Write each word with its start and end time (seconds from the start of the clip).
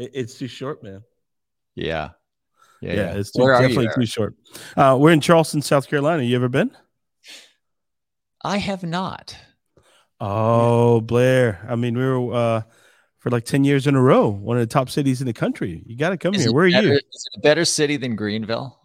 It, 0.00 0.10
it's 0.14 0.38
too 0.38 0.48
short, 0.48 0.82
man. 0.82 1.02
Yeah. 1.74 2.10
Yeah, 2.80 2.94
yeah. 2.94 3.12
it's 3.12 3.30
too, 3.30 3.46
definitely 3.46 3.88
too 3.94 4.06
short. 4.06 4.34
Uh, 4.74 4.96
we're 4.98 5.12
in 5.12 5.20
Charleston, 5.20 5.60
South 5.60 5.86
Carolina. 5.86 6.22
You 6.22 6.34
ever 6.36 6.48
been? 6.48 6.74
I 8.42 8.56
have 8.56 8.82
not. 8.82 9.36
Oh, 10.18 11.02
Blair. 11.02 11.66
I 11.68 11.76
mean, 11.76 11.96
we 11.98 12.04
were 12.04 12.34
uh, 12.34 12.62
for 13.18 13.28
like 13.28 13.44
10 13.44 13.64
years 13.64 13.86
in 13.86 13.94
a 13.94 14.00
row, 14.00 14.28
one 14.28 14.56
of 14.56 14.62
the 14.62 14.72
top 14.72 14.88
cities 14.88 15.20
in 15.20 15.26
the 15.26 15.34
country. 15.34 15.82
You 15.84 15.96
got 15.98 16.10
to 16.10 16.16
come 16.16 16.34
is 16.34 16.44
here. 16.44 16.52
Where 16.54 16.64
are 16.64 16.68
you? 16.68 16.92
Is 16.92 17.28
it 17.34 17.38
a 17.38 17.40
better 17.40 17.66
city 17.66 17.98
than 17.98 18.16
Greenville? 18.16 18.78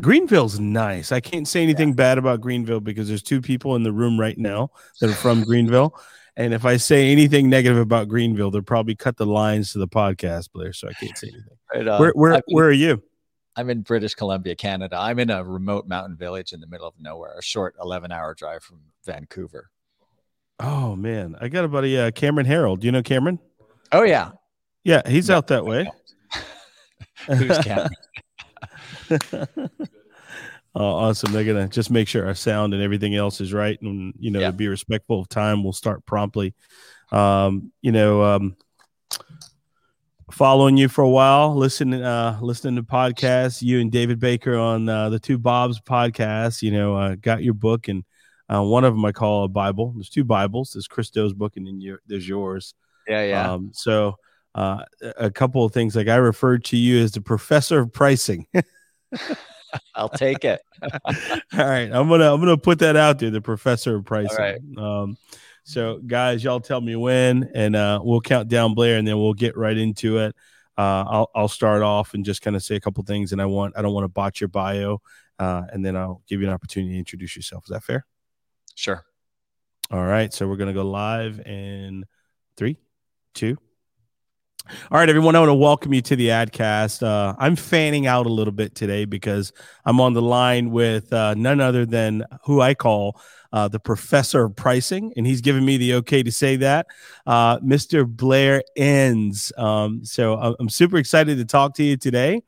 Greenville's 0.00 0.58
nice. 0.58 1.12
I 1.12 1.20
can't 1.20 1.46
say 1.46 1.62
anything 1.62 1.90
yeah. 1.90 1.94
bad 1.94 2.18
about 2.18 2.40
Greenville 2.40 2.80
because 2.80 3.08
there's 3.08 3.22
two 3.22 3.42
people 3.42 3.76
in 3.76 3.82
the 3.82 3.92
room 3.92 4.18
right 4.18 4.38
now 4.38 4.70
that 5.00 5.10
are 5.10 5.14
from 5.14 5.44
Greenville. 5.44 5.94
And 6.36 6.54
if 6.54 6.64
I 6.64 6.78
say 6.78 7.12
anything 7.12 7.50
negative 7.50 7.78
about 7.78 8.08
Greenville, 8.08 8.50
they'll 8.50 8.62
probably 8.62 8.94
cut 8.94 9.16
the 9.16 9.26
lines 9.26 9.72
to 9.72 9.78
the 9.78 9.88
podcast, 9.88 10.50
Blair. 10.52 10.72
So 10.72 10.88
I 10.88 10.92
can't 10.94 11.16
say 11.16 11.28
anything. 11.28 11.88
Right, 11.90 12.00
where 12.00 12.12
where, 12.12 12.42
where 12.48 12.66
are 12.66 12.72
you? 12.72 13.02
I'm 13.54 13.68
in 13.68 13.82
British 13.82 14.14
Columbia, 14.14 14.56
Canada. 14.56 14.96
I'm 14.98 15.18
in 15.18 15.28
a 15.28 15.44
remote 15.44 15.86
mountain 15.86 16.16
village 16.16 16.52
in 16.52 16.60
the 16.60 16.66
middle 16.66 16.86
of 16.86 16.94
nowhere, 16.98 17.34
a 17.38 17.42
short 17.42 17.74
11 17.80 18.10
hour 18.10 18.34
drive 18.34 18.62
from 18.62 18.80
Vancouver. 19.04 19.70
Oh 20.58 20.96
man, 20.96 21.36
I 21.40 21.48
got 21.48 21.64
a 21.64 21.68
buddy, 21.68 21.98
uh, 21.98 22.10
Cameron 22.12 22.46
Herold. 22.46 22.80
Do 22.80 22.86
you 22.86 22.92
know 22.92 23.02
Cameron? 23.02 23.38
Oh 23.90 24.04
yeah, 24.04 24.30
yeah, 24.84 25.02
he's 25.06 25.28
out 25.28 25.48
that 25.48 25.66
way. 25.66 25.90
Who's 27.26 27.58
Cameron? 27.58 27.90
oh, 30.74 30.84
awesome! 30.84 31.32
They're 31.32 31.44
gonna 31.44 31.68
just 31.68 31.90
make 31.90 32.08
sure 32.08 32.26
our 32.26 32.34
sound 32.34 32.74
and 32.74 32.82
everything 32.82 33.14
else 33.14 33.40
is 33.40 33.52
right, 33.52 33.80
and 33.82 34.14
you 34.18 34.30
know, 34.30 34.40
yeah. 34.40 34.50
to 34.50 34.52
be 34.52 34.68
respectful 34.68 35.20
of 35.20 35.28
time, 35.28 35.62
we'll 35.62 35.72
start 35.72 36.04
promptly. 36.06 36.54
Um, 37.10 37.72
you 37.82 37.92
know, 37.92 38.22
um, 38.22 38.56
following 40.30 40.76
you 40.76 40.88
for 40.88 41.02
a 41.02 41.10
while, 41.10 41.54
listening, 41.54 42.02
uh, 42.02 42.38
listening 42.40 42.76
to 42.76 42.82
podcasts. 42.82 43.62
You 43.62 43.80
and 43.80 43.92
David 43.92 44.18
Baker 44.18 44.56
on 44.56 44.88
uh, 44.88 45.10
the 45.10 45.18
Two 45.18 45.38
Bobs 45.38 45.80
podcast. 45.80 46.62
You 46.62 46.72
know, 46.72 46.96
uh, 46.96 47.14
got 47.16 47.42
your 47.42 47.54
book 47.54 47.88
and 47.88 48.04
uh, 48.52 48.62
one 48.62 48.84
of 48.84 48.94
them 48.94 49.04
I 49.04 49.12
call 49.12 49.44
a 49.44 49.48
Bible. 49.48 49.92
There's 49.94 50.10
two 50.10 50.24
Bibles. 50.24 50.72
There's 50.72 50.88
Chris 50.88 51.10
Do's 51.10 51.32
book, 51.32 51.56
and 51.56 51.66
then 51.66 51.80
your, 51.80 52.00
there's 52.06 52.28
yours. 52.28 52.74
Yeah, 53.08 53.24
yeah. 53.24 53.52
Um, 53.52 53.70
so 53.72 54.16
uh, 54.54 54.84
a 55.16 55.30
couple 55.30 55.64
of 55.64 55.72
things 55.72 55.96
like 55.96 56.08
I 56.08 56.16
referred 56.16 56.64
to 56.66 56.76
you 56.76 57.02
as 57.02 57.12
the 57.12 57.20
professor 57.20 57.80
of 57.80 57.92
pricing. 57.92 58.46
I'll 59.94 60.08
take 60.08 60.44
it. 60.44 60.60
All 60.82 60.90
right, 61.52 61.90
I'm 61.92 62.08
gonna 62.08 62.32
I'm 62.32 62.40
gonna 62.40 62.56
put 62.56 62.78
that 62.80 62.96
out 62.96 63.18
there. 63.18 63.30
The 63.30 63.40
professor 63.40 63.96
of 63.96 64.04
pricing. 64.04 64.74
Um, 64.78 65.16
so 65.64 65.98
guys, 65.98 66.42
y'all 66.42 66.60
tell 66.60 66.80
me 66.80 66.96
when, 66.96 67.50
and 67.54 67.76
uh, 67.76 68.00
we'll 68.02 68.20
count 68.20 68.48
down 68.48 68.74
Blair, 68.74 68.98
and 68.98 69.06
then 69.06 69.18
we'll 69.18 69.34
get 69.34 69.56
right 69.56 69.76
into 69.76 70.18
it. 70.18 70.34
Uh, 70.76 71.04
I'll 71.06 71.30
I'll 71.34 71.48
start 71.48 71.82
off 71.82 72.14
and 72.14 72.24
just 72.24 72.42
kind 72.42 72.56
of 72.56 72.62
say 72.62 72.76
a 72.76 72.80
couple 72.80 73.04
things, 73.04 73.32
and 73.32 73.40
I 73.40 73.46
want 73.46 73.74
I 73.76 73.82
don't 73.82 73.92
want 73.92 74.04
to 74.04 74.08
botch 74.08 74.40
your 74.40 74.48
bio, 74.48 75.00
uh, 75.38 75.62
and 75.72 75.84
then 75.84 75.96
I'll 75.96 76.22
give 76.28 76.40
you 76.40 76.48
an 76.48 76.52
opportunity 76.52 76.94
to 76.94 76.98
introduce 76.98 77.36
yourself. 77.36 77.64
Is 77.64 77.70
that 77.70 77.84
fair? 77.84 78.06
Sure. 78.74 79.04
All 79.90 80.04
right. 80.04 80.32
So 80.32 80.48
we're 80.48 80.56
going 80.56 80.74
to 80.74 80.74
go 80.74 80.88
live 80.88 81.40
in 81.40 82.04
three, 82.56 82.78
two. 83.34 83.58
All 84.70 84.98
right, 84.98 85.08
everyone. 85.08 85.34
I 85.34 85.40
want 85.40 85.50
to 85.50 85.54
welcome 85.54 85.92
you 85.92 86.00
to 86.02 86.14
the 86.14 86.28
Adcast. 86.28 87.02
Uh, 87.02 87.34
I'm 87.38 87.56
fanning 87.56 88.06
out 88.06 88.26
a 88.26 88.32
little 88.32 88.52
bit 88.52 88.76
today 88.76 89.04
because 89.04 89.52
I'm 89.84 90.00
on 90.00 90.12
the 90.12 90.22
line 90.22 90.70
with 90.70 91.12
uh, 91.12 91.34
none 91.34 91.60
other 91.60 91.84
than 91.84 92.24
who 92.44 92.60
I 92.60 92.74
call 92.74 93.20
uh, 93.52 93.66
the 93.66 93.80
professor 93.80 94.44
of 94.44 94.54
pricing, 94.54 95.12
and 95.16 95.26
he's 95.26 95.40
given 95.40 95.64
me 95.64 95.78
the 95.78 95.94
okay 95.94 96.22
to 96.22 96.30
say 96.30 96.56
that, 96.56 96.86
uh, 97.26 97.58
Mr. 97.58 98.06
Blair 98.06 98.62
Enns. 98.76 99.52
Um, 99.58 100.04
so 100.04 100.54
I'm 100.58 100.68
super 100.68 100.96
excited 100.96 101.38
to 101.38 101.44
talk 101.44 101.74
to 101.74 101.82
you 101.82 101.96
today. 101.96 102.42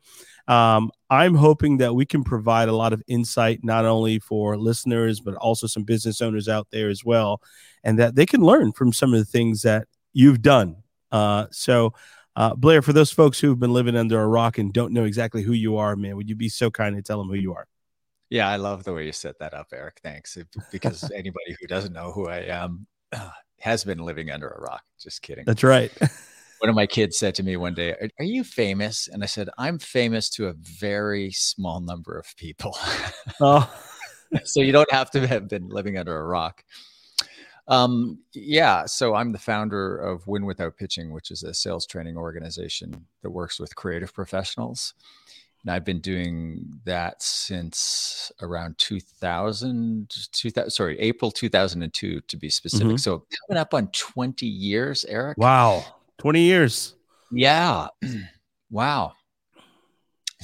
Um, 0.46 0.92
I'm 1.10 1.34
hoping 1.34 1.78
that 1.78 1.94
we 1.94 2.06
can 2.06 2.22
provide 2.22 2.68
a 2.68 2.76
lot 2.76 2.92
of 2.92 3.02
insight, 3.08 3.64
not 3.64 3.84
only 3.84 4.20
for 4.20 4.56
listeners, 4.56 5.18
but 5.18 5.34
also 5.34 5.66
some 5.66 5.82
business 5.82 6.22
owners 6.22 6.48
out 6.48 6.68
there 6.70 6.88
as 6.88 7.04
well, 7.04 7.42
and 7.82 7.98
that 7.98 8.14
they 8.14 8.24
can 8.24 8.40
learn 8.40 8.70
from 8.72 8.92
some 8.92 9.12
of 9.12 9.18
the 9.18 9.24
things 9.24 9.62
that 9.62 9.88
you've 10.12 10.40
done. 10.40 10.76
Uh, 11.14 11.46
so, 11.52 11.94
uh, 12.34 12.54
Blair, 12.56 12.82
for 12.82 12.92
those 12.92 13.12
folks 13.12 13.38
who've 13.38 13.58
been 13.58 13.72
living 13.72 13.96
under 13.96 14.20
a 14.20 14.26
rock 14.26 14.58
and 14.58 14.72
don't 14.72 14.92
know 14.92 15.04
exactly 15.04 15.42
who 15.42 15.52
you 15.52 15.76
are, 15.76 15.94
man, 15.94 16.16
would 16.16 16.28
you 16.28 16.34
be 16.34 16.48
so 16.48 16.72
kind 16.72 16.96
to 16.96 17.02
tell 17.02 17.18
them 17.18 17.28
who 17.28 17.36
you 17.36 17.54
are? 17.54 17.68
Yeah, 18.30 18.48
I 18.48 18.56
love 18.56 18.82
the 18.82 18.92
way 18.92 19.06
you 19.06 19.12
set 19.12 19.38
that 19.38 19.54
up, 19.54 19.68
Eric. 19.72 20.00
Thanks. 20.02 20.36
Because 20.72 21.08
anybody 21.14 21.56
who 21.60 21.68
doesn't 21.68 21.92
know 21.92 22.10
who 22.10 22.26
I 22.26 22.38
am 22.38 22.88
uh, 23.12 23.30
has 23.60 23.84
been 23.84 23.98
living 23.98 24.32
under 24.32 24.48
a 24.48 24.60
rock. 24.60 24.82
Just 25.00 25.22
kidding. 25.22 25.44
That's 25.44 25.62
right. 25.62 25.92
one 26.58 26.68
of 26.68 26.74
my 26.74 26.86
kids 26.86 27.16
said 27.16 27.36
to 27.36 27.44
me 27.44 27.56
one 27.56 27.74
day, 27.74 27.90
are, 27.90 28.08
are, 28.18 28.24
you 28.24 28.42
famous? 28.42 29.06
And 29.06 29.22
I 29.22 29.26
said, 29.26 29.48
I'm 29.56 29.78
famous 29.78 30.28
to 30.30 30.48
a 30.48 30.54
very 30.54 31.30
small 31.30 31.80
number 31.80 32.18
of 32.18 32.26
people. 32.36 32.76
Oh. 33.40 33.68
so 34.44 34.60
you 34.60 34.70
don't 34.70 34.90
have 34.92 35.10
to 35.12 35.26
have 35.26 35.48
been 35.48 35.68
living 35.68 35.98
under 35.98 36.16
a 36.16 36.24
rock. 36.24 36.62
Um, 37.66 38.18
yeah. 38.32 38.84
So 38.86 39.14
I'm 39.14 39.32
the 39.32 39.38
founder 39.38 39.96
of 39.96 40.26
Win 40.26 40.44
Without 40.44 40.76
Pitching, 40.76 41.12
which 41.12 41.30
is 41.30 41.42
a 41.42 41.54
sales 41.54 41.86
training 41.86 42.16
organization 42.16 43.06
that 43.22 43.30
works 43.30 43.58
with 43.58 43.74
creative 43.74 44.12
professionals. 44.12 44.94
And 45.62 45.72
I've 45.72 45.84
been 45.84 46.00
doing 46.00 46.78
that 46.84 47.22
since 47.22 48.30
around 48.42 48.76
2000, 48.76 50.10
2000 50.10 50.70
sorry, 50.70 51.00
April 51.00 51.30
2002 51.30 52.20
to 52.20 52.36
be 52.36 52.50
specific. 52.50 52.86
Mm-hmm. 52.86 52.96
So 52.96 53.24
coming 53.48 53.58
up 53.58 53.72
on 53.72 53.88
20 53.88 54.44
years, 54.46 55.06
Eric. 55.06 55.38
Wow. 55.38 55.86
20 56.18 56.42
years. 56.42 56.94
Yeah. 57.32 57.88
wow. 58.70 59.14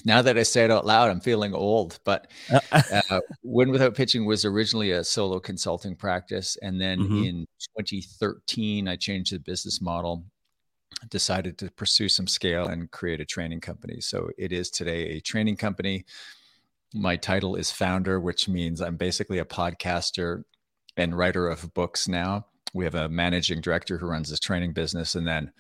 Now 0.05 0.23
that 0.23 0.39
I 0.39 0.43
say 0.43 0.65
it 0.65 0.71
out 0.71 0.87
loud, 0.87 1.11
I'm 1.11 1.21
feeling 1.21 1.55
old. 1.55 1.99
But 2.05 2.31
uh, 2.73 3.21
Win 3.43 3.71
Without 3.71 3.95
Pitching 3.95 4.27
was 4.27 4.45
originally 4.45 4.93
a 4.93 5.05
solo 5.05 5.41
consulting 5.41 5.97
practice. 5.97 6.57
And 6.63 6.81
then 6.81 7.01
mm-hmm. 7.01 7.25
in 7.25 7.47
2013, 7.79 8.89
I 8.89 8.97
changed 8.97 9.33
the 9.33 9.39
business 9.39 9.81
model, 9.81 10.25
decided 11.09 11.59
to 11.59 11.71
pursue 11.71 12.09
some 12.09 12.27
scale 12.27 12.67
and 12.67 12.91
create 12.91 13.21
a 13.21 13.25
training 13.25 13.61
company. 13.61 14.01
So 14.01 14.31
it 14.39 14.53
is 14.53 14.71
today 14.71 15.17
a 15.17 15.21
training 15.21 15.57
company. 15.57 16.05
My 16.93 17.17
title 17.17 17.57
is 17.57 17.71
founder, 17.71 18.21
which 18.21 18.49
means 18.49 18.81
I'm 18.81 18.97
basically 18.97 19.39
a 19.39 19.45
podcaster 19.45 20.43
and 20.97 21.17
writer 21.17 21.49
of 21.49 21.73
books 21.73 22.09
now 22.09 22.47
we 22.73 22.85
have 22.85 22.95
a 22.95 23.09
managing 23.09 23.61
director 23.61 23.99
who 23.99 24.07
runs 24.07 24.31
this 24.31 24.41
training 24.41 24.73
business, 24.73 25.15
and 25.15 25.27
then 25.27 25.53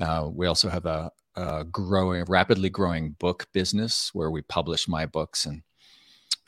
uh, 0.00 0.28
we 0.32 0.46
also 0.46 0.68
have 0.68 0.86
a, 0.86 1.10
a, 1.36 1.64
growing, 1.64 2.24
rapidly 2.28 2.70
growing 2.70 3.12
book 3.12 3.46
business 3.52 4.10
where 4.12 4.30
we 4.30 4.42
publish 4.42 4.88
my 4.88 5.06
books 5.06 5.46
and 5.46 5.62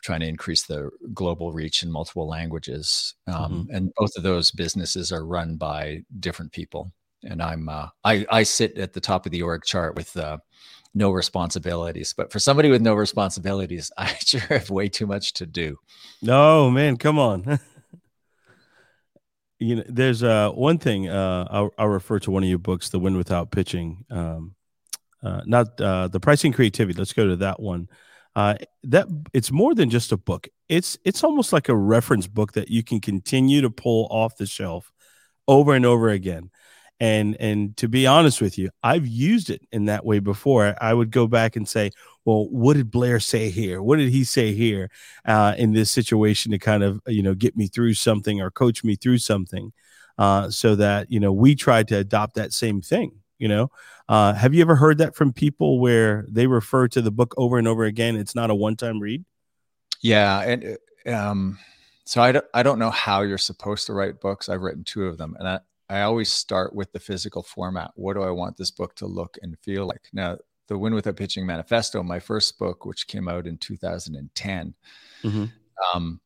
trying 0.02 0.20
to 0.20 0.28
increase 0.28 0.62
the 0.62 0.90
global 1.12 1.52
reach 1.52 1.82
in 1.82 1.90
multiple 1.90 2.28
languages. 2.28 3.14
Um, 3.26 3.34
mm-hmm. 3.34 3.74
And 3.74 3.92
both 3.96 4.16
of 4.16 4.22
those 4.22 4.50
businesses 4.50 5.12
are 5.12 5.26
run 5.26 5.56
by 5.56 6.02
different 6.20 6.52
people. 6.52 6.92
And 7.24 7.42
I'm 7.42 7.68
uh, 7.68 7.88
I, 8.04 8.26
I 8.30 8.42
sit 8.44 8.78
at 8.78 8.92
the 8.92 9.00
top 9.00 9.26
of 9.26 9.32
the 9.32 9.42
org 9.42 9.64
chart 9.64 9.96
with 9.96 10.16
uh, 10.16 10.38
no 10.94 11.10
responsibilities. 11.10 12.14
But 12.16 12.32
for 12.32 12.38
somebody 12.38 12.70
with 12.70 12.82
no 12.82 12.94
responsibilities, 12.94 13.92
I 13.98 14.14
sure 14.20 14.40
have 14.40 14.70
way 14.70 14.88
too 14.88 15.06
much 15.06 15.34
to 15.34 15.46
do. 15.46 15.78
No, 16.22 16.70
man, 16.70 16.96
come 16.96 17.18
on. 17.18 17.60
you 19.58 19.76
know, 19.76 19.84
there's 19.88 20.22
uh 20.22 20.50
one 20.50 20.78
thing 20.78 21.08
uh 21.08 21.46
I'll, 21.50 21.70
I'll 21.78 21.88
refer 21.88 22.18
to 22.20 22.30
one 22.30 22.42
of 22.42 22.48
your 22.48 22.58
books, 22.58 22.88
The 22.88 22.98
Win 22.98 23.16
Without 23.16 23.50
Pitching. 23.50 24.04
Um, 24.10 24.55
uh, 25.26 25.42
not 25.46 25.80
uh, 25.80 26.08
the 26.08 26.20
pricing 26.20 26.52
creativity. 26.52 26.98
Let's 26.98 27.12
go 27.12 27.26
to 27.26 27.36
that 27.36 27.60
one. 27.60 27.88
Uh, 28.34 28.54
that 28.84 29.06
it's 29.32 29.50
more 29.50 29.74
than 29.74 29.88
just 29.88 30.12
a 30.12 30.16
book. 30.16 30.48
It's 30.68 30.98
it's 31.04 31.24
almost 31.24 31.52
like 31.52 31.68
a 31.68 31.76
reference 31.76 32.26
book 32.26 32.52
that 32.52 32.68
you 32.68 32.82
can 32.82 33.00
continue 33.00 33.62
to 33.62 33.70
pull 33.70 34.06
off 34.10 34.36
the 34.36 34.46
shelf 34.46 34.92
over 35.48 35.74
and 35.74 35.86
over 35.86 36.10
again 36.10 36.50
and 36.98 37.36
and 37.40 37.76
to 37.76 37.88
be 37.88 38.06
honest 38.06 38.40
with 38.40 38.56
you 38.56 38.70
i've 38.82 39.06
used 39.06 39.50
it 39.50 39.60
in 39.70 39.84
that 39.84 40.04
way 40.04 40.18
before 40.18 40.74
i 40.80 40.94
would 40.94 41.10
go 41.10 41.26
back 41.26 41.54
and 41.56 41.68
say 41.68 41.90
well 42.24 42.48
what 42.48 42.74
did 42.74 42.90
blair 42.90 43.20
say 43.20 43.50
here 43.50 43.82
what 43.82 43.98
did 43.98 44.08
he 44.08 44.24
say 44.24 44.54
here 44.54 44.90
uh, 45.26 45.54
in 45.58 45.72
this 45.72 45.90
situation 45.90 46.52
to 46.52 46.58
kind 46.58 46.82
of 46.82 47.00
you 47.06 47.22
know 47.22 47.34
get 47.34 47.56
me 47.56 47.66
through 47.66 47.92
something 47.92 48.40
or 48.40 48.50
coach 48.50 48.82
me 48.82 48.96
through 48.96 49.18
something 49.18 49.72
uh, 50.18 50.48
so 50.48 50.74
that 50.74 51.10
you 51.10 51.20
know 51.20 51.32
we 51.32 51.54
tried 51.54 51.86
to 51.86 51.96
adopt 51.96 52.34
that 52.34 52.52
same 52.52 52.80
thing 52.80 53.12
you 53.38 53.48
know 53.48 53.70
uh, 54.08 54.32
have 54.32 54.54
you 54.54 54.60
ever 54.60 54.76
heard 54.76 54.98
that 54.98 55.14
from 55.14 55.32
people 55.32 55.80
where 55.80 56.24
they 56.28 56.46
refer 56.46 56.86
to 56.88 57.02
the 57.02 57.10
book 57.10 57.34
over 57.36 57.58
and 57.58 57.68
over 57.68 57.84
again 57.84 58.16
it's 58.16 58.34
not 58.34 58.50
a 58.50 58.54
one-time 58.54 59.00
read 59.00 59.24
yeah 60.00 60.40
and 60.42 60.78
uh, 61.06 61.12
um 61.12 61.58
so 62.04 62.22
I 62.22 62.30
don't, 62.30 62.44
I 62.54 62.62
don't 62.62 62.78
know 62.78 62.90
how 62.90 63.22
you're 63.22 63.36
supposed 63.36 63.86
to 63.86 63.92
write 63.92 64.20
books 64.20 64.48
i've 64.48 64.62
written 64.62 64.84
two 64.84 65.06
of 65.06 65.18
them 65.18 65.36
and 65.38 65.48
I, 65.48 65.60
I 65.88 66.02
always 66.02 66.30
start 66.30 66.74
with 66.74 66.92
the 66.92 66.98
physical 66.98 67.42
format. 67.42 67.92
What 67.94 68.14
do 68.14 68.22
I 68.22 68.30
want 68.30 68.56
this 68.56 68.70
book 68.70 68.94
to 68.96 69.06
look 69.06 69.38
and 69.42 69.56
feel 69.60 69.86
like? 69.86 70.08
Now, 70.12 70.38
the 70.68 70.76
Win 70.76 70.94
Without 70.94 71.16
Pitching 71.16 71.46
Manifesto, 71.46 72.02
my 72.02 72.18
first 72.18 72.58
book, 72.58 72.84
which 72.84 73.06
came 73.06 73.28
out 73.28 73.46
in 73.46 73.56
2010, 73.58 74.74
mm-hmm. 75.22 75.44
um, 75.94 76.20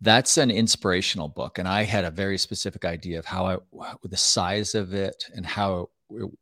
that's 0.00 0.36
an 0.36 0.50
inspirational 0.50 1.28
book, 1.28 1.58
and 1.58 1.66
I 1.66 1.84
had 1.84 2.04
a 2.04 2.10
very 2.10 2.38
specific 2.38 2.84
idea 2.84 3.18
of 3.18 3.24
how 3.24 3.46
I, 3.46 3.94
the 4.04 4.16
size 4.16 4.74
of 4.74 4.92
it, 4.92 5.24
and 5.34 5.44
how 5.44 5.88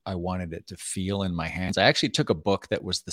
I 0.05 0.15
wanted 0.15 0.53
it 0.53 0.67
to 0.69 0.77
feel 0.77 1.23
in 1.23 1.35
my 1.35 1.49
hands. 1.49 1.79
I 1.79 1.85
actually 1.85 2.11
took 2.11 2.31
a 2.31 2.35
book 2.35 2.69
that 2.69 2.85
was 2.85 3.03
the 3.03 3.13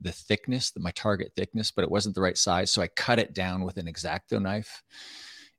the 0.00 0.12
thickness, 0.12 0.70
the, 0.70 0.80
my 0.80 0.90
target 0.90 1.32
thickness, 1.36 1.70
but 1.70 1.82
it 1.82 1.90
wasn't 1.90 2.14
the 2.14 2.20
right 2.20 2.36
size, 2.36 2.70
so 2.70 2.82
I 2.82 2.88
cut 2.88 3.18
it 3.18 3.34
down 3.34 3.64
with 3.64 3.76
an 3.78 3.86
exacto 3.86 4.40
knife, 4.40 4.82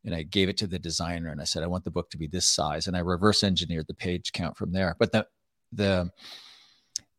and 0.03 0.13
I 0.13 0.23
gave 0.23 0.49
it 0.49 0.57
to 0.57 0.67
the 0.67 0.77
designer, 0.77 1.29
and 1.29 1.41
I 1.41 1.45
said, 1.45 1.63
I 1.63 1.67
want 1.67 1.83
the 1.83 1.91
book 1.91 2.09
to 2.11 2.17
be 2.17 2.27
this 2.27 2.45
size, 2.45 2.87
and 2.87 2.95
I 2.95 2.99
reverse 2.99 3.43
engineered 3.43 3.87
the 3.87 3.93
page 3.93 4.31
count 4.33 4.57
from 4.57 4.71
there. 4.71 4.95
But 4.99 5.11
the 5.11 5.27
the 5.71 6.11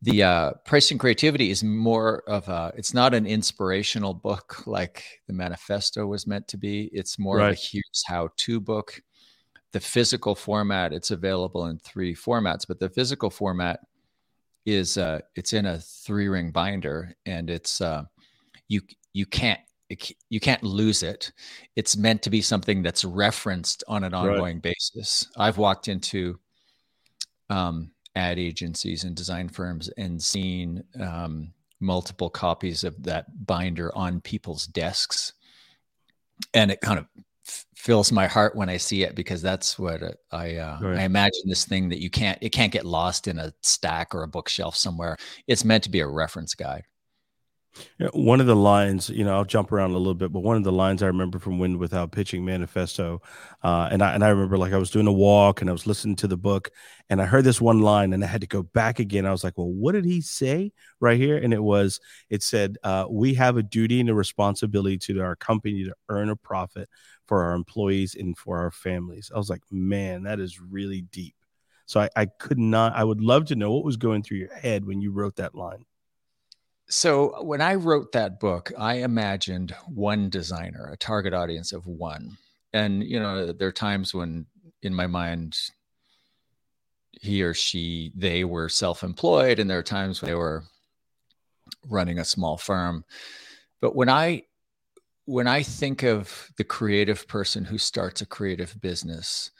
the 0.02 0.22
uh, 0.22 0.52
pricing 0.64 0.98
creativity 0.98 1.50
is 1.50 1.64
more 1.64 2.22
of 2.28 2.48
a 2.48 2.72
it's 2.76 2.92
not 2.92 3.14
an 3.14 3.26
inspirational 3.26 4.14
book 4.14 4.66
like 4.66 5.04
the 5.26 5.32
manifesto 5.32 6.06
was 6.06 6.26
meant 6.26 6.46
to 6.48 6.58
be 6.58 6.90
it's 6.92 7.18
more 7.18 7.38
right. 7.38 7.52
of 7.52 7.54
a 7.54 7.60
here's 7.60 8.04
how 8.06 8.28
to 8.36 8.60
book 8.60 9.00
the 9.72 9.80
physical 9.80 10.34
format 10.34 10.92
it's 10.92 11.10
available 11.10 11.66
in 11.66 11.78
three 11.78 12.14
formats 12.14 12.66
but 12.66 12.78
the 12.78 12.88
physical 12.88 13.30
format 13.30 13.80
is 14.64 14.98
uh 14.98 15.20
it's 15.34 15.52
in 15.52 15.66
a 15.66 15.78
three 15.78 16.28
ring 16.28 16.50
binder 16.50 17.14
and 17.26 17.50
it's 17.50 17.80
uh 17.80 18.02
you 18.68 18.80
you 19.12 19.26
can't 19.26 19.60
you 20.28 20.40
can't 20.40 20.64
lose 20.64 21.02
it 21.04 21.30
it's 21.76 21.96
meant 21.96 22.20
to 22.22 22.30
be 22.30 22.42
something 22.42 22.82
that's 22.82 23.04
referenced 23.04 23.84
on 23.86 24.02
an 24.02 24.14
ongoing 24.14 24.56
right. 24.56 24.62
basis 24.62 25.28
i've 25.36 25.58
walked 25.58 25.86
into 25.86 26.38
um 27.50 27.90
ad 28.16 28.38
agencies 28.38 29.04
and 29.04 29.14
design 29.14 29.48
firms 29.48 29.88
and 29.98 30.20
seen 30.20 30.82
um, 30.98 31.52
multiple 31.78 32.30
copies 32.30 32.82
of 32.82 33.00
that 33.04 33.46
binder 33.46 33.94
on 33.94 34.20
people's 34.22 34.66
desks. 34.66 35.34
And 36.54 36.70
it 36.70 36.80
kind 36.80 36.98
of 36.98 37.06
f- 37.46 37.66
fills 37.74 38.12
my 38.12 38.26
heart 38.26 38.56
when 38.56 38.68
I 38.68 38.76
see 38.76 39.02
it 39.02 39.14
because 39.14 39.42
that's 39.42 39.78
what 39.78 40.02
I 40.30 40.56
uh, 40.56 40.78
right. 40.80 40.98
I 40.98 41.02
imagine 41.02 41.42
this 41.46 41.64
thing 41.64 41.88
that 41.90 42.00
you 42.00 42.10
can't 42.10 42.38
it 42.40 42.50
can't 42.50 42.72
get 42.72 42.84
lost 42.84 43.28
in 43.28 43.38
a 43.38 43.52
stack 43.62 44.14
or 44.14 44.22
a 44.22 44.28
bookshelf 44.28 44.76
somewhere. 44.76 45.16
It's 45.46 45.64
meant 45.64 45.84
to 45.84 45.90
be 45.90 46.00
a 46.00 46.06
reference 46.08 46.54
guide. 46.54 46.84
One 48.12 48.40
of 48.40 48.46
the 48.46 48.56
lines, 48.56 49.10
you 49.10 49.24
know, 49.24 49.34
I'll 49.34 49.44
jump 49.44 49.70
around 49.70 49.90
a 49.90 49.98
little 49.98 50.14
bit, 50.14 50.32
but 50.32 50.40
one 50.40 50.56
of 50.56 50.64
the 50.64 50.72
lines 50.72 51.02
I 51.02 51.06
remember 51.08 51.38
from 51.38 51.58
Win 51.58 51.78
Without 51.78 52.12
Pitching 52.12 52.44
Manifesto, 52.44 53.20
uh, 53.62 53.88
and 53.90 54.02
I 54.02 54.14
and 54.14 54.24
I 54.24 54.28
remember 54.28 54.56
like 54.56 54.72
I 54.72 54.78
was 54.78 54.90
doing 54.90 55.06
a 55.06 55.12
walk 55.12 55.60
and 55.60 55.68
I 55.68 55.72
was 55.72 55.86
listening 55.86 56.16
to 56.16 56.26
the 56.26 56.36
book, 56.36 56.70
and 57.10 57.20
I 57.20 57.26
heard 57.26 57.44
this 57.44 57.60
one 57.60 57.80
line, 57.80 58.12
and 58.12 58.24
I 58.24 58.26
had 58.26 58.40
to 58.40 58.46
go 58.46 58.62
back 58.62 58.98
again. 58.98 59.26
I 59.26 59.30
was 59.30 59.44
like, 59.44 59.58
well, 59.58 59.70
what 59.70 59.92
did 59.92 60.04
he 60.04 60.20
say 60.20 60.72
right 61.00 61.18
here? 61.18 61.36
And 61.36 61.52
it 61.52 61.62
was, 61.62 62.00
it 62.30 62.42
said, 62.42 62.76
uh, 62.82 63.06
we 63.10 63.34
have 63.34 63.56
a 63.56 63.62
duty 63.62 64.00
and 64.00 64.10
a 64.10 64.14
responsibility 64.14 64.98
to 64.98 65.20
our 65.20 65.36
company 65.36 65.84
to 65.84 65.94
earn 66.08 66.30
a 66.30 66.36
profit 66.36 66.88
for 67.26 67.42
our 67.44 67.54
employees 67.54 68.14
and 68.14 68.36
for 68.36 68.58
our 68.58 68.70
families. 68.70 69.30
I 69.34 69.38
was 69.38 69.50
like, 69.50 69.62
man, 69.70 70.22
that 70.24 70.40
is 70.40 70.60
really 70.60 71.02
deep. 71.02 71.34
So 71.86 72.00
I, 72.00 72.08
I 72.16 72.26
could 72.26 72.58
not. 72.58 72.94
I 72.94 73.04
would 73.04 73.20
love 73.20 73.46
to 73.46 73.56
know 73.56 73.72
what 73.72 73.84
was 73.84 73.96
going 73.96 74.22
through 74.22 74.38
your 74.38 74.54
head 74.54 74.84
when 74.84 75.00
you 75.00 75.12
wrote 75.12 75.36
that 75.36 75.54
line 75.54 75.84
so 76.88 77.30
uh, 77.30 77.42
when 77.42 77.60
I 77.60 77.74
wrote 77.74 78.12
that 78.12 78.40
book, 78.40 78.72
I 78.78 78.96
imagined 78.96 79.74
one 79.86 80.30
designer, 80.30 80.88
a 80.92 80.96
target 80.96 81.34
audience 81.34 81.72
of 81.72 81.86
one. 81.86 82.36
And 82.72 83.02
you 83.02 83.18
know, 83.18 83.52
there 83.52 83.68
are 83.68 83.72
times 83.72 84.14
when 84.14 84.46
in 84.82 84.94
my 84.94 85.06
mind 85.06 85.58
he 87.20 87.42
or 87.42 87.54
she 87.54 88.12
they 88.14 88.44
were 88.44 88.68
self-employed 88.68 89.58
and 89.58 89.70
there 89.70 89.78
are 89.78 89.82
times 89.82 90.20
when 90.20 90.30
they 90.30 90.34
were 90.34 90.64
running 91.88 92.18
a 92.18 92.24
small 92.24 92.56
firm. 92.56 93.04
But 93.80 93.96
when 93.96 94.08
I 94.08 94.42
when 95.26 95.46
I 95.46 95.62
think 95.62 96.02
of 96.02 96.50
the 96.56 96.64
creative 96.64 97.28
person 97.28 97.64
who 97.64 97.78
starts 97.78 98.20
a 98.20 98.26
creative 98.26 98.80
business, 98.80 99.50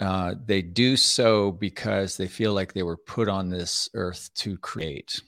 uh, 0.00 0.34
they 0.44 0.62
do 0.62 0.96
so 0.96 1.52
because 1.52 2.16
they 2.16 2.28
feel 2.28 2.52
like 2.52 2.72
they 2.72 2.82
were 2.82 2.96
put 2.96 3.28
on 3.28 3.50
this 3.50 3.88
earth 3.94 4.30
to 4.34 4.56
create 4.58 5.20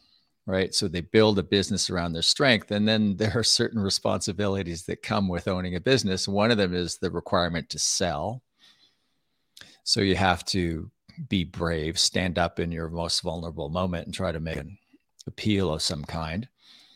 right? 0.47 0.75
So 0.75 0.89
they 0.89 1.01
build 1.01 1.39
a 1.39 1.43
business 1.43 1.91
around 1.91 2.13
their 2.13 2.23
strength. 2.23 2.71
And 2.71 2.87
then 2.87 3.17
there 3.17 3.33
are 3.35 3.45
certain 3.45 3.81
responsibilities 3.81 4.85
that 4.85 5.03
come 5.03 5.29
with 5.29 5.49
owning 5.49 5.77
a 5.77 5.81
business. 5.81 6.29
One 6.29 6.51
of 6.51 6.59
them 6.59 6.75
is 6.75 6.99
the 6.99 7.11
requirement 7.11 7.71
to 7.71 7.79
sell. 7.79 8.43
So 9.85 10.01
you 10.01 10.17
have 10.17 10.45
to 10.47 10.91
be 11.29 11.45
brave, 11.45 11.99
stand 11.99 12.39
up 12.39 12.59
in 12.59 12.73
your 12.73 12.89
most 12.89 13.21
vulnerable 13.21 13.69
moment 13.69 14.07
and 14.07 14.15
try 14.15 14.33
to 14.33 14.41
make 14.41 14.57
an 14.57 14.79
appeal 15.27 15.73
of 15.73 15.83
some 15.83 16.05
kind. 16.05 16.49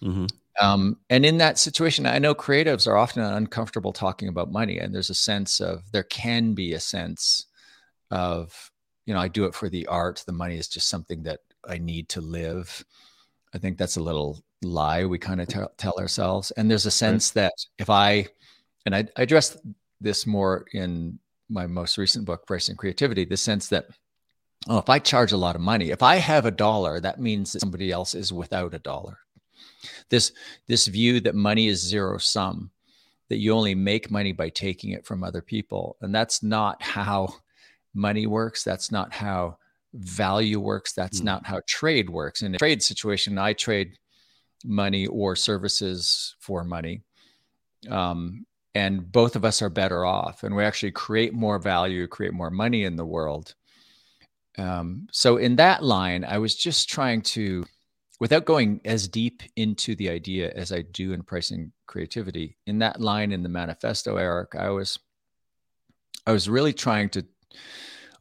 Mm-hmm. 0.02 0.26
Um, 0.60 0.98
and 1.10 1.26
in 1.26 1.38
that 1.38 1.58
situation, 1.58 2.06
I 2.06 2.18
know 2.18 2.34
creatives 2.34 2.86
are 2.86 2.96
often 2.96 3.22
uncomfortable 3.22 3.92
talking 3.92 4.28
about 4.28 4.52
money. 4.52 4.78
And 4.78 4.94
there's 4.94 5.10
a 5.10 5.14
sense 5.14 5.60
of, 5.60 5.82
there 5.92 6.04
can 6.04 6.54
be 6.54 6.72
a 6.72 6.80
sense 6.80 7.46
of, 8.10 8.70
you 9.04 9.14
know, 9.14 9.20
I 9.20 9.28
do 9.28 9.44
it 9.44 9.54
for 9.54 9.68
the 9.68 9.86
art. 9.86 10.22
The 10.26 10.32
money 10.32 10.56
is 10.56 10.68
just 10.68 10.88
something 10.88 11.22
that 11.24 11.40
I 11.68 11.78
need 11.78 12.08
to 12.10 12.20
live 12.20 12.84
I 13.56 13.58
think 13.58 13.78
that's 13.78 13.96
a 13.96 14.02
little 14.02 14.44
lie 14.62 15.06
we 15.06 15.18
kind 15.18 15.40
of 15.40 15.48
tell, 15.48 15.72
tell 15.78 15.94
ourselves. 15.98 16.50
And 16.52 16.70
there's 16.70 16.84
a 16.84 16.90
sense 16.90 17.30
that 17.32 17.54
if 17.78 17.88
I, 17.88 18.26
and 18.84 18.94
I, 18.94 19.08
I 19.16 19.22
address 19.22 19.56
this 19.98 20.26
more 20.26 20.66
in 20.74 21.18
my 21.48 21.66
most 21.66 21.96
recent 21.96 22.26
book, 22.26 22.46
Pricing 22.46 22.76
Creativity, 22.76 23.24
the 23.24 23.36
sense 23.36 23.68
that, 23.68 23.86
oh, 24.68 24.76
if 24.76 24.90
I 24.90 24.98
charge 24.98 25.32
a 25.32 25.38
lot 25.38 25.56
of 25.56 25.62
money, 25.62 25.90
if 25.90 26.02
I 26.02 26.16
have 26.16 26.44
a 26.44 26.50
dollar, 26.50 27.00
that 27.00 27.18
means 27.18 27.52
that 27.52 27.60
somebody 27.60 27.90
else 27.90 28.14
is 28.14 28.30
without 28.30 28.74
a 28.74 28.78
dollar. 28.78 29.18
This, 30.08 30.32
this 30.66 30.86
view 30.86 31.20
that 31.20 31.34
money 31.34 31.68
is 31.68 31.80
zero 31.80 32.18
sum, 32.18 32.70
that 33.28 33.38
you 33.38 33.52
only 33.52 33.74
make 33.74 34.10
money 34.10 34.32
by 34.32 34.48
taking 34.48 34.90
it 34.90 35.06
from 35.06 35.24
other 35.24 35.42
people. 35.42 35.96
And 36.00 36.14
that's 36.14 36.42
not 36.42 36.82
how 36.82 37.34
money 37.94 38.26
works. 38.26 38.62
That's 38.62 38.92
not 38.92 39.12
how 39.12 39.58
value 39.94 40.60
works. 40.60 40.92
That's 40.92 41.20
mm. 41.20 41.24
not 41.24 41.46
how 41.46 41.60
trade 41.66 42.10
works. 42.10 42.42
In 42.42 42.54
a 42.54 42.58
trade 42.58 42.82
situation, 42.82 43.38
I 43.38 43.52
trade 43.52 43.98
money 44.64 45.06
or 45.06 45.36
services 45.36 46.34
for 46.38 46.64
money. 46.64 47.02
Um, 47.88 48.46
and 48.74 49.10
both 49.10 49.36
of 49.36 49.44
us 49.44 49.62
are 49.62 49.70
better 49.70 50.04
off, 50.04 50.42
and 50.42 50.54
we 50.54 50.62
actually 50.62 50.90
create 50.90 51.32
more 51.32 51.58
value, 51.58 52.06
create 52.06 52.34
more 52.34 52.50
money 52.50 52.84
in 52.84 52.96
the 52.96 53.06
world. 53.06 53.54
Um, 54.58 55.08
so, 55.12 55.38
in 55.38 55.56
that 55.56 55.82
line, 55.82 56.24
I 56.24 56.36
was 56.36 56.54
just 56.54 56.88
trying 56.88 57.22
to, 57.22 57.64
without 58.20 58.44
going 58.44 58.80
as 58.84 59.08
deep 59.08 59.42
into 59.56 59.94
the 59.94 60.08
idea 60.08 60.50
as 60.54 60.72
I 60.72 60.82
do 60.82 61.12
in 61.12 61.22
pricing 61.22 61.72
creativity, 61.86 62.56
in 62.66 62.78
that 62.78 63.00
line 63.00 63.32
in 63.32 63.42
the 63.42 63.48
manifesto, 63.48 64.16
Eric, 64.16 64.54
I 64.54 64.70
was, 64.70 64.98
I 66.26 66.32
was 66.32 66.48
really 66.48 66.72
trying 66.72 67.10
to 67.10 67.24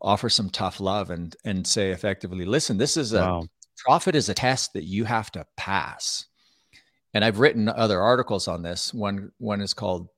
offer 0.01 0.29
some 0.29 0.49
tough 0.49 0.79
love 0.79 1.09
and 1.09 1.35
and 1.43 1.65
say 1.65 1.89
effectively, 1.89 2.45
listen, 2.45 2.77
this 2.77 2.95
is 2.97 3.13
a 3.13 3.21
wow. 3.21 3.47
profit 3.77 4.15
is 4.15 4.29
a 4.29 4.33
test 4.33 4.73
that 4.73 4.83
you 4.83 5.03
have 5.05 5.31
to 5.31 5.45
pass. 5.57 6.25
And 7.13 7.23
I've 7.23 7.39
written 7.39 7.69
other 7.69 8.01
articles 8.01 8.47
on 8.47 8.61
this. 8.61 8.93
One 8.93 9.31
one 9.37 9.61
is 9.61 9.73
called 9.73 10.09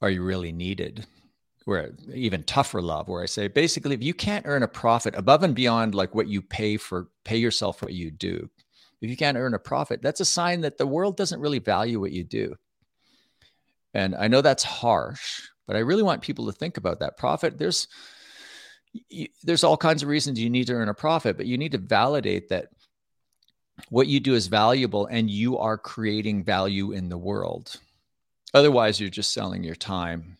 Are 0.00 0.10
You 0.10 0.22
Really 0.22 0.52
Needed? 0.52 1.06
Where 1.64 1.92
even 2.12 2.42
tougher 2.42 2.82
love, 2.82 3.08
where 3.08 3.22
I 3.22 3.26
say 3.26 3.48
basically 3.48 3.94
if 3.94 4.02
you 4.02 4.12
can't 4.12 4.46
earn 4.46 4.62
a 4.62 4.68
profit 4.68 5.14
above 5.16 5.42
and 5.42 5.54
beyond 5.54 5.94
like 5.94 6.14
what 6.14 6.28
you 6.28 6.42
pay 6.42 6.76
for 6.76 7.08
pay 7.24 7.38
yourself 7.38 7.80
what 7.80 7.94
you 7.94 8.10
do, 8.10 8.50
if 9.00 9.10
you 9.10 9.16
can't 9.16 9.38
earn 9.38 9.54
a 9.54 9.58
profit, 9.58 10.02
that's 10.02 10.20
a 10.20 10.26
sign 10.26 10.60
that 10.62 10.76
the 10.76 10.86
world 10.86 11.16
doesn't 11.16 11.40
really 11.40 11.58
value 11.58 12.00
what 12.00 12.12
you 12.12 12.24
do. 12.24 12.56
And 13.94 14.14
I 14.14 14.28
know 14.28 14.40
that's 14.40 14.62
harsh, 14.62 15.42
but 15.66 15.76
I 15.76 15.80
really 15.80 16.02
want 16.02 16.22
people 16.22 16.46
to 16.46 16.52
think 16.52 16.76
about 16.76 17.00
that 17.00 17.16
profit. 17.16 17.58
There's 17.58 17.88
you, 19.08 19.28
there's 19.42 19.64
all 19.64 19.76
kinds 19.76 20.02
of 20.02 20.08
reasons 20.08 20.38
you 20.38 20.50
need 20.50 20.66
to 20.66 20.74
earn 20.74 20.88
a 20.88 20.94
profit, 20.94 21.36
but 21.36 21.46
you 21.46 21.58
need 21.58 21.72
to 21.72 21.78
validate 21.78 22.48
that 22.48 22.68
what 23.88 24.06
you 24.06 24.20
do 24.20 24.34
is 24.34 24.46
valuable 24.46 25.06
and 25.06 25.30
you 25.30 25.58
are 25.58 25.78
creating 25.78 26.44
value 26.44 26.92
in 26.92 27.08
the 27.08 27.18
world. 27.18 27.80
Otherwise, 28.52 29.00
you're 29.00 29.10
just 29.10 29.32
selling 29.32 29.64
your 29.64 29.74
time. 29.74 30.38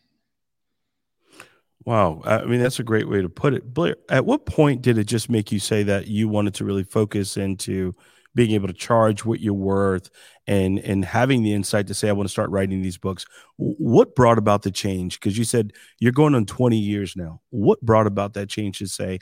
Wow. 1.85 2.23
I 2.25 2.45
mean, 2.45 2.61
that's 2.61 2.81
a 2.81 2.85
great 2.85 3.09
way 3.09 3.21
to 3.21 3.29
put 3.29 3.53
it. 3.53 3.75
Blair, 3.75 3.97
at 4.09 4.25
what 4.25 4.47
point 4.47 4.81
did 4.83 4.97
it 4.97 5.05
just 5.05 5.29
make 5.29 5.53
you 5.53 5.59
say 5.59 5.83
that 5.83 6.07
you 6.07 6.29
wanted 6.29 6.55
to 6.55 6.65
really 6.65 6.85
focus 6.85 7.37
into 7.37 7.95
being 8.35 8.53
able 8.53 8.67
to 8.67 8.75
charge 8.75 9.25
what 9.25 9.41
you're 9.41 9.55
worth 9.55 10.11
and 10.47 10.79
and 10.81 11.05
having 11.05 11.43
the 11.43 11.53
insight 11.53 11.87
to 11.87 11.95
say 11.95 12.09
i 12.09 12.13
want 12.13 12.27
to 12.27 12.33
start 12.33 12.51
writing 12.51 12.83
these 12.83 12.99
books 12.99 13.25
what 13.57 14.15
brought 14.17 14.39
about 14.39 14.63
the 14.63 14.71
change? 14.71 15.21
Because 15.21 15.39
you 15.39 15.45
said 15.45 15.73
you're 16.01 16.13
going 16.13 16.35
on 16.35 16.47
20 16.47 16.77
years 16.77 17.15
now. 17.17 17.41
What 17.51 17.81
brought 17.81 18.07
about 18.07 18.35
that 18.35 18.49
change 18.49 18.79
to 18.79 18.87
say 18.87 19.19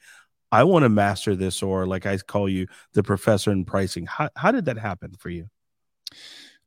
i 0.50 0.64
want 0.64 0.82
to 0.82 0.88
master 0.90 1.34
this 1.34 1.62
or 1.62 1.86
like 1.86 2.04
i 2.04 2.16
call 2.18 2.46
you 2.46 2.66
the 2.92 3.02
professor 3.02 3.50
in 3.50 3.64
pricing? 3.64 4.06
How, 4.06 4.30
how 4.36 4.50
did 4.50 4.66
that 4.66 4.78
happen 4.78 5.12
for 5.18 5.30
you? 5.30 5.48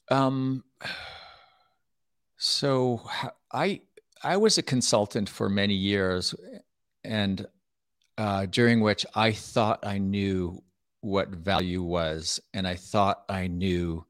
Um 0.10 0.64
so 2.38 3.02
i 3.52 3.82
i 4.26 4.36
was 4.36 4.58
a 4.58 4.64
consultant 4.64 5.30
for 5.30 5.50
many 5.50 5.76
years 5.76 6.36
and 7.04 7.46
uh, 8.18 8.46
during 8.48 8.82
which 8.82 9.06
i 9.16 9.32
thought 9.32 9.86
i 9.86 9.98
knew 9.98 10.62
what 11.06 11.30
value 11.30 11.84
was. 11.84 12.40
And 12.54 12.68
I 12.68 12.76
thought 12.76 13.24
I 13.30 13.48
knew 13.48 14.06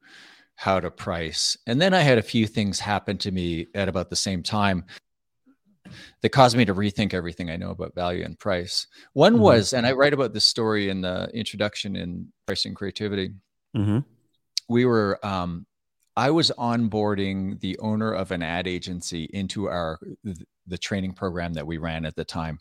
how 0.54 0.80
to 0.80 0.90
price. 0.90 1.56
And 1.66 1.80
then 1.80 1.92
I 1.92 2.00
had 2.00 2.16
a 2.16 2.22
few 2.22 2.46
things 2.46 2.80
happen 2.80 3.18
to 3.18 3.30
me 3.30 3.66
at 3.74 3.88
about 3.88 4.08
the 4.08 4.16
same 4.16 4.42
time 4.42 4.86
that 6.22 6.30
caused 6.30 6.56
me 6.56 6.64
to 6.64 6.74
rethink 6.74 7.12
everything 7.12 7.50
I 7.50 7.56
know 7.56 7.70
about 7.70 7.94
value 7.94 8.24
and 8.24 8.38
price. 8.38 8.86
One 9.12 9.34
mm-hmm. 9.34 9.42
was, 9.42 9.72
and 9.74 9.86
I 9.86 9.92
write 9.92 10.14
about 10.14 10.32
this 10.32 10.46
story 10.46 10.88
in 10.88 11.02
the 11.02 11.28
introduction 11.34 11.94
in 11.94 12.32
Pricing 12.46 12.74
Creativity. 12.74 13.34
Mm-hmm. 13.76 13.98
We 14.68 14.86
were, 14.86 15.24
um, 15.24 15.66
I 16.16 16.30
was 16.30 16.50
onboarding 16.58 17.60
the 17.60 17.78
owner 17.78 18.12
of 18.12 18.30
an 18.30 18.42
ad 18.42 18.66
agency 18.66 19.24
into 19.32 19.68
our 19.68 19.98
the 20.66 20.78
training 20.78 21.12
program 21.12 21.52
that 21.54 21.66
we 21.66 21.78
ran 21.78 22.04
at 22.04 22.16
the 22.16 22.24
time. 22.24 22.58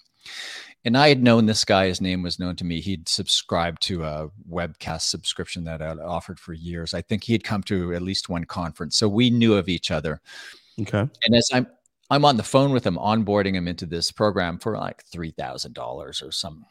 And 0.83 0.95
I 0.95 1.09
had 1.09 1.23
known 1.23 1.45
this 1.45 1.65
guy, 1.65 1.87
his 1.87 2.01
name 2.01 2.21
was 2.21 2.37
known 2.37 2.55
to 2.57 2.63
me. 2.63 2.79
He'd 2.79 3.09
subscribed 3.09 3.81
to 3.83 4.03
a 4.03 4.29
webcast 4.49 5.01
subscription 5.01 5.63
that 5.63 5.81
I 5.81 5.89
offered 5.89 6.39
for 6.39 6.53
years. 6.53 6.93
I 6.93 7.01
think 7.01 7.23
he 7.23 7.33
had 7.33 7.43
come 7.43 7.63
to 7.63 7.93
at 7.95 8.03
least 8.03 8.29
one 8.29 8.43
conference. 8.43 8.95
So 8.95 9.09
we 9.09 9.31
knew 9.31 9.55
of 9.55 9.67
each 9.67 9.89
other. 9.89 10.21
Okay. 10.79 10.99
And 10.99 11.35
as 11.35 11.49
I'm 11.53 11.67
I'm 12.11 12.25
on 12.25 12.37
the 12.37 12.43
phone 12.43 12.71
with 12.71 12.85
him, 12.85 12.97
onboarding 12.97 13.55
him 13.55 13.67
into 13.67 13.87
this 13.87 14.11
program 14.11 14.59
for 14.59 14.77
like 14.77 15.03
three 15.05 15.31
thousand 15.31 15.73
dollars 15.73 16.21
or 16.21 16.31
some 16.31 16.65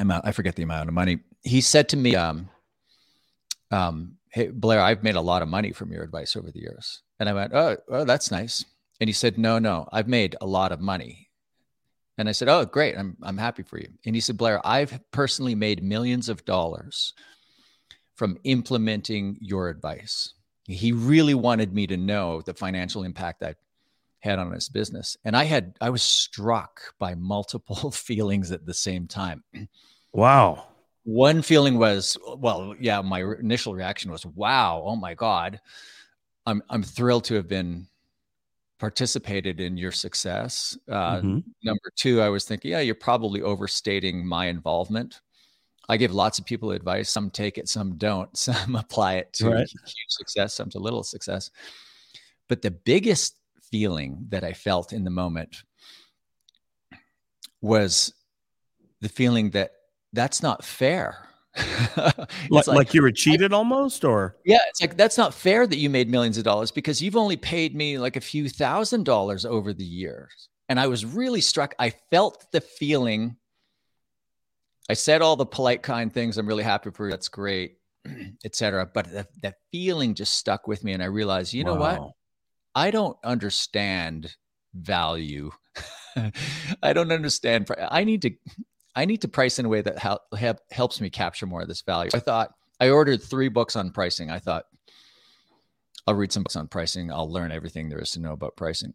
amount. 0.00 0.26
I 0.26 0.32
forget 0.32 0.56
the 0.56 0.64
amount 0.64 0.88
of 0.88 0.94
money. 0.94 1.20
He 1.42 1.62
said 1.62 1.88
to 1.90 1.96
me, 1.96 2.14
um, 2.14 2.50
um, 3.70 4.17
"Hey 4.30 4.48
Blair, 4.48 4.80
I've 4.80 5.02
made 5.02 5.16
a 5.16 5.20
lot 5.20 5.42
of 5.42 5.48
money 5.48 5.72
from 5.72 5.92
your 5.92 6.02
advice 6.02 6.36
over 6.36 6.50
the 6.50 6.60
years." 6.60 7.02
And 7.18 7.28
I 7.28 7.32
went, 7.32 7.52
"Oh, 7.54 7.76
oh, 7.88 8.04
that's 8.04 8.30
nice." 8.30 8.64
And 9.00 9.08
he 9.08 9.14
said, 9.14 9.38
"No, 9.38 9.58
no, 9.58 9.88
I've 9.92 10.08
made 10.08 10.36
a 10.40 10.46
lot 10.46 10.72
of 10.72 10.80
money." 10.80 11.30
And 12.16 12.28
I 12.28 12.32
said, 12.32 12.48
"Oh, 12.48 12.64
great! 12.64 12.96
I'm 12.96 13.16
I'm 13.22 13.38
happy 13.38 13.62
for 13.62 13.78
you." 13.78 13.88
And 14.04 14.14
he 14.14 14.20
said, 14.20 14.36
"Blair, 14.36 14.64
I've 14.66 15.00
personally 15.12 15.54
made 15.54 15.82
millions 15.82 16.28
of 16.28 16.44
dollars 16.44 17.14
from 18.14 18.38
implementing 18.44 19.38
your 19.40 19.68
advice." 19.68 20.34
He 20.64 20.92
really 20.92 21.34
wanted 21.34 21.72
me 21.72 21.86
to 21.86 21.96
know 21.96 22.42
the 22.42 22.52
financial 22.52 23.02
impact 23.02 23.40
that 23.40 23.56
had 24.20 24.38
on 24.38 24.52
his 24.52 24.68
business. 24.68 25.16
And 25.24 25.36
I 25.36 25.44
had 25.44 25.76
I 25.80 25.90
was 25.90 26.02
struck 26.02 26.94
by 26.98 27.14
multiple 27.14 27.90
feelings 27.92 28.52
at 28.52 28.66
the 28.66 28.74
same 28.74 29.06
time. 29.06 29.44
Wow. 30.12 30.66
One 31.04 31.42
feeling 31.42 31.78
was, 31.78 32.18
well, 32.36 32.74
yeah, 32.78 33.00
my 33.00 33.20
initial 33.20 33.74
reaction 33.74 34.10
was, 34.10 34.26
wow, 34.26 34.82
oh 34.84 34.96
my 34.96 35.14
God. 35.14 35.60
I'm 36.46 36.62
I'm 36.70 36.82
thrilled 36.82 37.24
to 37.24 37.34
have 37.34 37.48
been 37.48 37.86
participated 38.78 39.60
in 39.60 39.76
your 39.76 39.92
success. 39.92 40.78
Uh, 40.88 41.16
mm-hmm. 41.16 41.38
Number 41.62 41.92
two, 41.96 42.20
I 42.20 42.28
was 42.28 42.44
thinking, 42.44 42.70
yeah, 42.70 42.80
you're 42.80 42.94
probably 42.94 43.42
overstating 43.42 44.26
my 44.26 44.46
involvement. 44.46 45.20
I 45.88 45.96
give 45.96 46.12
lots 46.12 46.38
of 46.38 46.44
people 46.44 46.70
advice. 46.70 47.10
Some 47.10 47.30
take 47.30 47.58
it, 47.58 47.68
some 47.68 47.96
don't. 47.96 48.34
Some 48.36 48.76
apply 48.76 49.14
it 49.14 49.32
to 49.34 49.50
right. 49.50 49.68
huge 49.68 50.08
success, 50.08 50.54
some 50.54 50.70
to 50.70 50.78
little 50.78 51.02
success. 51.02 51.50
But 52.48 52.62
the 52.62 52.70
biggest 52.70 53.36
feeling 53.70 54.26
that 54.28 54.44
I 54.44 54.52
felt 54.52 54.92
in 54.92 55.04
the 55.04 55.10
moment 55.10 55.62
was 57.60 58.12
the 59.00 59.08
feeling 59.08 59.50
that 59.50 59.72
that's 60.12 60.42
not 60.42 60.64
fair. 60.64 61.24
like, 62.50 62.66
like, 62.66 62.94
you 62.94 63.02
were 63.02 63.10
cheated 63.10 63.52
I, 63.52 63.56
almost 63.56 64.04
or 64.04 64.36
yeah 64.44 64.60
it's 64.68 64.80
like 64.80 64.96
that's 64.96 65.18
not 65.18 65.34
fair 65.34 65.66
that 65.66 65.78
you 65.78 65.90
made 65.90 66.08
millions 66.08 66.38
of 66.38 66.44
dollars 66.44 66.70
because 66.70 67.02
you've 67.02 67.16
only 67.16 67.36
paid 67.36 67.74
me 67.74 67.98
like 67.98 68.14
a 68.14 68.20
few 68.20 68.48
thousand 68.48 69.04
dollars 69.04 69.44
over 69.44 69.72
the 69.72 69.82
years 69.84 70.50
and 70.68 70.78
i 70.78 70.86
was 70.86 71.04
really 71.04 71.40
struck 71.40 71.74
i 71.80 71.90
felt 72.12 72.46
the 72.52 72.60
feeling 72.60 73.34
i 74.88 74.92
said 74.92 75.20
all 75.20 75.34
the 75.34 75.46
polite 75.46 75.82
kind 75.82 76.12
things 76.12 76.38
i'm 76.38 76.46
really 76.46 76.62
happy 76.62 76.90
for 76.90 77.06
you 77.06 77.10
that's 77.10 77.28
great 77.28 77.78
etc 78.44 78.88
but 78.94 79.10
that, 79.10 79.26
that 79.42 79.54
feeling 79.72 80.14
just 80.14 80.34
stuck 80.34 80.68
with 80.68 80.84
me 80.84 80.92
and 80.92 81.02
i 81.02 81.06
realized 81.06 81.52
you 81.52 81.64
know 81.64 81.74
wow. 81.74 82.02
what 82.02 82.12
I 82.78 82.92
don't 82.92 83.16
understand 83.24 84.36
value. 84.72 85.50
I 86.82 86.92
don't 86.92 87.10
understand. 87.10 87.68
I 87.90 88.04
need 88.04 88.22
to, 88.22 88.30
I 88.98 89.04
need 89.04 89.20
to 89.22 89.28
price 89.28 89.60
in 89.60 89.64
a 89.64 89.68
way 89.68 89.80
that 89.80 89.96
help, 89.96 90.22
helps 90.72 91.00
me 91.00 91.08
capture 91.08 91.46
more 91.46 91.62
of 91.62 91.68
this 91.68 91.82
value. 91.82 92.10
I 92.12 92.18
thought 92.18 92.52
I 92.80 92.90
ordered 92.90 93.22
three 93.22 93.48
books 93.48 93.76
on 93.76 93.92
pricing. 93.92 94.28
I 94.28 94.40
thought 94.40 94.64
I'll 96.04 96.16
read 96.16 96.32
some 96.32 96.42
books 96.42 96.56
on 96.56 96.66
pricing. 96.66 97.12
I'll 97.12 97.30
learn 97.30 97.52
everything 97.52 97.88
there 97.88 98.00
is 98.00 98.10
to 98.12 98.20
know 98.20 98.32
about 98.32 98.56
pricing. 98.56 98.94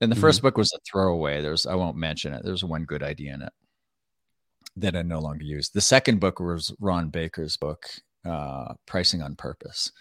And 0.00 0.10
the 0.10 0.14
mm-hmm. 0.14 0.22
first 0.22 0.40
book 0.40 0.56
was 0.56 0.72
a 0.72 0.78
throwaway. 0.90 1.42
There's, 1.42 1.66
I 1.66 1.74
won't 1.74 1.98
mention 1.98 2.32
it. 2.32 2.42
There's 2.46 2.64
one 2.64 2.84
good 2.84 3.02
idea 3.02 3.34
in 3.34 3.42
it 3.42 3.52
that 4.76 4.96
I 4.96 5.02
no 5.02 5.20
longer 5.20 5.44
use. 5.44 5.68
The 5.68 5.82
second 5.82 6.18
book 6.18 6.40
was 6.40 6.74
Ron 6.80 7.10
Baker's 7.10 7.58
book, 7.58 7.90
uh, 8.24 8.72
Pricing 8.86 9.20
on 9.20 9.36
Purpose. 9.36 9.92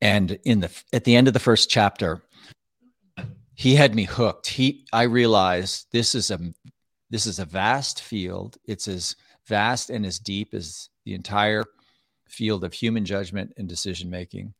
And 0.00 0.38
in 0.44 0.60
the 0.60 0.70
at 0.92 1.02
the 1.02 1.16
end 1.16 1.26
of 1.26 1.34
the 1.34 1.40
first 1.40 1.70
chapter, 1.70 2.22
he 3.54 3.74
had 3.74 3.96
me 3.96 4.04
hooked. 4.04 4.46
He 4.46 4.86
I 4.92 5.02
realized 5.04 5.86
this 5.90 6.14
is 6.14 6.30
a 6.30 6.38
this 7.10 7.26
is 7.26 7.38
a 7.38 7.44
vast 7.44 8.02
field. 8.02 8.56
It's 8.66 8.88
as 8.88 9.16
vast 9.46 9.90
and 9.90 10.04
as 10.06 10.18
deep 10.18 10.54
as 10.54 10.88
the 11.04 11.14
entire 11.14 11.64
field 12.28 12.64
of 12.64 12.72
human 12.72 13.04
judgment 13.04 13.52
and 13.56 13.68
decision 13.68 14.10
making. 14.10 14.54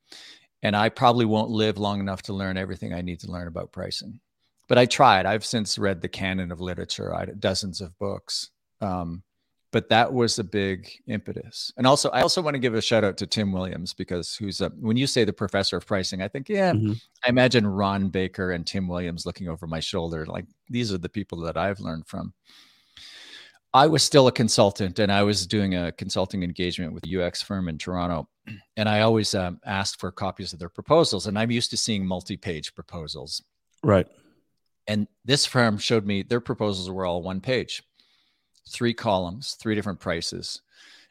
And 0.62 0.76
I 0.76 0.88
probably 0.88 1.24
won't 1.24 1.50
live 1.50 1.78
long 1.78 2.00
enough 2.00 2.22
to 2.22 2.32
learn 2.32 2.56
everything 2.56 2.94
I 2.94 3.02
need 3.02 3.20
to 3.20 3.30
learn 3.30 3.48
about 3.48 3.72
pricing. 3.72 4.20
But 4.68 4.78
I 4.78 4.86
tried. 4.86 5.26
I've 5.26 5.44
since 5.44 5.78
read 5.78 6.00
the 6.00 6.08
canon 6.08 6.50
of 6.50 6.60
literature, 6.60 7.14
I, 7.14 7.26
dozens 7.26 7.80
of 7.80 7.98
books. 7.98 8.50
Um, 8.80 9.22
but 9.74 9.88
that 9.88 10.12
was 10.12 10.38
a 10.38 10.44
big 10.44 10.88
impetus. 11.08 11.72
And 11.76 11.84
also, 11.84 12.08
I 12.10 12.20
also 12.20 12.40
want 12.40 12.54
to 12.54 12.60
give 12.60 12.74
a 12.74 12.80
shout 12.80 13.02
out 13.02 13.16
to 13.16 13.26
Tim 13.26 13.50
Williams 13.50 13.92
because 13.92 14.36
who's 14.36 14.60
a, 14.60 14.68
when 14.78 14.96
you 14.96 15.08
say 15.08 15.24
the 15.24 15.32
professor 15.32 15.76
of 15.76 15.84
pricing, 15.84 16.22
I 16.22 16.28
think, 16.28 16.48
yeah, 16.48 16.70
mm-hmm. 16.70 16.92
I 17.26 17.28
imagine 17.28 17.66
Ron 17.66 18.08
Baker 18.08 18.52
and 18.52 18.64
Tim 18.64 18.86
Williams 18.86 19.26
looking 19.26 19.48
over 19.48 19.66
my 19.66 19.80
shoulder. 19.80 20.26
Like 20.26 20.44
these 20.70 20.92
are 20.92 20.98
the 20.98 21.08
people 21.08 21.40
that 21.40 21.56
I've 21.56 21.80
learned 21.80 22.06
from. 22.06 22.32
I 23.72 23.88
was 23.88 24.04
still 24.04 24.28
a 24.28 24.32
consultant 24.32 25.00
and 25.00 25.10
I 25.10 25.24
was 25.24 25.44
doing 25.44 25.74
a 25.74 25.90
consulting 25.90 26.44
engagement 26.44 26.92
with 26.92 27.04
a 27.04 27.24
UX 27.24 27.42
firm 27.42 27.68
in 27.68 27.76
Toronto. 27.76 28.28
And 28.76 28.88
I 28.88 29.00
always 29.00 29.34
um, 29.34 29.58
asked 29.66 29.98
for 29.98 30.12
copies 30.12 30.52
of 30.52 30.60
their 30.60 30.68
proposals. 30.68 31.26
And 31.26 31.36
I'm 31.36 31.50
used 31.50 31.70
to 31.70 31.76
seeing 31.76 32.06
multi 32.06 32.36
page 32.36 32.76
proposals. 32.76 33.42
Right. 33.82 34.06
And 34.86 35.08
this 35.24 35.46
firm 35.46 35.78
showed 35.78 36.06
me 36.06 36.22
their 36.22 36.40
proposals 36.40 36.88
were 36.90 37.06
all 37.06 37.22
one 37.22 37.40
page 37.40 37.82
three 38.68 38.94
columns, 38.94 39.54
three 39.54 39.74
different 39.74 40.00
prices. 40.00 40.62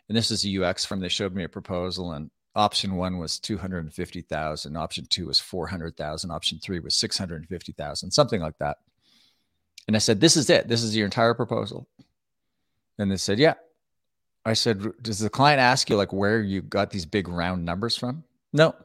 And 0.08 0.18
this 0.18 0.32
is 0.32 0.46
a 0.46 0.64
UX 0.64 0.86
firm. 0.86 1.00
They 1.00 1.10
showed 1.10 1.34
me 1.34 1.44
a 1.44 1.50
proposal, 1.50 2.12
and 2.12 2.30
option 2.56 2.96
one 2.96 3.18
was 3.18 3.40
250,000, 3.40 4.78
option 4.78 5.08
two 5.10 5.28
was 5.28 5.40
400,000, 5.40 6.32
option 6.32 6.60
three 6.60 6.80
was 6.80 6.96
650,000, 6.96 8.12
something 8.12 8.42
like 8.42 8.58
that. 8.60 8.78
And 9.88 9.96
I 9.96 10.00
said, 10.00 10.20
This 10.20 10.38
is 10.38 10.50
it. 10.50 10.68
This 10.68 10.84
is 10.84 10.96
your 10.96 11.06
entire 11.06 11.34
proposal. 11.34 11.88
And 12.98 13.12
they 13.12 13.18
said, 13.18 13.40
Yeah. 13.40 13.56
I 14.46 14.54
said, 14.54 14.84
Does 15.02 15.20
the 15.20 15.30
client 15.30 15.60
ask 15.60 15.90
you 15.90 15.96
like 15.96 16.14
where 16.14 16.42
you 16.42 16.62
got 16.62 16.92
these 16.92 17.06
big 17.06 17.28
round 17.28 17.66
numbers 17.66 17.98
from? 17.98 18.24
No. 18.52 18.76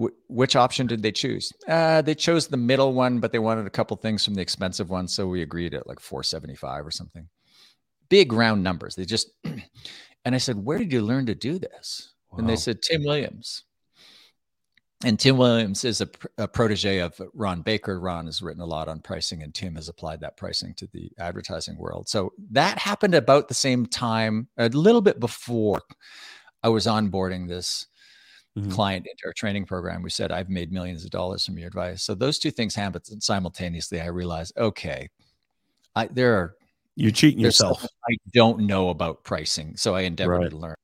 Wh- 0.00 0.14
which 0.28 0.56
option 0.56 0.86
did 0.86 1.02
they 1.02 1.12
choose? 1.12 1.52
Uh, 1.68 2.02
they 2.02 2.14
chose 2.14 2.46
the 2.46 2.56
middle 2.56 2.92
one, 2.92 3.18
but 3.18 3.32
they 3.32 3.38
wanted 3.38 3.66
a 3.66 3.70
couple 3.70 3.96
things 3.96 4.24
from 4.24 4.34
the 4.34 4.42
expensive 4.42 4.90
one, 4.90 5.08
so 5.08 5.26
we 5.26 5.42
agreed 5.42 5.74
at 5.74 5.86
like 5.86 6.00
475 6.00 6.86
or 6.86 6.90
something. 6.90 7.28
Big 8.08 8.32
round 8.32 8.62
numbers. 8.62 8.94
They 8.94 9.04
just 9.04 9.30
and 9.44 10.34
I 10.34 10.38
said, 10.38 10.56
"Where 10.64 10.78
did 10.78 10.92
you 10.92 11.02
learn 11.02 11.26
to 11.26 11.34
do 11.34 11.58
this?" 11.58 12.12
Wow. 12.30 12.38
And 12.38 12.48
they 12.48 12.56
said, 12.56 12.82
"Tim 12.82 13.04
Williams." 13.04 13.64
And 15.04 15.20
Tim 15.20 15.36
Williams 15.36 15.84
is 15.84 16.00
a, 16.00 16.08
a, 16.38 16.48
protege 16.48 17.00
of 17.00 17.20
Ron 17.34 17.60
Baker. 17.60 18.00
Ron 18.00 18.24
has 18.26 18.40
written 18.40 18.62
a 18.62 18.66
lot 18.66 18.88
on 18.88 19.00
pricing, 19.00 19.42
and 19.42 19.52
Tim 19.52 19.74
has 19.74 19.90
applied 19.90 20.20
that 20.20 20.38
pricing 20.38 20.72
to 20.74 20.86
the 20.86 21.12
advertising 21.18 21.76
world. 21.76 22.08
So 22.08 22.32
that 22.52 22.78
happened 22.78 23.14
about 23.14 23.48
the 23.48 23.54
same 23.54 23.84
time, 23.84 24.48
a 24.56 24.70
little 24.70 25.02
bit 25.02 25.20
before 25.20 25.82
I 26.62 26.70
was 26.70 26.86
onboarding 26.86 27.46
this 27.46 27.86
mm-hmm. 28.56 28.70
client 28.70 29.06
into 29.10 29.26
our 29.26 29.32
training 29.32 29.66
program. 29.66 30.02
We 30.02 30.10
said, 30.10 30.32
I've 30.32 30.48
made 30.48 30.72
millions 30.72 31.04
of 31.04 31.10
dollars 31.10 31.44
from 31.44 31.58
your 31.58 31.68
advice. 31.68 32.02
So 32.02 32.14
those 32.14 32.38
two 32.38 32.50
things 32.50 32.74
happened 32.74 33.04
simultaneously. 33.22 34.00
I 34.00 34.06
realized, 34.06 34.56
okay, 34.56 35.08
I, 35.94 36.06
there 36.06 36.34
are 36.36 36.56
you're 36.94 37.10
cheating 37.10 37.40
yourself. 37.40 37.84
I 38.08 38.16
don't 38.32 38.60
know 38.60 38.88
about 38.88 39.22
pricing, 39.22 39.76
so 39.76 39.94
I 39.94 40.02
endeavor 40.02 40.38
right. 40.38 40.50
to 40.50 40.56
learn. 40.56 40.76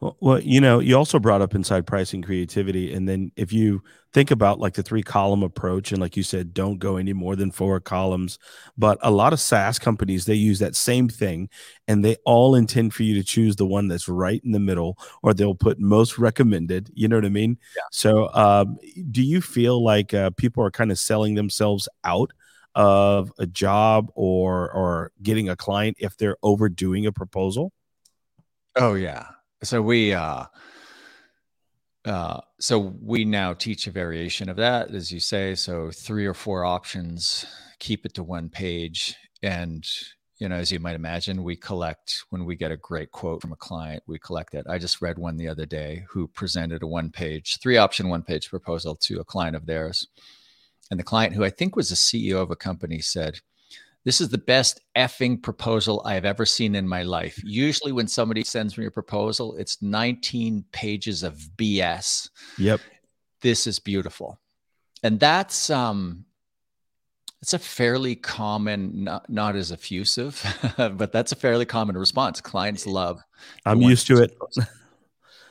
Well, 0.00 0.40
you 0.40 0.60
know, 0.60 0.80
you 0.80 0.96
also 0.96 1.18
brought 1.18 1.40
up 1.40 1.54
inside 1.54 1.86
pricing 1.86 2.20
creativity. 2.20 2.92
And 2.92 3.08
then 3.08 3.32
if 3.36 3.52
you 3.52 3.82
think 4.12 4.30
about 4.30 4.58
like 4.58 4.74
the 4.74 4.82
three 4.82 5.02
column 5.02 5.42
approach, 5.42 5.92
and 5.92 6.00
like 6.00 6.16
you 6.16 6.22
said, 6.22 6.52
don't 6.52 6.78
go 6.78 6.96
any 6.96 7.12
more 7.12 7.36
than 7.36 7.50
four 7.50 7.80
columns. 7.80 8.38
But 8.76 8.98
a 9.02 9.10
lot 9.10 9.32
of 9.32 9.40
SaaS 9.40 9.78
companies, 9.78 10.26
they 10.26 10.34
use 10.34 10.58
that 10.58 10.76
same 10.76 11.08
thing 11.08 11.48
and 11.88 12.04
they 12.04 12.16
all 12.26 12.54
intend 12.54 12.92
for 12.92 13.02
you 13.02 13.14
to 13.14 13.22
choose 13.22 13.56
the 13.56 13.66
one 13.66 13.88
that's 13.88 14.08
right 14.08 14.42
in 14.44 14.52
the 14.52 14.60
middle, 14.60 14.98
or 15.22 15.32
they'll 15.32 15.54
put 15.54 15.78
most 15.78 16.18
recommended. 16.18 16.90
You 16.92 17.08
know 17.08 17.16
what 17.16 17.24
I 17.24 17.30
mean? 17.30 17.58
Yeah. 17.74 17.82
So, 17.90 18.32
um, 18.34 18.78
do 19.10 19.22
you 19.22 19.40
feel 19.40 19.82
like 19.82 20.12
uh, 20.12 20.30
people 20.30 20.64
are 20.64 20.70
kind 20.70 20.90
of 20.90 20.98
selling 20.98 21.34
themselves 21.34 21.88
out? 22.04 22.32
of 22.76 23.32
a 23.38 23.46
job 23.46 24.10
or 24.16 24.68
or 24.72 25.12
getting 25.22 25.48
a 25.48 25.54
client 25.54 25.96
if 26.00 26.16
they're 26.16 26.36
overdoing 26.42 27.06
a 27.06 27.12
proposal 27.12 27.70
oh 28.74 28.94
yeah 28.94 29.26
so 29.66 29.82
we 29.82 30.12
uh 30.12 30.44
uh, 32.04 32.40
so 32.60 32.78
we 33.00 33.24
now 33.24 33.54
teach 33.54 33.86
a 33.86 33.90
variation 33.90 34.48
of 34.48 34.56
that, 34.56 34.94
as 34.94 35.10
you 35.10 35.20
say. 35.20 35.54
So 35.54 35.90
three 35.90 36.26
or 36.26 36.34
four 36.34 36.64
options, 36.64 37.46
keep 37.78 38.04
it 38.04 38.14
to 38.14 38.22
one 38.22 38.50
page. 38.50 39.16
And, 39.42 39.86
you 40.38 40.48
know, 40.48 40.56
as 40.56 40.70
you 40.70 40.80
might 40.80 40.96
imagine, 40.96 41.42
we 41.42 41.56
collect 41.56 42.24
when 42.28 42.44
we 42.44 42.56
get 42.56 42.70
a 42.70 42.76
great 42.76 43.10
quote 43.10 43.40
from 43.40 43.52
a 43.52 43.56
client, 43.56 44.02
we 44.06 44.18
collect 44.18 44.54
it. 44.54 44.66
I 44.68 44.78
just 44.78 45.00
read 45.00 45.18
one 45.18 45.36
the 45.36 45.48
other 45.48 45.64
day 45.66 46.04
who 46.10 46.28
presented 46.28 46.82
a 46.82 46.86
one 46.86 47.10
page, 47.10 47.58
three 47.60 47.78
option, 47.78 48.08
one 48.08 48.22
page 48.22 48.50
proposal 48.50 48.96
to 48.96 49.20
a 49.20 49.24
client 49.24 49.56
of 49.56 49.66
theirs. 49.66 50.06
And 50.90 51.00
the 51.00 51.04
client, 51.04 51.34
who 51.34 51.44
I 51.44 51.50
think 51.50 51.74
was 51.74 51.88
the 51.88 51.94
CEO 51.94 52.42
of 52.42 52.50
a 52.50 52.56
company, 52.56 53.00
said, 53.00 53.40
this 54.04 54.20
is 54.20 54.28
the 54.28 54.38
best 54.38 54.80
effing 54.96 55.42
proposal 55.42 56.02
I 56.04 56.14
have 56.14 56.26
ever 56.26 56.44
seen 56.44 56.74
in 56.74 56.86
my 56.86 57.02
life. 57.02 57.40
Usually, 57.42 57.92
when 57.92 58.06
somebody 58.06 58.44
sends 58.44 58.76
me 58.76 58.86
a 58.86 58.90
proposal, 58.90 59.56
it's 59.56 59.80
19 59.80 60.64
pages 60.72 61.22
of 61.22 61.38
BS. 61.56 62.28
Yep. 62.58 62.80
This 63.40 63.66
is 63.66 63.78
beautiful. 63.78 64.38
And 65.02 65.18
that's 65.18 65.70
um 65.70 66.24
it's 67.40 67.52
a 67.52 67.58
fairly 67.58 68.16
common, 68.16 69.04
not, 69.04 69.28
not 69.28 69.54
as 69.54 69.70
effusive, 69.70 70.42
but 70.78 71.12
that's 71.12 71.32
a 71.32 71.36
fairly 71.36 71.66
common 71.66 71.94
response. 71.94 72.40
Clients 72.40 72.86
love. 72.86 73.20
I'm 73.66 73.82
used 73.82 74.06
to 74.06 74.22
it. 74.22 74.34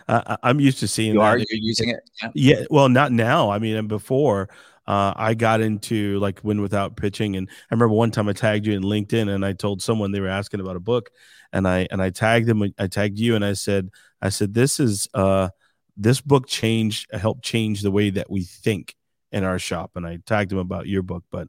uh, 0.08 0.38
I'm 0.44 0.60
used 0.60 0.80
to 0.80 0.88
seeing 0.88 1.14
you 1.14 1.20
that. 1.20 1.26
Are 1.26 1.38
you 1.38 1.46
using 1.50 1.90
it? 1.90 2.00
Yeah. 2.24 2.30
yeah. 2.34 2.66
Well, 2.72 2.90
not 2.90 3.12
now. 3.12 3.52
I 3.52 3.60
mean, 3.60 3.88
before 3.88 4.50
uh, 4.86 5.14
I 5.16 5.34
got 5.34 5.62
into 5.62 6.20
like 6.20 6.44
win 6.44 6.62
without 6.62 6.98
pitching. 6.98 7.36
And 7.36 7.48
I 7.50 7.74
remember 7.74 7.94
one 7.94 8.12
time 8.12 8.28
I 8.28 8.34
tagged 8.34 8.66
you 8.66 8.74
in 8.74 8.84
LinkedIn 8.84 9.34
and 9.34 9.46
I 9.46 9.54
told 9.54 9.82
someone 9.82 10.12
they 10.12 10.20
were 10.20 10.28
asking 10.28 10.60
about 10.60 10.76
a 10.76 10.82
book 10.82 11.10
and 11.52 11.68
I, 11.68 11.88
and 11.90 12.02
I 12.02 12.10
tagged 12.10 12.48
them, 12.48 12.64
I 12.78 12.88
tagged 12.88 13.18
you 13.18 13.36
and 13.36 13.46
I 13.46 13.54
said, 13.54 13.90
I 14.22 14.30
said, 14.30 14.54
this 14.54 14.80
is, 14.80 15.08
uh, 15.14 15.50
this 15.96 16.20
book 16.20 16.48
changed, 16.48 17.08
helped 17.14 17.44
change 17.44 17.82
the 17.82 17.92
way 17.92 18.10
that 18.10 18.30
we 18.30 18.44
think 18.44 18.96
in 19.32 19.44
our 19.44 19.60
shop. 19.60 19.92
And 19.96 20.06
I 20.06 20.20
tagged 20.26 20.52
them 20.52 20.60
about 20.60 20.88
your 20.88 21.02
book. 21.02 21.24
But 21.32 21.48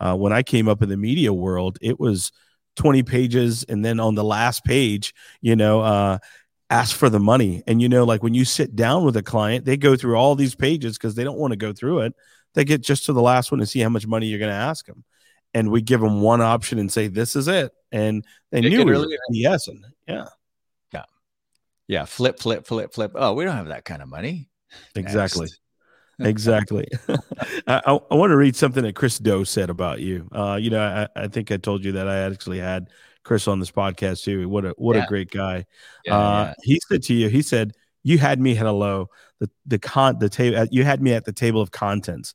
uh, 0.00 0.16
when 0.16 0.32
I 0.32 0.42
came 0.42 0.68
up 0.68 0.82
in 0.82 0.88
the 0.88 0.96
media 0.96 1.32
world, 1.32 1.78
it 1.80 1.98
was 1.98 2.32
20 2.76 3.02
pages. 3.04 3.64
And 3.64 3.84
then 3.84 4.00
on 4.00 4.14
the 4.14 4.24
last 4.24 4.64
page, 4.64 5.14
you 5.40 5.56
know, 5.56 5.80
uh, 5.80 6.18
ask 6.68 6.96
for 6.96 7.08
the 7.08 7.20
money. 7.20 7.62
And, 7.66 7.80
you 7.80 7.88
know, 7.88 8.04
like 8.04 8.22
when 8.22 8.34
you 8.34 8.44
sit 8.44 8.74
down 8.74 9.04
with 9.04 9.16
a 9.16 9.22
client, 9.22 9.64
they 9.64 9.76
go 9.76 9.96
through 9.96 10.16
all 10.16 10.34
these 10.34 10.54
pages 10.54 10.98
because 10.98 11.14
they 11.14 11.24
don't 11.24 11.38
want 11.38 11.52
to 11.52 11.56
go 11.56 11.72
through 11.72 12.00
it 12.00 12.14
they 12.54 12.64
get 12.64 12.82
just 12.82 13.06
to 13.06 13.12
the 13.12 13.22
last 13.22 13.50
one 13.50 13.60
and 13.60 13.68
see 13.68 13.80
how 13.80 13.88
much 13.88 14.06
money 14.06 14.26
you're 14.26 14.38
going 14.38 14.50
to 14.50 14.56
ask 14.56 14.86
them. 14.86 15.04
And 15.52 15.70
we 15.70 15.82
give 15.82 16.00
them 16.00 16.20
one 16.20 16.40
option 16.40 16.78
and 16.78 16.90
say, 16.90 17.08
this 17.08 17.36
is 17.36 17.46
it. 17.46 17.72
And 17.92 18.24
they 18.50 18.60
knew 18.60 18.84
we 18.84 18.90
really 18.90 19.16
yes. 19.30 19.68
And 19.68 19.84
yeah. 20.08 20.26
Yeah. 20.92 21.04
Yeah. 21.86 22.04
Flip, 22.06 22.38
flip, 22.38 22.66
flip, 22.66 22.92
flip. 22.92 23.12
Oh, 23.14 23.34
we 23.34 23.44
don't 23.44 23.56
have 23.56 23.68
that 23.68 23.84
kind 23.84 24.02
of 24.02 24.08
money. 24.08 24.48
Exactly. 24.96 25.48
exactly. 26.18 26.88
I, 27.66 27.82
I, 27.86 27.98
I, 28.10 28.14
want 28.14 28.30
to 28.30 28.36
read 28.36 28.56
something 28.56 28.82
that 28.82 28.96
Chris 28.96 29.18
Do 29.18 29.44
said 29.44 29.70
about 29.70 30.00
you. 30.00 30.28
Uh, 30.32 30.58
you 30.60 30.70
know, 30.70 30.80
I, 30.80 31.22
I 31.22 31.28
think 31.28 31.52
I 31.52 31.56
told 31.56 31.84
you 31.84 31.92
that 31.92 32.08
I 32.08 32.18
actually 32.20 32.58
had 32.58 32.88
Chris 33.24 33.48
on 33.48 33.58
this 33.58 33.70
podcast 33.70 34.22
too. 34.22 34.48
What 34.48 34.64
a 34.64 34.74
what 34.76 34.96
yeah. 34.96 35.04
a 35.04 35.06
great 35.06 35.30
guy. 35.30 35.66
Yeah, 36.04 36.16
uh, 36.16 36.44
yeah. 36.44 36.54
He 36.62 36.80
said 36.88 37.02
to 37.04 37.14
you, 37.14 37.28
he 37.28 37.42
said, 37.42 37.72
"You 38.02 38.18
had 38.18 38.38
me 38.38 38.56
at 38.56 38.66
a 38.66 38.72
low 38.72 39.08
the 39.40 39.50
the 39.66 39.78
con 39.78 40.18
the 40.18 40.28
table 40.28 40.66
you 40.70 40.84
had 40.84 41.02
me 41.02 41.12
at 41.12 41.24
the 41.24 41.32
table 41.32 41.60
of 41.60 41.70
contents. 41.70 42.34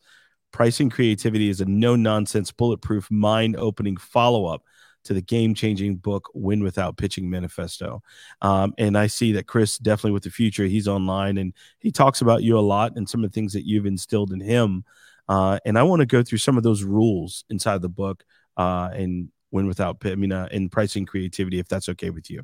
Pricing 0.51 0.89
creativity 0.89 1.49
is 1.49 1.61
a 1.61 1.65
no 1.65 1.95
nonsense 1.95 2.51
bulletproof 2.51 3.09
mind 3.11 3.55
opening 3.55 3.97
follow 3.97 4.45
up 4.45 4.63
to 5.05 5.13
the 5.13 5.21
game 5.21 5.53
changing 5.53 5.95
book 5.95 6.29
win 6.33 6.61
without 6.63 6.97
pitching 6.97 7.29
manifesto. 7.29 8.01
Um, 8.41 8.73
and 8.77 8.97
i 8.97 9.07
see 9.07 9.31
that 9.33 9.47
chris 9.47 9.77
definitely 9.77 10.11
with 10.11 10.23
the 10.23 10.29
Futur 10.29 10.65
he's 10.65 10.87
online 10.87 11.37
and 11.37 11.53
he 11.79 11.91
talks 11.91 12.21
about 12.21 12.43
you 12.43 12.57
a 12.57 12.61
lot 12.61 12.95
and 12.95 13.07
some 13.07 13.23
of 13.23 13.31
the 13.31 13.33
things 13.33 13.53
that 13.53 13.65
you've 13.65 13.85
instilled 13.85 14.31
in 14.31 14.39
him. 14.39 14.83
Uh, 15.27 15.59
and 15.65 15.77
i 15.77 15.83
want 15.83 16.01
to 16.01 16.05
go 16.05 16.23
through 16.23 16.39
some 16.39 16.57
of 16.57 16.63
those 16.63 16.83
rules 16.83 17.45
inside 17.49 17.81
the 17.81 17.89
book 17.89 18.23
uh, 18.57 18.89
and 18.93 19.29
win 19.51 19.67
without 19.67 19.97
i 20.05 20.15
mean 20.15 20.31
uh, 20.31 20.47
in 20.51 20.69
pricing 20.69 21.05
creativity 21.05 21.59
if 21.59 21.67
that's 21.67 21.89
okay 21.89 22.09
with 22.09 22.29
you. 22.29 22.43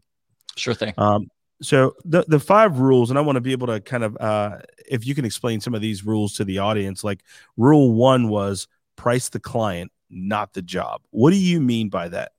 Sure 0.56 0.74
thing. 0.74 0.94
Um, 0.98 1.28
so 1.62 1.96
the 2.04 2.26
the 2.28 2.40
five 2.40 2.80
rules, 2.80 3.10
and 3.10 3.18
I 3.18 3.22
want 3.22 3.38
to 3.38 3.42
be 3.42 3.54
able 3.54 3.68
to 3.68 3.80
kind 3.80 4.04
of, 4.04 4.18
uh, 4.18 4.58
if 4.90 5.06
you 5.08 5.16
can 5.16 5.26
explain 5.26 5.62
some 5.62 5.74
of 5.74 5.82
these 5.82 6.06
rules 6.06 6.34
to 6.34 6.46
the 6.46 6.60
audience. 6.60 7.04
Like 7.04 7.24
rule 7.58 7.94
one 7.94 8.30
was 8.30 8.68
price 8.96 9.30
the 9.30 9.40
client, 9.40 9.92
not 10.10 10.54
the 10.54 10.62
job. 10.62 11.02
What 11.12 11.32
do 11.32 11.38
you 11.38 11.62
mean 11.62 11.90
by 11.90 12.10
that? 12.10 12.34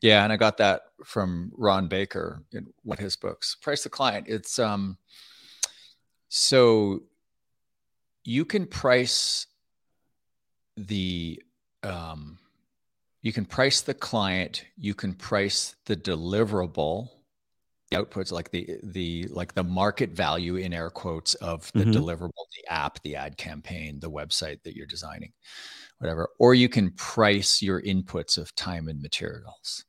Yeah, 0.00 0.24
and 0.24 0.32
I 0.32 0.36
got 0.36 0.58
that 0.58 0.82
from 1.04 1.52
Ron 1.56 1.88
Baker 1.88 2.42
in 2.52 2.68
one 2.82 2.98
of 2.98 3.04
his 3.04 3.16
books. 3.16 3.56
Price 3.60 3.82
the 3.82 3.88
client. 3.88 4.26
It's 4.28 4.58
um, 4.58 4.98
so 6.28 7.02
you 8.24 8.44
can 8.44 8.66
price 8.66 9.46
the 10.76 11.42
um, 11.82 12.38
you 13.22 13.32
can 13.32 13.44
price 13.44 13.80
the 13.80 13.94
client. 13.94 14.64
You 14.76 14.94
can 14.94 15.14
price 15.14 15.76
the 15.86 15.96
deliverable 15.96 17.08
outputs 17.96 18.32
like 18.32 18.50
the 18.50 18.78
the 18.82 19.26
like 19.30 19.54
the 19.54 19.64
market 19.64 20.10
value 20.10 20.56
in 20.56 20.72
air 20.72 20.90
quotes 20.90 21.34
of 21.34 21.70
the 21.72 21.80
mm-hmm. 21.80 21.90
deliverable 21.92 22.46
the 22.56 22.70
app 22.70 23.00
the 23.02 23.16
ad 23.16 23.36
campaign 23.36 23.98
the 24.00 24.10
website 24.10 24.62
that 24.62 24.76
you're 24.76 24.86
designing 24.86 25.32
whatever. 25.98 26.28
Or 26.38 26.54
you 26.54 26.68
can 26.68 26.92
price 26.92 27.60
your 27.62 27.82
inputs 27.82 28.38
of 28.38 28.54
time 28.54 28.88
and 28.88 29.02
materials. 29.02 29.84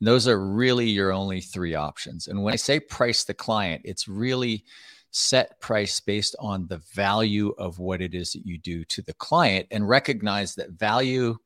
And 0.00 0.08
those 0.08 0.26
are 0.26 0.40
really 0.40 0.88
your 0.88 1.12
only 1.12 1.40
three 1.40 1.74
options. 1.74 2.28
And 2.28 2.42
when 2.42 2.52
i 2.52 2.56
say 2.56 2.80
price 2.80 3.24
the 3.24 3.34
client 3.34 3.82
it's 3.84 4.08
really 4.08 4.64
set 5.12 5.60
price 5.60 5.98
based 5.98 6.36
on 6.38 6.68
the 6.68 6.80
value 6.94 7.52
of 7.58 7.78
what 7.78 8.00
it 8.00 8.14
is 8.14 8.32
that 8.32 8.46
you 8.46 8.58
do 8.58 8.84
to 8.84 9.02
the 9.02 9.14
client 9.14 9.66
and 9.70 9.88
recognize 9.88 10.54
that 10.54 10.70
value 10.70 11.36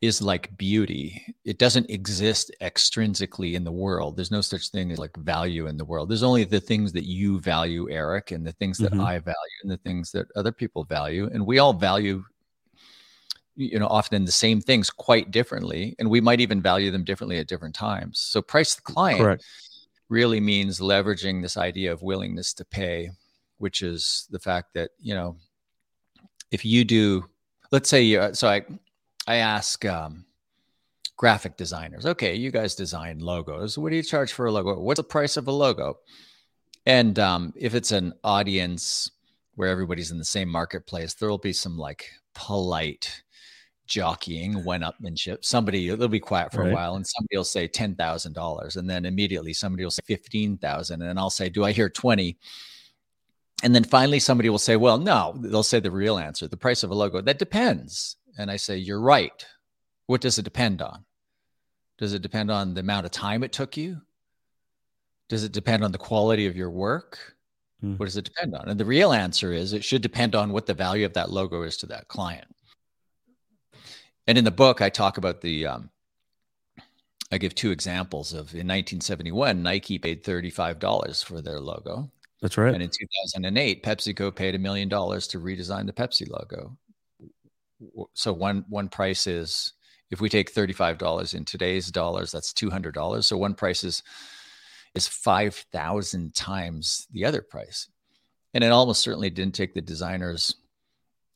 is 0.00 0.20
like 0.20 0.56
beauty. 0.56 1.34
It 1.44 1.58
doesn't 1.58 1.90
exist 1.90 2.50
extrinsically 2.60 3.54
in 3.54 3.64
the 3.64 3.72
world. 3.72 4.16
There's 4.16 4.30
no 4.30 4.40
such 4.40 4.68
thing 4.68 4.92
as 4.92 4.98
like 4.98 5.16
value 5.16 5.66
in 5.66 5.76
the 5.76 5.84
world. 5.84 6.08
There's 6.08 6.22
only 6.22 6.44
the 6.44 6.60
things 6.60 6.92
that 6.92 7.04
you 7.04 7.40
value, 7.40 7.90
Eric, 7.90 8.30
and 8.30 8.46
the 8.46 8.52
things 8.52 8.78
that 8.78 8.92
mm-hmm. 8.92 9.00
I 9.00 9.18
value, 9.18 9.58
and 9.62 9.70
the 9.70 9.78
things 9.78 10.12
that 10.12 10.26
other 10.36 10.52
people 10.52 10.84
value. 10.84 11.28
And 11.32 11.46
we 11.46 11.58
all 11.58 11.72
value, 11.72 12.24
you 13.54 13.78
know, 13.78 13.86
often 13.86 14.24
the 14.24 14.32
same 14.32 14.60
things 14.60 14.90
quite 14.90 15.30
differently. 15.30 15.96
And 15.98 16.10
we 16.10 16.20
might 16.20 16.40
even 16.40 16.60
value 16.60 16.90
them 16.90 17.04
differently 17.04 17.38
at 17.38 17.48
different 17.48 17.74
times. 17.74 18.18
So, 18.18 18.42
price 18.42 18.74
the 18.74 18.82
client 18.82 19.20
Correct. 19.20 19.44
really 20.08 20.40
means 20.40 20.78
leveraging 20.78 21.40
this 21.40 21.56
idea 21.56 21.92
of 21.92 22.02
willingness 22.02 22.52
to 22.54 22.64
pay, 22.66 23.10
which 23.58 23.80
is 23.82 24.26
the 24.30 24.38
fact 24.38 24.74
that, 24.74 24.90
you 25.00 25.14
know, 25.14 25.36
if 26.50 26.64
you 26.64 26.84
do, 26.84 27.24
let's 27.72 27.88
say, 27.88 28.02
you, 28.02 28.34
so 28.34 28.48
I, 28.48 28.62
I 29.26 29.36
ask 29.36 29.84
um, 29.84 30.24
graphic 31.16 31.56
designers, 31.56 32.06
okay, 32.06 32.34
you 32.34 32.50
guys 32.50 32.74
design 32.74 33.18
logos. 33.18 33.76
What 33.76 33.90
do 33.90 33.96
you 33.96 34.02
charge 34.02 34.32
for 34.32 34.46
a 34.46 34.52
logo? 34.52 34.78
What's 34.78 34.98
the 34.98 35.04
price 35.04 35.36
of 35.36 35.48
a 35.48 35.52
logo? 35.52 35.98
And 36.84 37.18
um, 37.18 37.52
if 37.56 37.74
it's 37.74 37.92
an 37.92 38.12
audience 38.22 39.10
where 39.56 39.68
everybody's 39.68 40.12
in 40.12 40.18
the 40.18 40.24
same 40.24 40.48
marketplace, 40.48 41.14
there 41.14 41.28
will 41.28 41.38
be 41.38 41.52
some 41.52 41.76
like 41.76 42.08
polite 42.34 43.22
jockeying, 43.86 44.64
one 44.64 44.82
upmanship. 44.82 45.44
Somebody 45.44 45.88
they'll 45.88 46.08
be 46.08 46.20
quiet 46.20 46.52
for 46.52 46.62
right. 46.62 46.70
a 46.70 46.74
while, 46.74 46.94
and 46.94 47.06
somebody 47.06 47.36
will 47.36 47.44
say 47.44 47.66
ten 47.66 47.96
thousand 47.96 48.34
dollars, 48.34 48.76
and 48.76 48.88
then 48.88 49.04
immediately 49.04 49.52
somebody 49.52 49.84
will 49.84 49.90
say 49.90 50.02
fifteen 50.06 50.58
thousand, 50.58 51.02
and 51.02 51.18
I'll 51.18 51.30
say, 51.30 51.48
"Do 51.48 51.64
I 51.64 51.72
hear 51.72 51.88
20 51.88 52.38
And 53.62 53.74
then 53.74 53.84
finally, 53.84 54.20
somebody 54.20 54.50
will 54.50 54.58
say, 54.58 54.76
"Well, 54.76 54.98
no." 54.98 55.34
They'll 55.40 55.62
say 55.62 55.80
the 55.80 55.90
real 55.90 56.18
answer: 56.18 56.46
the 56.46 56.56
price 56.56 56.82
of 56.82 56.90
a 56.90 56.94
logo. 56.94 57.20
That 57.20 57.38
depends. 57.38 58.16
And 58.38 58.50
I 58.50 58.56
say, 58.56 58.76
You're 58.76 59.00
right. 59.00 59.46
What 60.06 60.20
does 60.20 60.38
it 60.38 60.44
depend 60.44 60.82
on? 60.82 61.04
Does 61.98 62.12
it 62.12 62.22
depend 62.22 62.50
on 62.50 62.74
the 62.74 62.80
amount 62.80 63.06
of 63.06 63.12
time 63.12 63.42
it 63.42 63.52
took 63.52 63.76
you? 63.76 64.02
Does 65.28 65.44
it 65.44 65.52
depend 65.52 65.82
on 65.82 65.92
the 65.92 65.98
quality 65.98 66.46
of 66.46 66.56
your 66.56 66.70
work? 66.70 67.18
Mm. 67.82 67.98
What 67.98 68.06
does 68.06 68.16
it 68.16 68.24
depend 68.24 68.54
on? 68.54 68.68
And 68.68 68.78
the 68.78 68.84
real 68.84 69.12
answer 69.12 69.52
is 69.52 69.72
it 69.72 69.84
should 69.84 70.02
depend 70.02 70.34
on 70.34 70.52
what 70.52 70.66
the 70.66 70.74
value 70.74 71.04
of 71.04 71.14
that 71.14 71.30
logo 71.30 71.62
is 71.62 71.76
to 71.78 71.86
that 71.86 72.08
client. 72.08 72.46
And 74.26 74.38
in 74.38 74.44
the 74.44 74.50
book, 74.50 74.80
I 74.80 74.88
talk 74.88 75.18
about 75.18 75.40
the, 75.40 75.66
um, 75.66 75.90
I 77.32 77.38
give 77.38 77.54
two 77.54 77.70
examples 77.70 78.32
of 78.32 78.52
in 78.52 78.68
1971, 78.68 79.62
Nike 79.62 79.98
paid 79.98 80.22
$35 80.22 81.24
for 81.24 81.40
their 81.40 81.60
logo. 81.60 82.10
That's 82.40 82.58
right. 82.58 82.74
And 82.74 82.82
in 82.82 82.90
2008, 82.90 83.82
PepsiCo 83.82 84.34
paid 84.34 84.54
a 84.54 84.58
million 84.58 84.88
dollars 84.88 85.26
to 85.28 85.40
redesign 85.40 85.86
the 85.86 85.92
Pepsi 85.92 86.28
logo 86.28 86.76
so 88.14 88.32
one 88.32 88.64
one 88.68 88.88
price 88.88 89.26
is 89.26 89.72
if 90.10 90.20
we 90.20 90.28
take 90.28 90.54
$35 90.54 91.34
in 91.34 91.44
today's 91.44 91.90
dollars 91.90 92.30
that's 92.30 92.52
$200 92.52 93.24
so 93.24 93.36
one 93.36 93.54
price 93.54 93.84
is 93.84 94.02
is 94.96 95.06
5000 95.06 96.34
times 96.34 97.06
the 97.12 97.24
other 97.24 97.42
price. 97.42 97.88
And 98.54 98.64
it 98.64 98.72
almost 98.72 99.02
certainly 99.02 99.28
didn't 99.28 99.54
take 99.54 99.74
the 99.74 99.82
designers 99.82 100.56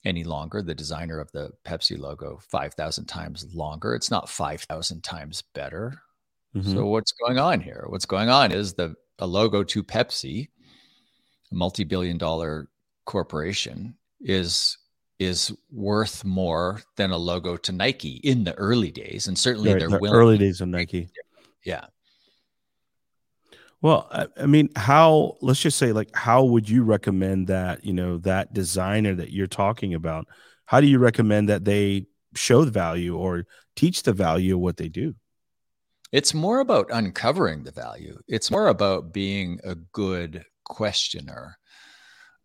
any 0.05 0.25
longer. 0.25 0.63
The 0.63 0.75
designer 0.75 1.21
of 1.21 1.31
the 1.33 1.51
pepsi 1.67 1.99
logo 1.99 2.41
5000 2.49 3.05
times 3.05 3.55
longer. 3.55 3.95
It's 3.95 4.11
not 4.11 4.31
5000 4.31 5.05
times 5.05 5.43
better. 5.55 6.01
Mm-hmm. 6.57 6.73
so 6.73 6.87
what's 6.87 7.13
going 7.13 7.39
on 7.39 7.61
here? 7.61 7.85
What's 7.89 8.07
going 8.07 8.29
on 8.29 8.51
is 8.51 8.73
the 8.73 8.97
a 9.21 9.27
logo 9.27 9.63
to 9.63 9.85
pepsi 9.85 10.49
a 11.53 11.55
multi-billion 11.55 12.19
dollar 12.19 12.69
corporation 13.05 13.95
is 14.21 14.79
is 15.21 15.53
worth 15.71 16.25
more 16.25 16.81
than 16.97 17.11
a 17.11 17.17
logo 17.17 17.57
to 17.59 17.73
Nike 17.73 18.21
in 18.25 18.43
the 18.43 18.55
early 18.55 18.91
days, 18.91 19.29
and 19.29 19.39
certainly 19.39 19.73
right, 19.73 19.89
the 19.89 20.11
early 20.11 20.39
days 20.39 20.63
of 20.63 20.69
Nike. 20.69 21.11
Yeah. 21.63 21.85
Well, 23.83 24.09
I, 24.11 24.27
I 24.39 24.47
mean, 24.47 24.71
how? 24.75 25.37
Let's 25.43 25.61
just 25.61 25.79
say, 25.79 25.93
like, 25.93 26.15
how 26.15 26.45
would 26.45 26.69
you 26.69 26.83
recommend 26.83 27.49
that? 27.49 27.85
You 27.85 27.93
know, 27.93 28.17
that 28.19 28.55
designer 28.55 29.15
that 29.15 29.31
you're 29.31 29.47
talking 29.47 29.95
about. 29.95 30.27
How 30.65 30.81
do 30.81 30.87
you 30.87 30.99
recommend 30.99 31.51
that 31.51 31.65
they 31.65 32.07
show 32.35 32.65
the 32.65 32.71
value 32.71 33.17
or 33.17 33.47
teach 33.77 34.03
the 34.03 34.13
value 34.15 34.55
of 34.55 34.61
what 34.61 34.79
they 34.79 34.89
do? 34.89 35.15
It's 36.13 36.33
more 36.33 36.61
about 36.61 36.89
uncovering 36.91 37.63
the 37.63 37.73
value. 37.73 38.19
It's 38.27 38.51
more 38.51 38.69
about 38.69 39.13
being 39.13 39.61
a 39.65 39.75
good 39.75 40.45
questioner 40.65 41.59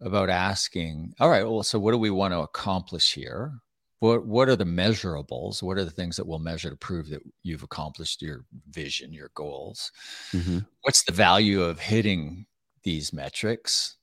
about 0.06 0.30
asking, 0.30 1.14
all 1.20 1.30
right, 1.30 1.44
well, 1.44 1.64
so 1.64 1.80
what 1.80 1.92
do 1.92 1.98
we 1.98 2.12
want 2.12 2.32
to 2.34 2.40
accomplish 2.40 3.14
here? 3.14 3.52
What 4.00 4.26
what 4.26 4.48
are 4.50 4.56
the 4.56 4.66
measurables? 4.66 5.64
What 5.64 5.78
are 5.78 5.84
the 5.84 5.92
things 5.92 6.16
that 6.18 6.28
we'll 6.28 6.40
measure 6.40 6.70
to 6.70 6.76
prove 6.76 7.10
that 7.10 7.24
you've 7.44 7.64
accomplished 7.64 8.22
your 8.22 8.46
vision, 8.70 9.12
your 9.12 9.32
goals? 9.34 9.92
Mm-hmm. 10.32 10.60
What's 10.82 11.04
the 11.06 11.12
value 11.12 11.64
of 11.64 11.80
hitting 11.80 12.46
these 12.84 13.12
metrics? 13.14 13.96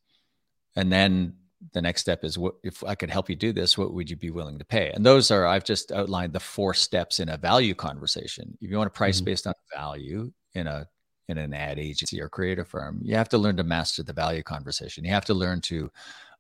And 0.75 0.91
then 0.91 1.37
the 1.73 1.83
next 1.83 2.01
step 2.01 2.25
is 2.25 2.37
what 2.37 2.55
if 2.65 2.83
I 2.83 2.97
could 2.97 3.11
help 3.11 3.31
you 3.31 3.37
do 3.37 3.53
this, 3.53 3.79
what 3.79 3.95
would 3.95 4.11
you 4.11 4.17
be 4.17 4.31
willing 4.31 4.59
to 4.59 4.65
pay? 4.65 4.91
And 4.91 5.07
those 5.07 5.31
are 5.31 5.47
I've 5.47 5.65
just 5.65 5.93
outlined 5.93 6.33
the 6.33 6.41
four 6.41 6.75
steps 6.75 7.21
in 7.21 7.29
a 7.29 7.37
value 7.37 7.75
conversation. 7.75 8.57
If 8.61 8.71
you 8.71 8.79
want 8.79 8.93
to 8.93 8.99
price 8.99 9.19
mm-hmm. 9.19 9.27
based 9.27 9.47
on 9.47 9.55
value 9.73 10.33
in 10.55 10.67
a 10.67 10.89
in 11.29 11.39
an 11.39 11.55
ad 11.55 11.79
agency 11.79 12.21
or 12.21 12.29
creative 12.29 12.69
firm, 12.69 13.01
you 13.03 13.17
have 13.17 13.29
to 13.31 13.39
learn 13.39 13.57
to 13.57 13.65
master 13.65 14.03
the 14.03 14.13
value 14.13 14.43
conversation. 14.43 15.05
You 15.05 15.13
have 15.13 15.25
to 15.27 15.35
learn 15.35 15.61
to 15.63 15.91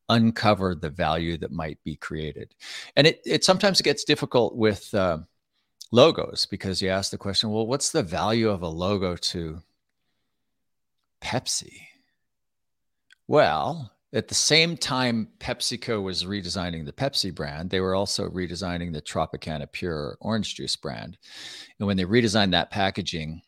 uncover 0.09 0.75
the 0.75 0.91
value 0.91 1.37
that 1.39 1.53
might 1.53 1.79
be 1.85 1.97
created. 1.97 2.55
And 2.97 3.07
it, 3.07 3.21
it 3.25 3.45
sometimes 3.45 3.81
gets 3.81 4.05
difficult 4.05 4.57
with 4.57 4.93
uh, 4.95 5.19
logos 5.93 6.47
because 6.47 6.83
you 6.83 6.89
ask 6.89 7.11
the 7.11 7.19
question, 7.19 7.51
well, 7.51 7.67
what's 7.67 7.91
the 7.91 8.03
value 8.03 8.49
of 8.51 8.63
a 8.63 8.69
logo 8.69 9.17
to 9.17 9.61
Pepsi? 11.23 11.81
Well, 13.29 13.93
at 14.13 14.29
the 14.29 14.35
same 14.35 14.77
time 14.77 15.29
PepsiCo 15.39 16.03
was 16.03 16.25
redesigning 16.25 16.85
the 16.85 16.93
Pepsi 16.93 17.35
brand, 17.35 17.71
they 17.71 17.81
were 17.81 17.95
also 17.95 18.29
redesigning 18.29 18.93
the 18.93 19.01
Tropicana 19.01 19.71
Pure 19.71 20.19
orange 20.21 20.55
juice 20.55 20.77
brand. 20.77 21.17
And 21.79 21.87
when 21.87 21.97
they 21.97 22.05
redesigned 22.05 22.51
that 22.51 22.71
packaging, 22.71 23.41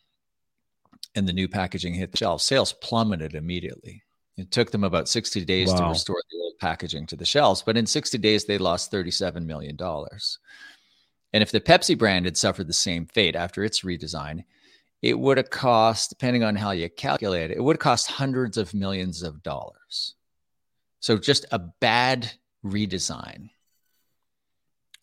and 1.14 1.28
the 1.28 1.32
new 1.32 1.48
packaging 1.48 1.94
hit 1.94 2.10
the 2.10 2.18
shelves, 2.18 2.44
sales 2.44 2.72
plummeted 2.72 3.34
immediately. 3.34 4.02
It 4.36 4.50
took 4.50 4.70
them 4.70 4.84
about 4.84 5.08
60 5.08 5.44
days 5.44 5.70
wow. 5.70 5.78
to 5.78 5.88
restore 5.90 6.22
the 6.30 6.38
old 6.38 6.54
packaging 6.58 7.06
to 7.06 7.16
the 7.16 7.24
shelves, 7.24 7.62
but 7.62 7.76
in 7.76 7.86
60 7.86 8.18
days, 8.18 8.44
they 8.44 8.58
lost 8.58 8.90
$37 8.90 9.44
million. 9.46 9.76
And 9.80 11.42
if 11.42 11.52
the 11.52 11.60
Pepsi 11.60 11.96
brand 11.96 12.24
had 12.24 12.36
suffered 12.36 12.66
the 12.66 12.72
same 12.72 13.06
fate 13.06 13.36
after 13.36 13.62
its 13.62 13.82
redesign, 13.82 14.44
it 15.02 15.18
would 15.18 15.36
have 15.36 15.50
cost, 15.50 16.10
depending 16.10 16.42
on 16.42 16.56
how 16.56 16.70
you 16.70 16.88
calculate 16.88 17.50
it, 17.50 17.58
it 17.58 17.60
would 17.60 17.76
have 17.76 17.80
cost 17.80 18.10
hundreds 18.10 18.56
of 18.56 18.72
millions 18.74 19.22
of 19.22 19.42
dollars. 19.42 20.14
So 21.00 21.18
just 21.18 21.44
a 21.52 21.58
bad 21.58 22.32
redesign 22.64 23.50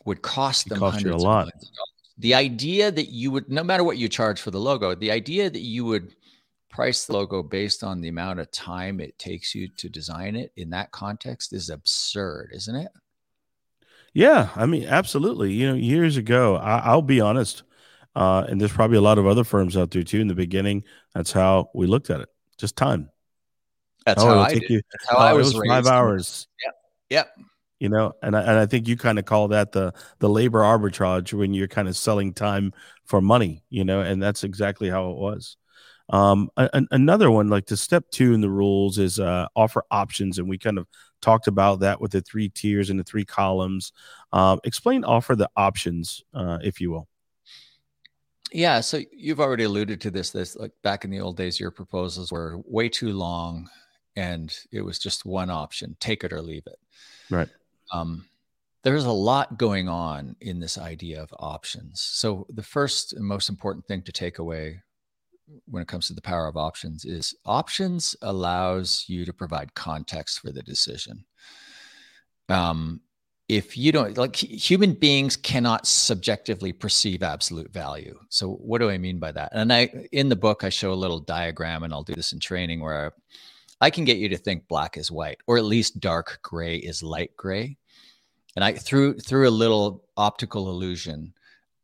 would 0.06 0.22
cost 0.22 0.68
them 0.68 0.80
cost 0.80 0.96
hundreds 0.96 1.24
a 1.24 1.26
lot. 1.26 1.42
of 1.42 1.46
millions 1.48 1.70
of 1.70 1.76
dollars 1.76 1.91
the 2.18 2.34
idea 2.34 2.92
that 2.92 3.10
you 3.10 3.32
would 3.32 3.50
no 3.50 3.64
matter 3.64 3.84
what 3.84 3.98
you 3.98 4.08
charge 4.08 4.40
for 4.42 4.52
the 4.52 4.60
logo 4.60 4.96
the 4.96 5.12
idea 5.12 5.50
that 5.50 5.62
you 5.62 5.86
would 5.86 6.14
price 6.70 7.06
the 7.06 7.14
logo 7.14 7.44
based 7.44 7.84
on 7.84 8.00
the 8.00 8.08
amount 8.08 8.40
of 8.40 8.50
time 8.52 9.00
it 9.00 9.18
takes 9.18 9.54
you 9.54 9.68
to 9.68 9.90
design 9.90 10.36
it 10.36 10.52
in 10.56 10.70
that 10.70 10.92
context 10.92 11.52
is 11.54 11.70
absurd 11.70 12.52
isn't 12.54 12.76
it? 12.76 12.92
Yeah 14.14 14.50
i 14.56 14.66
mean 14.66 14.86
absolutely. 14.86 15.54
You 15.54 15.70
know 15.70 15.76
years 15.76 16.18
ago 16.18 16.56
I, 16.56 16.94
will 16.94 17.02
be 17.02 17.22
honest 17.22 17.64
uh, 18.14 18.46
and 18.50 18.60
there's 18.60 18.74
probably 18.74 18.98
a 18.98 19.02
lot 19.02 19.18
of 19.18 19.26
other 19.26 19.46
firms 19.46 19.78
out 19.78 19.92
there 19.92 20.04
too 20.04 20.20
in 20.20 20.28
the 20.28 20.36
beginning 20.36 20.84
that's 21.14 21.32
how 21.32 21.70
we 21.74 21.88
looked 21.88 22.10
at 22.10 22.22
it 22.22 22.30
just 22.58 22.76
time. 22.76 23.10
That's 24.06 24.22
oh, 24.22 24.28
how 24.28 24.40
i 24.40 24.54
did. 24.54 24.70
You, 24.70 24.82
that's 24.92 25.10
how 25.10 25.18
oh, 25.18 25.22
i 25.22 25.34
was, 25.34 25.54
was 25.54 25.68
five 25.68 25.88
hours. 25.88 26.48
Yep 26.64 26.76
yep 27.10 27.36
you 27.82 27.90
know 27.90 28.14
and 28.22 28.38
I, 28.38 28.42
and 28.42 28.52
I 28.52 28.68
think 28.68 28.88
you 28.88 28.96
kind 28.96 29.18
of 29.18 29.26
call 29.26 29.48
that 29.50 29.72
the 29.72 29.94
the 30.20 30.30
labor 30.30 30.60
arbitrage 30.60 31.34
when 31.34 31.54
you're 31.54 31.68
kind 31.68 31.88
of 31.88 31.98
selling 31.98 32.32
time 32.32 32.74
for 33.06 33.22
money 33.22 33.64
you 33.70 33.84
know 33.84 34.02
and 34.02 34.22
that's 34.22 34.44
exactly 34.44 34.88
how 34.90 35.10
it 35.10 35.18
was. 35.18 35.58
Um 36.10 36.52
a, 36.58 36.70
another 36.92 37.32
one 37.32 37.50
like 37.50 37.66
the 37.66 37.76
step 37.76 38.06
two 38.12 38.34
in 38.34 38.42
the 38.42 38.52
rules 38.52 39.00
is 39.00 39.20
uh 39.20 39.48
offer 39.56 39.84
options 39.90 40.38
and 40.38 40.48
we 40.48 40.60
kind 40.60 40.78
of 40.78 40.88
talked 41.22 41.48
about 41.48 41.80
that 41.80 42.00
with 42.00 42.12
the 42.12 42.22
three 42.22 42.50
tiers 42.50 42.92
and 42.92 43.00
the 43.00 43.04
three 43.04 43.26
columns. 43.26 43.94
Um 44.32 44.60
explain 44.64 45.04
offer 45.04 45.36
the 45.36 45.50
options 45.58 46.24
uh 46.36 46.60
if 46.62 46.80
you 46.80 46.92
will. 46.92 47.08
Yeah 48.54 48.82
so 48.82 49.02
you've 49.12 49.40
already 49.40 49.64
alluded 49.64 50.00
to 50.02 50.12
this 50.12 50.30
this 50.30 50.56
like 50.56 50.74
back 50.84 51.04
in 51.04 51.10
the 51.10 51.22
old 51.22 51.36
days 51.36 51.60
your 51.60 51.72
proposals 51.72 52.32
were 52.32 52.60
way 52.66 52.90
too 52.90 53.12
long 53.12 53.72
and 54.16 54.56
it 54.72 54.82
was 54.82 55.00
just 55.00 55.26
one 55.26 55.50
option 55.50 55.98
take 56.00 56.24
it 56.24 56.32
or 56.32 56.44
leave 56.44 56.68
it. 56.68 56.78
Right 57.32 57.50
um, 57.92 58.26
there's 58.84 59.06
a 59.06 59.12
lot 59.12 59.58
going 59.58 59.88
on 59.88 60.36
in 60.42 60.60
this 60.60 60.78
idea 60.78 61.22
of 61.22 61.34
options. 61.40 62.02
So, 62.02 62.48
the 62.50 62.64
first 62.64 63.14
and 63.14 63.26
most 63.26 63.50
important 63.50 63.86
thing 63.86 64.02
to 64.04 64.12
take 64.12 64.40
away 64.40 64.82
when 65.66 65.82
it 65.82 65.88
comes 65.88 66.08
to 66.08 66.14
the 66.14 66.22
power 66.22 66.48
of 66.48 66.58
options 66.58 67.06
is 67.06 67.36
options 67.46 68.16
allows 68.22 69.06
you 69.08 69.26
to 69.26 69.34
provide 69.34 69.74
context 69.76 70.40
for 70.40 70.52
the 70.52 70.64
decision. 70.64 71.26
Um, 72.50 73.02
if 73.52 73.76
you 73.78 73.92
don't 73.92 74.18
like 74.18 74.36
human 74.36 74.94
beings 74.94 75.36
cannot 75.36 75.86
subjectively 75.86 76.72
perceive 76.72 77.22
absolute 77.22 77.72
value. 77.74 78.18
So 78.30 78.54
what 78.54 78.80
do 78.80 78.90
I 78.90 78.98
mean 78.98 79.20
by 79.20 79.34
that? 79.34 79.50
And 79.52 79.74
I 79.74 79.90
in 80.14 80.30
the 80.30 80.38
book 80.38 80.64
I 80.64 80.70
show 80.70 80.94
a 80.94 80.96
little 80.96 81.20
diagram 81.20 81.84
and 81.84 81.94
I'll 81.94 82.04
do 82.04 82.16
this 82.16 82.32
in 82.32 82.40
training 82.40 82.80
where 82.80 83.14
I 83.82 83.90
can 83.90 84.06
get 84.06 84.18
you 84.18 84.30
to 84.30 84.38
think 84.38 84.70
black 84.70 84.96
is 84.96 85.12
white 85.12 85.40
or 85.48 85.58
at 85.58 85.66
least 85.66 86.00
dark 86.00 86.40
gray 86.42 86.78
is 86.78 87.04
light 87.04 87.36
gray 87.36 87.78
and 88.56 88.64
I 88.66 88.74
through 88.74 89.20
through 89.20 89.48
a 89.48 89.50
little 89.50 90.06
optical 90.18 90.70
illusion, 90.70 91.34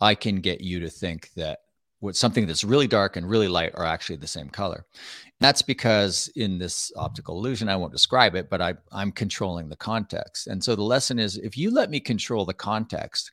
I 0.01 0.15
can 0.15 0.41
get 0.41 0.62
you 0.62 0.80
to 0.82 0.89
think 0.89 1.32
that 1.36 1.60
what 1.99 2.15
something 2.15 2.45
that's 2.45 2.63
really 2.63 2.88
dark 2.88 3.15
and 3.15 3.27
really 3.27 3.47
light 3.47 3.71
are 3.73 3.86
actually 3.86 4.17
the 4.17 4.27
same 4.27 4.49
color. 4.49 4.86
And 4.95 5.39
that's 5.39 5.63
because 5.63 6.30
in 6.36 6.60
this 6.60 6.91
optical 6.95 7.38
illusion, 7.38 7.69
I 7.69 7.75
won't 7.75 7.91
describe 7.91 8.36
it, 8.36 8.49
but 8.49 8.62
I, 8.62 8.75
I'm 8.91 9.12
controlling 9.12 9.67
the 9.67 9.75
context. 9.75 10.47
And 10.47 10.63
so 10.63 10.75
the 10.75 10.84
lesson 10.84 11.17
is 11.17 11.38
if 11.38 11.58
you 11.58 11.71
let 11.71 11.89
me 11.89 11.99
control 11.99 12.45
the 12.45 12.53
context, 12.53 13.32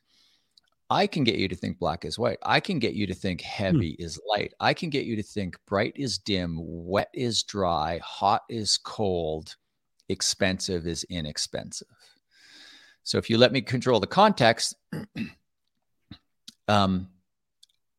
I 0.89 1.07
can 1.07 1.23
get 1.23 1.35
you 1.35 1.47
to 1.47 1.55
think 1.55 1.79
black 1.79 2.05
is 2.05 2.19
white. 2.19 2.37
I 2.43 2.59
can 2.59 2.79
get 2.79 2.93
you 2.93 3.07
to 3.07 3.13
think 3.13 3.41
hmm. 3.41 3.47
heavy 3.47 3.95
hmm. 3.97 4.03
is 4.03 4.19
light. 4.27 4.53
I 4.59 4.73
can 4.73 4.89
get 4.89 5.05
you 5.05 5.15
to 5.15 5.23
think 5.23 5.57
bright 5.67 5.93
is 5.95 6.17
dim, 6.17 6.57
wet 6.59 7.09
is 7.13 7.43
dry, 7.43 7.99
hot 8.03 8.43
is 8.49 8.77
cold, 8.77 9.55
expensive 10.09 10.87
is 10.87 11.03
inexpensive. 11.05 11.87
So 13.05 13.19
if 13.19 13.29
you 13.29 13.37
let 13.37 13.53
me 13.53 13.61
control 13.61 13.99
the 13.99 14.07
context, 14.07 14.75
um, 16.67 17.07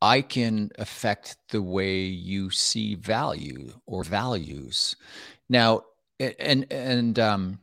I 0.01 0.21
can 0.21 0.69
affect 0.77 1.37
the 1.49 1.61
way 1.61 2.01
you 2.01 2.49
see 2.49 2.95
value 2.95 3.71
or 3.85 4.03
values. 4.03 4.97
Now, 5.49 5.85
and 6.19 6.71
and 6.71 7.17
um, 7.17 7.59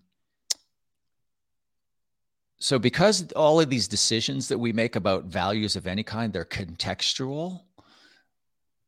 so 2.58 2.78
because 2.78 3.30
all 3.32 3.60
of 3.60 3.68
these 3.68 3.88
decisions 3.88 4.48
that 4.48 4.58
we 4.58 4.72
make 4.72 4.96
about 4.96 5.26
values 5.26 5.76
of 5.76 5.86
any 5.86 6.02
kind, 6.02 6.32
they're 6.32 6.46
contextual 6.46 7.60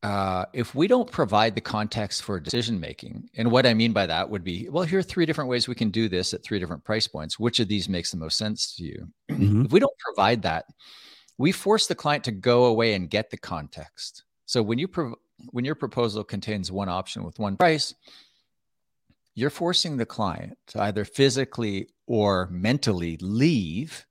uh, 0.03 0.45
if 0.53 0.75
we 0.75 0.87
don't 0.87 1.11
provide 1.11 1.55
the 1.55 1.61
context 1.61 2.23
for 2.23 2.39
decision 2.39 2.79
making, 2.79 3.29
and 3.37 3.51
what 3.51 3.67
I 3.67 3.75
mean 3.75 3.93
by 3.93 4.07
that 4.07 4.29
would 4.29 4.45
be, 4.45 4.69
well, 4.69 4.85
here 4.85 4.99
are 4.99 5.03
three 5.03 5.27
different 5.27 5.51
ways 5.51 5.67
we 5.67 5.75
can 5.75 5.91
do 5.91 6.09
this 6.09 6.35
at 6.35 6.43
three 6.43 6.59
different 6.59 6.85
price 6.85 7.09
points. 7.09 7.39
Which 7.39 7.61
of 7.61 7.69
these 7.69 7.89
makes 7.89 8.11
the 8.11 8.19
most 8.19 8.39
sense 8.39 8.77
to 8.77 8.85
you? 8.85 9.09
Mm-hmm. 9.31 9.65
If 9.67 9.73
we 9.73 9.81
don't 9.81 9.99
provide 9.99 10.43
that, 10.43 10.67
we 11.39 11.53
force 11.53 11.87
the 11.87 11.95
client 11.95 12.25
to 12.25 12.33
go 12.33 12.67
away 12.67 12.95
and 12.95 13.11
get 13.11 13.31
the 13.31 13.37
context. 13.37 14.25
So 14.45 14.63
when 14.63 14.79
you 14.79 14.87
prov- 14.87 15.17
when 15.51 15.65
your 15.65 15.75
proposal 15.75 16.25
contains 16.25 16.73
one 16.73 16.89
option 16.89 17.25
with 17.25 17.39
one 17.39 17.57
price, 17.57 17.95
you're 19.35 19.51
forcing 19.51 19.97
the 19.97 20.07
client 20.07 20.57
to 20.69 20.83
either 20.83 21.05
physically 21.05 21.89
or 22.07 22.49
mentally 22.51 23.19
leave 23.21 24.07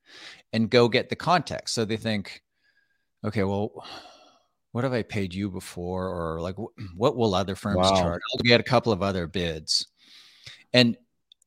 and 0.53 0.69
go 0.69 0.87
get 0.87 1.09
the 1.09 1.15
context. 1.15 1.73
So 1.73 1.83
they 1.83 1.97
think, 1.97 2.41
okay, 3.23 3.43
well 3.43 3.83
what 4.75 4.83
have 4.83 4.91
I 4.91 5.03
paid 5.03 5.33
you 5.33 5.49
before? 5.49 6.09
Or 6.09 6.41
like, 6.41 6.57
what 6.97 7.15
will 7.15 7.33
other 7.33 7.55
firms 7.55 7.77
wow. 7.77 7.95
charge? 7.95 8.21
I'll 8.33 8.43
get 8.43 8.59
a 8.59 8.63
couple 8.63 8.91
of 8.91 9.01
other 9.01 9.25
bids. 9.25 9.87
And, 10.73 10.97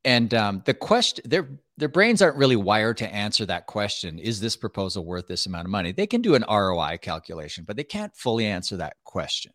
and 0.02 0.32
um, 0.32 0.62
the 0.64 0.72
question, 0.72 1.26
their, 1.28 1.46
their 1.76 1.90
brains 1.90 2.22
aren't 2.22 2.38
really 2.38 2.56
wired 2.56 2.96
to 2.96 3.14
answer 3.14 3.44
that 3.44 3.66
question. 3.66 4.18
Is 4.18 4.40
this 4.40 4.56
proposal 4.56 5.04
worth 5.04 5.26
this 5.26 5.44
amount 5.44 5.66
of 5.66 5.70
money? 5.70 5.92
They 5.92 6.06
can 6.06 6.22
do 6.22 6.36
an 6.36 6.44
ROI 6.48 7.00
calculation, 7.02 7.64
but 7.66 7.76
they 7.76 7.84
can't 7.84 8.16
fully 8.16 8.46
answer 8.46 8.78
that 8.78 8.96
question. 9.04 9.52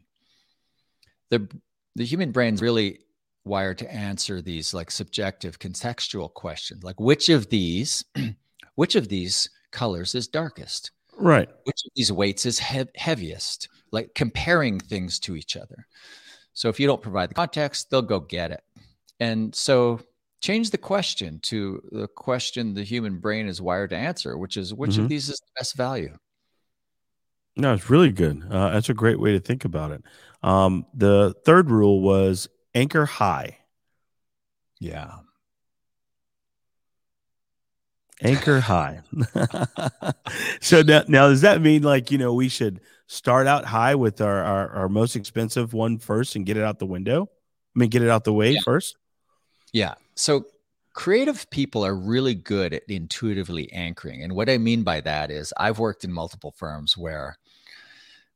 The, 1.31 1.49
the 1.95 2.05
human 2.05 2.31
brain's 2.31 2.61
really 2.61 2.99
wired 3.43 3.79
to 3.79 3.91
answer 3.91 4.39
these 4.39 4.75
like 4.75 4.91
subjective 4.91 5.59
contextual 5.59 6.33
questions 6.33 6.81
like 6.81 6.97
which 6.97 7.27
of 7.27 7.49
these 7.49 8.05
which 8.75 8.95
of 8.95 9.09
these 9.09 9.49
colors 9.69 10.15
is 10.15 10.29
darkest 10.29 10.91
right. 11.17 11.49
Which 11.63 11.81
of 11.85 11.91
these 11.95 12.11
weights 12.11 12.45
is 12.45 12.59
he- 12.59 12.85
heaviest? 12.95 13.69
Like 13.91 14.13
comparing 14.15 14.79
things 14.79 15.19
to 15.19 15.35
each 15.35 15.55
other. 15.55 15.87
So 16.53 16.69
if 16.69 16.79
you 16.79 16.87
don't 16.87 17.01
provide 17.01 17.29
the 17.29 17.35
context 17.35 17.89
they'll 17.89 18.01
go 18.01 18.19
get 18.19 18.51
it. 18.51 18.63
And 19.19 19.53
so 19.53 19.99
change 20.41 20.71
the 20.71 20.77
question 20.77 21.39
to 21.43 21.81
the 21.91 22.07
question 22.07 22.73
the 22.73 22.83
human 22.83 23.19
brain 23.19 23.47
is 23.47 23.61
wired 23.61 23.91
to 23.91 23.95
answer 23.95 24.37
which 24.37 24.57
is 24.57 24.73
which 24.73 24.91
mm-hmm. 24.91 25.03
of 25.03 25.09
these 25.09 25.29
is 25.29 25.39
the 25.39 25.59
best 25.59 25.75
value? 25.75 26.17
No 27.55 27.73
it's 27.73 27.89
really 27.89 28.11
good. 28.11 28.43
Uh, 28.49 28.71
that's 28.71 28.89
a 28.89 28.93
great 28.93 29.19
way 29.19 29.33
to 29.33 29.39
think 29.39 29.65
about 29.65 29.91
it. 29.91 30.03
Um, 30.41 30.85
the 30.93 31.33
third 31.45 31.69
rule 31.69 32.01
was 32.01 32.49
anchor 32.75 33.05
high. 33.05 33.59
Yeah. 34.79 35.11
Anchor 38.23 38.59
high. 38.59 39.01
so 40.61 40.81
now, 40.81 41.03
now, 41.07 41.29
does 41.29 41.41
that 41.41 41.61
mean 41.61 41.83
like, 41.83 42.11
you 42.11 42.17
know, 42.17 42.33
we 42.33 42.49
should 42.49 42.81
start 43.07 43.47
out 43.47 43.65
high 43.65 43.95
with 43.95 44.21
our, 44.21 44.43
our, 44.43 44.69
our 44.69 44.89
most 44.89 45.15
expensive 45.15 45.73
one 45.73 45.97
first 45.97 46.35
and 46.35 46.45
get 46.45 46.57
it 46.57 46.63
out 46.63 46.79
the 46.79 46.85
window? 46.85 47.29
I 47.75 47.79
mean, 47.79 47.89
get 47.89 48.01
it 48.01 48.09
out 48.09 48.23
the 48.23 48.33
way 48.33 48.51
yeah. 48.51 48.61
first? 48.63 48.97
Yeah. 49.71 49.95
So 50.15 50.45
creative 50.93 51.49
people 51.49 51.85
are 51.85 51.95
really 51.95 52.35
good 52.35 52.73
at 52.73 52.83
intuitively 52.87 53.71
anchoring. 53.73 54.23
And 54.23 54.33
what 54.33 54.49
I 54.49 54.57
mean 54.57 54.83
by 54.83 55.01
that 55.01 55.31
is 55.31 55.53
I've 55.57 55.79
worked 55.79 56.03
in 56.03 56.11
multiple 56.11 56.53
firms 56.57 56.97
where 56.97 57.37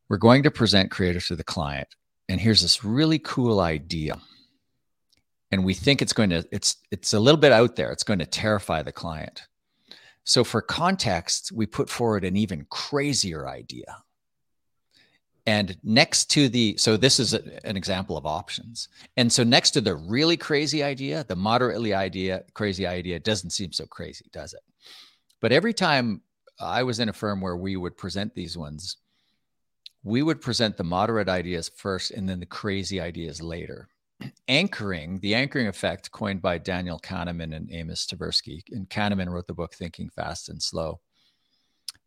we're 0.09 0.17
going 0.17 0.43
to 0.43 0.51
present 0.51 0.91
creative 0.91 1.25
to 1.27 1.35
the 1.35 1.43
client 1.43 1.87
and 2.29 2.41
here's 2.41 2.61
this 2.61 2.83
really 2.83 3.19
cool 3.19 3.59
idea 3.59 4.17
and 5.51 5.63
we 5.63 5.73
think 5.73 6.01
it's 6.01 6.13
going 6.13 6.29
to 6.29 6.45
it's 6.51 6.77
it's 6.91 7.13
a 7.13 7.19
little 7.19 7.39
bit 7.39 7.51
out 7.51 7.75
there 7.75 7.91
it's 7.91 8.03
going 8.03 8.19
to 8.19 8.25
terrify 8.25 8.81
the 8.81 8.91
client 8.91 9.47
so 10.27 10.43
for 10.43 10.61
context 10.61 11.51
we 11.53 11.65
put 11.65 11.89
forward 11.89 12.25
an 12.25 12.35
even 12.35 12.65
crazier 12.69 13.47
idea. 13.47 14.03
And 15.45 15.77
next 15.81 16.25
to 16.31 16.49
the 16.49 16.75
so 16.77 16.97
this 16.97 17.19
is 17.19 17.33
a, 17.33 17.65
an 17.65 17.77
example 17.77 18.17
of 18.17 18.25
options. 18.25 18.89
And 19.15 19.31
so 19.31 19.43
next 19.43 19.71
to 19.71 19.81
the 19.81 19.95
really 19.95 20.35
crazy 20.35 20.83
idea 20.83 21.23
the 21.27 21.35
moderately 21.35 21.93
idea 21.93 22.43
crazy 22.53 22.85
idea 22.85 23.19
doesn't 23.19 23.51
seem 23.51 23.71
so 23.71 23.85
crazy 23.85 24.25
does 24.33 24.53
it? 24.53 24.63
But 25.41 25.51
every 25.51 25.73
time 25.73 26.21
i 26.59 26.81
was 26.83 26.99
in 26.99 27.07
a 27.07 27.13
firm 27.13 27.39
where 27.39 27.55
we 27.55 27.77
would 27.77 27.95
present 27.95 28.33
these 28.33 28.57
ones 28.57 28.97
we 30.03 30.23
would 30.23 30.41
present 30.41 30.77
the 30.77 30.83
moderate 30.83 31.29
ideas 31.29 31.69
first 31.75 32.11
and 32.11 32.27
then 32.27 32.39
the 32.39 32.45
crazy 32.45 32.99
ideas 32.99 33.41
later. 33.41 33.89
Anchoring, 34.47 35.19
the 35.19 35.35
anchoring 35.35 35.67
effect 35.67 36.11
coined 36.11 36.41
by 36.41 36.57
Daniel 36.57 36.99
Kahneman 36.99 37.55
and 37.55 37.71
Amos 37.71 38.05
Tversky, 38.05 38.61
and 38.71 38.89
Kahneman 38.89 39.29
wrote 39.29 39.47
the 39.47 39.53
book 39.53 39.73
Thinking 39.73 40.09
Fast 40.09 40.49
and 40.49 40.61
Slow. 40.61 40.99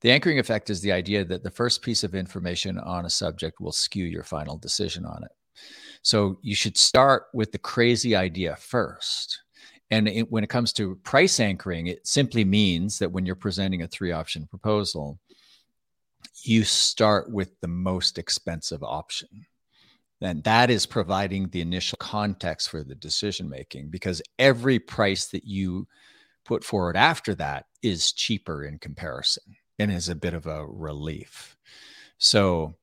The 0.01 0.11
anchoring 0.11 0.38
effect 0.38 0.70
is 0.70 0.81
the 0.81 0.92
idea 0.92 1.25
that 1.27 1.42
the 1.42 1.51
first 1.51 1.83
piece 1.83 2.03
of 2.03 2.14
information 2.14 2.79
on 2.79 3.05
a 3.05 3.11
subject 3.11 3.61
will 3.61 3.73
skew 3.73 4.05
your 4.05 4.25
final 4.25 4.57
decision 4.57 5.05
on 5.05 5.23
it. 5.23 5.33
So 6.03 6.38
you 6.42 6.55
should 6.55 6.77
start 6.77 7.25
with 7.35 7.53
the 7.53 7.59
crazy 7.59 8.16
idea 8.16 8.57
first. 8.57 9.42
And 9.90 10.09
it, 10.09 10.31
when 10.31 10.44
it 10.44 10.51
comes 10.51 10.73
to 10.75 10.96
price 11.03 11.40
anchoring, 11.40 11.88
it 11.88 12.07
simply 12.07 12.44
means 12.44 12.99
that 12.99 13.12
when 13.12 13.27
you're 13.27 13.35
presenting 13.35 13.83
a 13.83 13.88
three 13.88 14.12
option 14.12 14.46
proposal, 14.46 15.18
you 16.42 16.64
start 16.64 17.31
with 17.31 17.61
the 17.61 17.68
most 17.68 18.18
expensive 18.18 18.83
option. 18.83 19.29
And 20.23 20.45
that 20.45 20.71
is 20.71 20.85
providing 20.85 21.49
the 21.49 21.63
initial 21.63 21.97
context 21.99 22.69
for 22.69 22.85
the 22.85 22.95
decision 22.95 23.49
making 23.49 23.89
because 23.89 24.21
every 24.39 24.79
price 24.79 25.27
that 25.29 25.45
you 25.45 25.87
put 26.45 26.63
forward 26.63 26.97
after 26.97 27.35
that 27.37 27.67
is 27.83 28.13
cheaper 28.13 28.65
in 28.65 28.79
comparison 28.79 29.43
and 29.79 29.91
is 29.91 30.09
a 30.09 30.15
bit 30.15 30.35
of 30.35 30.47
a 30.47 30.67
relief. 30.67 31.57
So, 32.19 32.75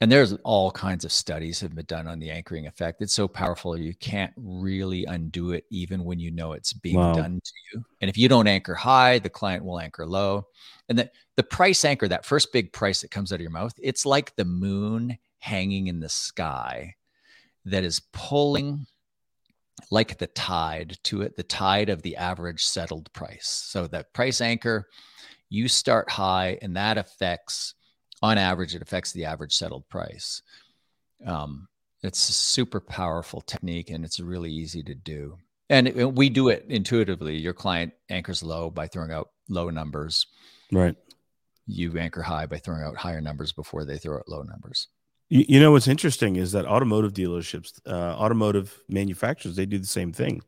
and 0.00 0.12
there's 0.12 0.34
all 0.44 0.70
kinds 0.70 1.04
of 1.06 1.10
studies 1.10 1.58
have 1.60 1.74
been 1.74 1.86
done 1.86 2.06
on 2.06 2.18
the 2.18 2.30
anchoring 2.30 2.66
effect. 2.66 3.00
It's 3.00 3.14
so 3.14 3.26
powerful 3.26 3.76
you 3.76 3.94
can't 3.94 4.32
really 4.36 5.06
undo 5.06 5.52
it 5.52 5.64
even 5.70 6.04
when 6.04 6.20
you 6.20 6.30
know 6.30 6.52
it's 6.52 6.74
being 6.74 6.96
wow. 6.96 7.14
done 7.14 7.40
to 7.42 7.52
you. 7.72 7.84
And 8.02 8.10
if 8.10 8.18
you 8.18 8.28
don't 8.28 8.46
anchor 8.46 8.74
high, 8.74 9.18
the 9.18 9.30
client 9.30 9.64
will 9.64 9.80
anchor 9.80 10.06
low. 10.06 10.46
And 10.90 10.98
the, 10.98 11.10
the 11.36 11.42
price 11.42 11.84
anchor, 11.84 12.08
that 12.08 12.26
first 12.26 12.52
big 12.52 12.72
price 12.72 13.00
that 13.00 13.10
comes 13.10 13.32
out 13.32 13.36
of 13.36 13.40
your 13.40 13.50
mouth, 13.50 13.72
it's 13.82 14.04
like 14.04 14.36
the 14.36 14.44
moon 14.44 15.18
hanging 15.38 15.86
in 15.86 16.00
the 16.00 16.08
sky 16.08 16.94
that 17.64 17.84
is 17.84 18.00
pulling 18.12 18.86
like 19.90 20.18
the 20.18 20.26
tide 20.28 20.98
to 21.04 21.22
it, 21.22 21.36
the 21.36 21.42
tide 21.42 21.88
of 21.88 22.02
the 22.02 22.16
average 22.16 22.64
settled 22.64 23.12
price. 23.12 23.48
So 23.70 23.86
that 23.88 24.12
price 24.12 24.40
anchor, 24.40 24.88
you 25.48 25.68
start 25.68 26.10
high, 26.10 26.58
and 26.60 26.76
that 26.76 26.98
affects, 26.98 27.74
on 28.20 28.38
average, 28.38 28.74
it 28.74 28.82
affects 28.82 29.12
the 29.12 29.24
average 29.24 29.54
settled 29.54 29.88
price. 29.88 30.42
Um, 31.24 31.68
it's 32.02 32.28
a 32.28 32.32
super 32.32 32.80
powerful 32.80 33.40
technique 33.40 33.90
and 33.90 34.04
it's 34.04 34.20
really 34.20 34.52
easy 34.52 34.82
to 34.84 34.94
do. 34.94 35.38
And 35.68 35.88
it, 35.88 36.14
we 36.14 36.28
do 36.30 36.48
it 36.48 36.64
intuitively. 36.68 37.36
Your 37.36 37.52
client 37.52 37.92
anchors 38.08 38.42
low 38.42 38.70
by 38.70 38.86
throwing 38.86 39.10
out 39.10 39.30
low 39.48 39.68
numbers. 39.70 40.26
Right. 40.72 40.96
You 41.66 41.98
anchor 41.98 42.22
high 42.22 42.46
by 42.46 42.58
throwing 42.58 42.82
out 42.82 42.96
higher 42.96 43.20
numbers 43.20 43.52
before 43.52 43.84
they 43.84 43.98
throw 43.98 44.18
out 44.18 44.28
low 44.28 44.42
numbers. 44.42 44.88
You, 45.28 45.44
you 45.48 45.60
know 45.60 45.72
what's 45.72 45.88
interesting 45.88 46.36
is 46.36 46.52
that 46.52 46.66
automotive 46.66 47.12
dealerships, 47.12 47.80
uh, 47.86 48.16
automotive 48.16 48.78
manufacturers, 48.88 49.56
they 49.56 49.66
do 49.66 49.78
the 49.78 49.86
same 49.86 50.12
thing. 50.12 50.42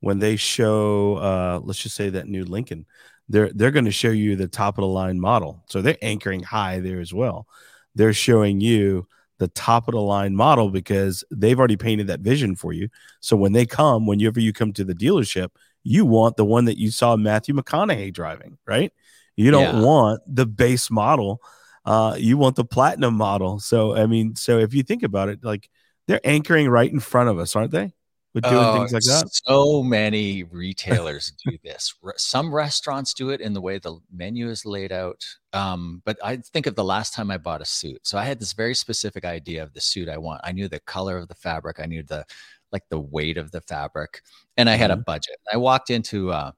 When 0.00 0.18
they 0.18 0.36
show, 0.36 1.16
uh, 1.16 1.60
let's 1.62 1.78
just 1.78 1.96
say 1.96 2.10
that 2.10 2.28
new 2.28 2.44
Lincoln, 2.44 2.86
they're 3.28 3.50
they're 3.54 3.70
going 3.70 3.86
to 3.86 3.90
show 3.90 4.10
you 4.10 4.36
the 4.36 4.48
top 4.48 4.76
of 4.76 4.82
the 4.82 4.88
line 4.88 5.18
model, 5.18 5.64
so 5.66 5.80
they're 5.80 5.96
anchoring 6.02 6.42
high 6.42 6.80
there 6.80 7.00
as 7.00 7.14
well. 7.14 7.46
They're 7.94 8.12
showing 8.12 8.60
you 8.60 9.06
the 9.38 9.48
top 9.48 9.88
of 9.88 9.92
the 9.92 10.00
line 10.00 10.36
model 10.36 10.70
because 10.70 11.24
they've 11.30 11.58
already 11.58 11.76
painted 11.76 12.06
that 12.08 12.20
vision 12.20 12.54
for 12.54 12.72
you. 12.72 12.88
So 13.20 13.36
when 13.36 13.52
they 13.52 13.66
come, 13.66 14.06
whenever 14.06 14.40
you 14.40 14.52
come 14.52 14.72
to 14.74 14.84
the 14.84 14.94
dealership, 14.94 15.48
you 15.82 16.04
want 16.04 16.36
the 16.36 16.44
one 16.44 16.66
that 16.66 16.78
you 16.78 16.90
saw 16.90 17.16
Matthew 17.16 17.54
McConaughey 17.54 18.12
driving, 18.12 18.58
right? 18.66 18.92
You 19.36 19.50
don't 19.50 19.76
yeah. 19.76 19.82
want 19.82 20.22
the 20.26 20.46
base 20.46 20.90
model. 20.90 21.40
Uh, 21.84 22.16
you 22.18 22.38
want 22.38 22.56
the 22.56 22.64
platinum 22.64 23.14
model. 23.14 23.58
So 23.58 23.94
I 23.94 24.06
mean, 24.06 24.36
so 24.36 24.58
if 24.58 24.74
you 24.74 24.82
think 24.82 25.02
about 25.02 25.28
it, 25.28 25.44
like 25.44 25.68
they're 26.06 26.20
anchoring 26.24 26.68
right 26.68 26.90
in 26.90 27.00
front 27.00 27.28
of 27.28 27.38
us, 27.38 27.54
aren't 27.54 27.72
they? 27.72 27.94
With 28.34 28.42
doing 28.42 28.56
oh, 28.56 28.74
things 28.78 28.92
like 28.92 29.02
that. 29.04 29.30
So 29.32 29.80
many 29.80 30.42
retailers 30.42 31.32
do 31.46 31.56
this. 31.62 31.94
Some 32.16 32.52
restaurants 32.52 33.14
do 33.14 33.30
it 33.30 33.40
in 33.40 33.52
the 33.52 33.60
way 33.60 33.78
the 33.78 34.00
menu 34.12 34.48
is 34.48 34.66
laid 34.66 34.90
out. 34.90 35.24
Um, 35.52 36.02
but 36.04 36.18
I 36.22 36.38
think 36.38 36.66
of 36.66 36.74
the 36.74 36.82
last 36.82 37.14
time 37.14 37.30
I 37.30 37.38
bought 37.38 37.62
a 37.62 37.64
suit. 37.64 38.00
So 38.02 38.18
I 38.18 38.24
had 38.24 38.40
this 38.40 38.52
very 38.52 38.74
specific 38.74 39.24
idea 39.24 39.62
of 39.62 39.72
the 39.72 39.80
suit 39.80 40.08
I 40.08 40.18
want. 40.18 40.40
I 40.42 40.50
knew 40.50 40.66
the 40.66 40.80
color 40.80 41.16
of 41.16 41.28
the 41.28 41.36
fabric. 41.36 41.78
I 41.78 41.86
knew 41.86 42.02
the 42.02 42.24
like 42.72 42.82
the 42.88 42.98
weight 42.98 43.38
of 43.38 43.52
the 43.52 43.60
fabric, 43.60 44.22
and 44.56 44.68
I 44.68 44.74
had 44.74 44.90
mm-hmm. 44.90 45.00
a 45.00 45.04
budget. 45.04 45.36
I 45.52 45.56
walked 45.56 45.90
into 45.90 46.32
uh, 46.32 46.50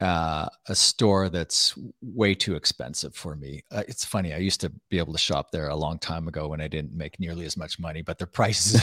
uh, 0.00 0.48
a 0.68 0.74
store 0.74 1.28
that's 1.28 1.74
way 2.00 2.34
too 2.34 2.54
expensive 2.54 3.14
for 3.14 3.36
me. 3.36 3.62
Uh, 3.70 3.82
it's 3.86 4.04
funny. 4.04 4.32
I 4.32 4.38
used 4.38 4.60
to 4.62 4.72
be 4.88 4.98
able 4.98 5.12
to 5.12 5.18
shop 5.18 5.50
there 5.50 5.68
a 5.68 5.76
long 5.76 5.98
time 5.98 6.26
ago 6.26 6.48
when 6.48 6.60
I 6.60 6.68
didn't 6.68 6.94
make 6.94 7.20
nearly 7.20 7.44
as 7.44 7.56
much 7.56 7.78
money, 7.78 8.00
but 8.02 8.18
their 8.18 8.26
prices 8.32 8.80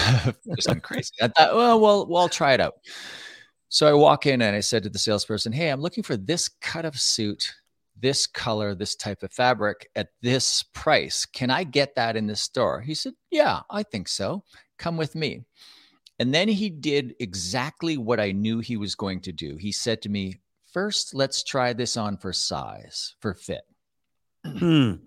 just 0.55 0.67
went 0.67 0.83
crazy. 0.83 1.13
I 1.21 1.29
thought, 1.29 1.55
well, 1.55 1.79
well, 1.79 2.05
well, 2.05 2.21
I'll 2.23 2.29
try 2.29 2.53
it 2.53 2.61
out. 2.61 2.75
So 3.69 3.87
I 3.87 3.93
walk 3.93 4.25
in 4.27 4.41
and 4.41 4.55
I 4.55 4.59
said 4.59 4.83
to 4.83 4.89
the 4.89 4.99
salesperson, 4.99 5.51
"Hey, 5.51 5.69
I'm 5.69 5.81
looking 5.81 6.03
for 6.03 6.15
this 6.15 6.47
cut 6.61 6.85
of 6.85 6.97
suit, 6.97 7.53
this 7.99 8.27
color, 8.27 8.75
this 8.75 8.95
type 8.95 9.23
of 9.23 9.33
fabric 9.33 9.89
at 9.95 10.09
this 10.21 10.63
price. 10.73 11.25
Can 11.25 11.49
I 11.49 11.63
get 11.63 11.95
that 11.95 12.15
in 12.15 12.27
this 12.27 12.41
store?" 12.41 12.79
He 12.79 12.93
said, 12.93 13.13
"Yeah, 13.31 13.61
I 13.69 13.83
think 13.83 14.07
so. 14.07 14.43
Come 14.77 14.97
with 14.97 15.15
me." 15.15 15.41
And 16.19 16.33
then 16.33 16.47
he 16.47 16.69
did 16.69 17.15
exactly 17.19 17.97
what 17.97 18.19
I 18.19 18.31
knew 18.31 18.59
he 18.59 18.77
was 18.77 18.95
going 18.95 19.21
to 19.21 19.31
do. 19.31 19.55
He 19.57 19.71
said 19.71 20.01
to 20.03 20.09
me, 20.09 20.39
first, 20.77 21.15
let's 21.15 21.41
try 21.41 21.73
this 21.73 21.97
on 21.97 22.17
for 22.17 22.31
size, 22.31 23.15
for 23.19 23.33
fit. 23.33 23.63
Hmm. 24.45 24.97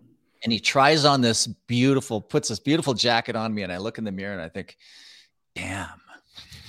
And 0.42 0.52
he 0.52 0.58
tries 0.58 1.04
on 1.04 1.20
this 1.20 1.46
beautiful, 1.46 2.20
puts 2.20 2.48
this 2.48 2.58
beautiful 2.58 2.92
jacket 2.92 3.36
on 3.36 3.54
me, 3.54 3.62
and 3.62 3.72
I 3.72 3.76
look 3.76 3.96
in 3.96 4.02
the 4.02 4.10
mirror 4.10 4.32
and 4.32 4.42
I 4.42 4.48
think, 4.48 4.76
damn. 5.54 5.86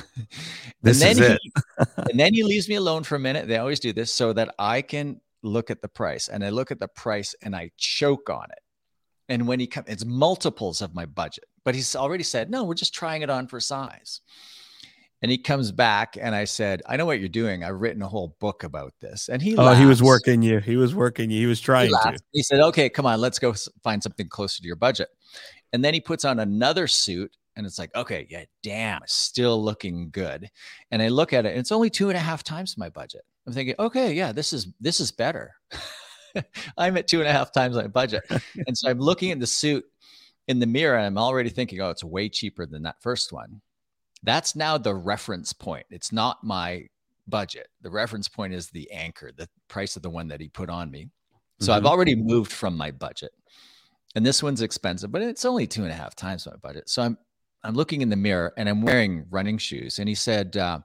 this 0.83 1.03
is 1.03 1.19
it. 1.19 1.39
he, 1.41 1.51
and 2.11 2.19
then 2.19 2.31
he 2.31 2.43
leaves 2.43 2.69
me 2.69 2.75
alone 2.75 3.01
for 3.01 3.15
a 3.15 3.19
minute. 3.19 3.47
They 3.47 3.57
always 3.57 3.79
do 3.79 3.91
this 3.91 4.13
so 4.13 4.33
that 4.33 4.53
I 4.59 4.83
can 4.83 5.19
look 5.41 5.71
at 5.71 5.81
the 5.81 5.87
price. 5.87 6.27
And 6.27 6.45
I 6.45 6.49
look 6.49 6.69
at 6.69 6.79
the 6.79 6.87
price 6.87 7.33
and 7.41 7.55
I 7.55 7.71
choke 7.77 8.29
on 8.29 8.45
it. 8.51 8.59
And 9.29 9.47
when 9.47 9.59
he 9.59 9.65
comes, 9.65 9.87
it's 9.89 10.05
multiples 10.05 10.83
of 10.83 10.93
my 10.93 11.07
budget. 11.07 11.45
But 11.65 11.73
he's 11.73 11.95
already 11.95 12.23
said, 12.23 12.51
no, 12.51 12.65
we're 12.65 12.75
just 12.75 12.93
trying 12.93 13.23
it 13.23 13.31
on 13.31 13.47
for 13.47 13.59
size. 13.59 14.21
And 15.21 15.29
he 15.29 15.37
comes 15.37 15.71
back 15.71 16.17
and 16.19 16.33
I 16.33 16.45
said, 16.45 16.81
I 16.87 16.97
know 16.97 17.05
what 17.05 17.19
you're 17.19 17.29
doing. 17.29 17.63
I've 17.63 17.79
written 17.79 18.01
a 18.01 18.07
whole 18.07 18.35
book 18.39 18.63
about 18.63 18.93
this. 19.01 19.29
And 19.29 19.41
he 19.41 19.55
Oh, 19.55 19.63
laughs. 19.63 19.79
he 19.79 19.85
was 19.85 20.01
working 20.01 20.41
you. 20.41 20.59
He 20.59 20.77
was 20.77 20.95
working 20.95 21.29
you. 21.29 21.39
He 21.39 21.45
was 21.45 21.61
trying 21.61 21.87
he 21.89 21.93
to. 21.93 22.19
He 22.31 22.41
said, 22.43 22.59
Okay, 22.59 22.89
come 22.89 23.05
on, 23.05 23.21
let's 23.21 23.37
go 23.37 23.53
find 23.83 24.01
something 24.01 24.27
closer 24.27 24.61
to 24.61 24.67
your 24.67 24.75
budget. 24.75 25.09
And 25.73 25.85
then 25.85 25.93
he 25.93 26.01
puts 26.01 26.25
on 26.25 26.39
another 26.39 26.87
suit 26.87 27.35
and 27.55 27.65
it's 27.65 27.77
like, 27.77 27.93
okay, 27.95 28.25
yeah, 28.29 28.45
damn, 28.63 29.01
still 29.05 29.61
looking 29.63 30.09
good. 30.09 30.49
And 30.89 31.01
I 31.01 31.09
look 31.09 31.33
at 31.33 31.45
it, 31.45 31.49
and 31.49 31.59
it's 31.59 31.71
only 31.71 31.89
two 31.89 32.09
and 32.09 32.17
a 32.17 32.21
half 32.21 32.43
times 32.43 32.77
my 32.77 32.89
budget. 32.89 33.21
I'm 33.45 33.53
thinking, 33.53 33.75
okay, 33.77 34.13
yeah, 34.13 34.31
this 34.31 34.53
is 34.53 34.67
this 34.79 34.99
is 34.99 35.11
better. 35.11 35.53
I'm 36.77 36.95
at 36.97 37.07
two 37.07 37.19
and 37.19 37.27
a 37.27 37.31
half 37.31 37.51
times 37.51 37.75
my 37.75 37.87
budget. 37.87 38.23
and 38.67 38.77
so 38.77 38.89
I'm 38.89 38.99
looking 38.99 39.31
at 39.31 39.39
the 39.39 39.47
suit 39.47 39.83
in 40.47 40.59
the 40.59 40.65
mirror 40.65 40.95
and 40.97 41.05
I'm 41.05 41.17
already 41.17 41.49
thinking, 41.49 41.81
oh, 41.81 41.89
it's 41.89 42.03
way 42.03 42.29
cheaper 42.29 42.65
than 42.65 42.83
that 42.83 43.01
first 43.01 43.33
one. 43.33 43.61
That's 44.23 44.55
now 44.55 44.77
the 44.77 44.93
reference 44.93 45.53
point. 45.53 45.85
It's 45.89 46.11
not 46.11 46.43
my 46.43 46.87
budget. 47.27 47.67
The 47.81 47.89
reference 47.89 48.27
point 48.27 48.53
is 48.53 48.69
the 48.69 48.89
anchor, 48.91 49.31
the 49.35 49.49
price 49.67 49.95
of 49.95 50.03
the 50.03 50.09
one 50.09 50.27
that 50.27 50.41
he 50.41 50.47
put 50.47 50.69
on 50.69 50.91
me. 50.91 51.09
So 51.59 51.71
mm-hmm. 51.71 51.77
I've 51.77 51.91
already 51.91 52.15
moved 52.15 52.51
from 52.51 52.77
my 52.77 52.91
budget. 52.91 53.31
And 54.15 54.25
this 54.25 54.43
one's 54.43 54.61
expensive, 54.61 55.11
but 55.11 55.21
it's 55.21 55.45
only 55.45 55.65
two 55.65 55.83
and 55.83 55.91
a 55.91 55.95
half 55.95 56.15
times 56.15 56.45
my 56.45 56.55
budget. 56.61 56.89
So 56.89 57.01
I'm 57.01 57.17
I'm 57.63 57.75
looking 57.75 58.01
in 58.01 58.09
the 58.09 58.15
mirror 58.15 58.53
and 58.57 58.67
I'm 58.67 58.81
wearing 58.81 59.25
running 59.29 59.57
shoes. 59.57 59.99
And 59.99 60.09
he 60.09 60.15
said, 60.15 60.57
uh, 60.57 60.79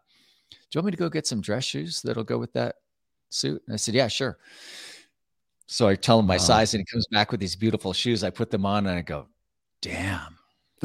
Do 0.50 0.56
you 0.74 0.78
want 0.78 0.86
me 0.86 0.90
to 0.92 0.96
go 0.96 1.08
get 1.08 1.26
some 1.26 1.40
dress 1.40 1.64
shoes 1.64 2.02
that'll 2.02 2.24
go 2.24 2.38
with 2.38 2.52
that 2.52 2.76
suit? 3.30 3.62
And 3.66 3.74
I 3.74 3.76
said, 3.76 3.94
Yeah, 3.94 4.08
sure. 4.08 4.38
So 5.66 5.88
I 5.88 5.96
tell 5.96 6.20
him 6.20 6.26
my 6.26 6.34
wow. 6.34 6.42
size 6.42 6.74
and 6.74 6.80
he 6.80 6.84
comes 6.84 7.06
back 7.10 7.30
with 7.30 7.40
these 7.40 7.56
beautiful 7.56 7.92
shoes. 7.92 8.22
I 8.22 8.30
put 8.30 8.50
them 8.50 8.66
on 8.66 8.86
and 8.86 8.98
I 8.98 9.02
go, 9.02 9.26
Damn. 9.80 10.38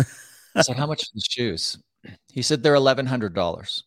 I 0.56 0.62
said, 0.62 0.78
How 0.78 0.88
much 0.88 1.02
for 1.02 1.16
the 1.16 1.22
shoes? 1.30 1.78
He 2.32 2.42
said, 2.42 2.64
They're 2.64 2.76
$1,100. 2.76 3.84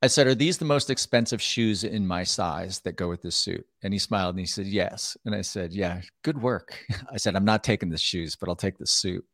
I 0.00 0.06
said, 0.06 0.26
Are 0.26 0.34
these 0.34 0.58
the 0.58 0.64
most 0.64 0.90
expensive 0.90 1.42
shoes 1.42 1.84
in 1.84 2.06
my 2.06 2.24
size 2.24 2.80
that 2.80 2.96
go 2.96 3.08
with 3.08 3.22
this 3.22 3.36
suit? 3.36 3.66
And 3.82 3.92
he 3.92 3.98
smiled 3.98 4.34
and 4.34 4.40
he 4.40 4.46
said, 4.46 4.66
Yes. 4.66 5.16
And 5.24 5.34
I 5.34 5.42
said, 5.42 5.72
Yeah, 5.72 6.00
good 6.22 6.40
work. 6.40 6.84
I 7.12 7.16
said, 7.16 7.34
I'm 7.36 7.44
not 7.44 7.64
taking 7.64 7.88
the 7.88 7.98
shoes, 7.98 8.36
but 8.36 8.48
I'll 8.48 8.56
take 8.56 8.78
the 8.78 8.86
suit. 8.86 9.24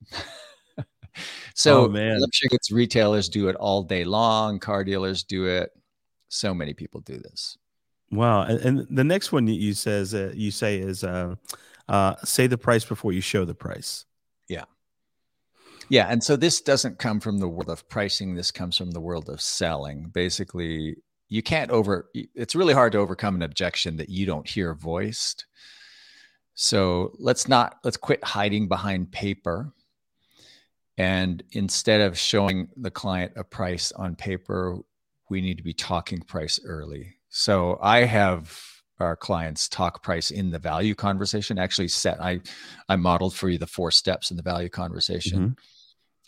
so, 1.54 1.84
oh, 1.84 1.88
man. 1.88 2.20
goods 2.48 2.70
retailers 2.70 3.28
do 3.28 3.48
it 3.48 3.56
all 3.56 3.82
day 3.82 4.04
long, 4.04 4.58
car 4.58 4.84
dealers 4.84 5.22
do 5.22 5.46
it. 5.46 5.70
So 6.28 6.54
many 6.54 6.74
people 6.74 7.00
do 7.00 7.18
this. 7.18 7.56
Wow. 8.10 8.42
And, 8.42 8.60
and 8.60 8.86
the 8.96 9.04
next 9.04 9.32
one 9.32 9.46
you 9.46 9.74
says 9.74 10.14
uh, 10.14 10.32
you 10.34 10.50
say 10.50 10.78
is 10.78 11.04
uh, 11.04 11.34
uh, 11.88 12.16
say 12.24 12.46
the 12.46 12.58
price 12.58 12.84
before 12.84 13.12
you 13.12 13.20
show 13.20 13.44
the 13.44 13.54
price. 13.54 14.04
Yeah. 14.48 14.64
Yeah, 15.88 16.06
and 16.08 16.22
so 16.22 16.36
this 16.36 16.60
doesn't 16.60 16.98
come 16.98 17.20
from 17.20 17.38
the 17.38 17.48
world 17.48 17.70
of 17.70 17.88
pricing. 17.88 18.34
This 18.34 18.50
comes 18.50 18.76
from 18.76 18.92
the 18.92 19.00
world 19.00 19.28
of 19.28 19.40
selling. 19.40 20.10
Basically, 20.12 20.96
you 21.28 21.42
can't 21.42 21.70
over. 21.70 22.10
It's 22.14 22.54
really 22.54 22.74
hard 22.74 22.92
to 22.92 22.98
overcome 22.98 23.34
an 23.34 23.42
objection 23.42 23.96
that 23.96 24.08
you 24.08 24.26
don't 24.26 24.48
hear 24.48 24.74
voiced. 24.74 25.46
So 26.54 27.12
let's 27.18 27.48
not 27.48 27.76
let's 27.84 27.96
quit 27.96 28.22
hiding 28.24 28.68
behind 28.68 29.12
paper. 29.12 29.72
And 30.96 31.42
instead 31.52 32.00
of 32.00 32.16
showing 32.16 32.68
the 32.76 32.90
client 32.90 33.32
a 33.36 33.42
price 33.42 33.90
on 33.92 34.14
paper, 34.14 34.78
we 35.28 35.40
need 35.40 35.56
to 35.56 35.64
be 35.64 35.74
talking 35.74 36.20
price 36.20 36.60
early. 36.64 37.16
So 37.30 37.78
I 37.82 38.04
have 38.04 38.56
our 39.00 39.16
clients 39.16 39.68
talk 39.68 40.04
price 40.04 40.30
in 40.30 40.52
the 40.52 40.58
value 40.58 40.94
conversation 40.94 41.58
actually 41.58 41.88
set 41.88 42.22
i 42.22 42.40
i 42.88 42.94
modeled 42.94 43.34
for 43.34 43.48
you 43.48 43.58
the 43.58 43.66
four 43.66 43.90
steps 43.90 44.30
in 44.30 44.36
the 44.36 44.42
value 44.42 44.68
conversation 44.68 45.40
mm-hmm 45.40 45.52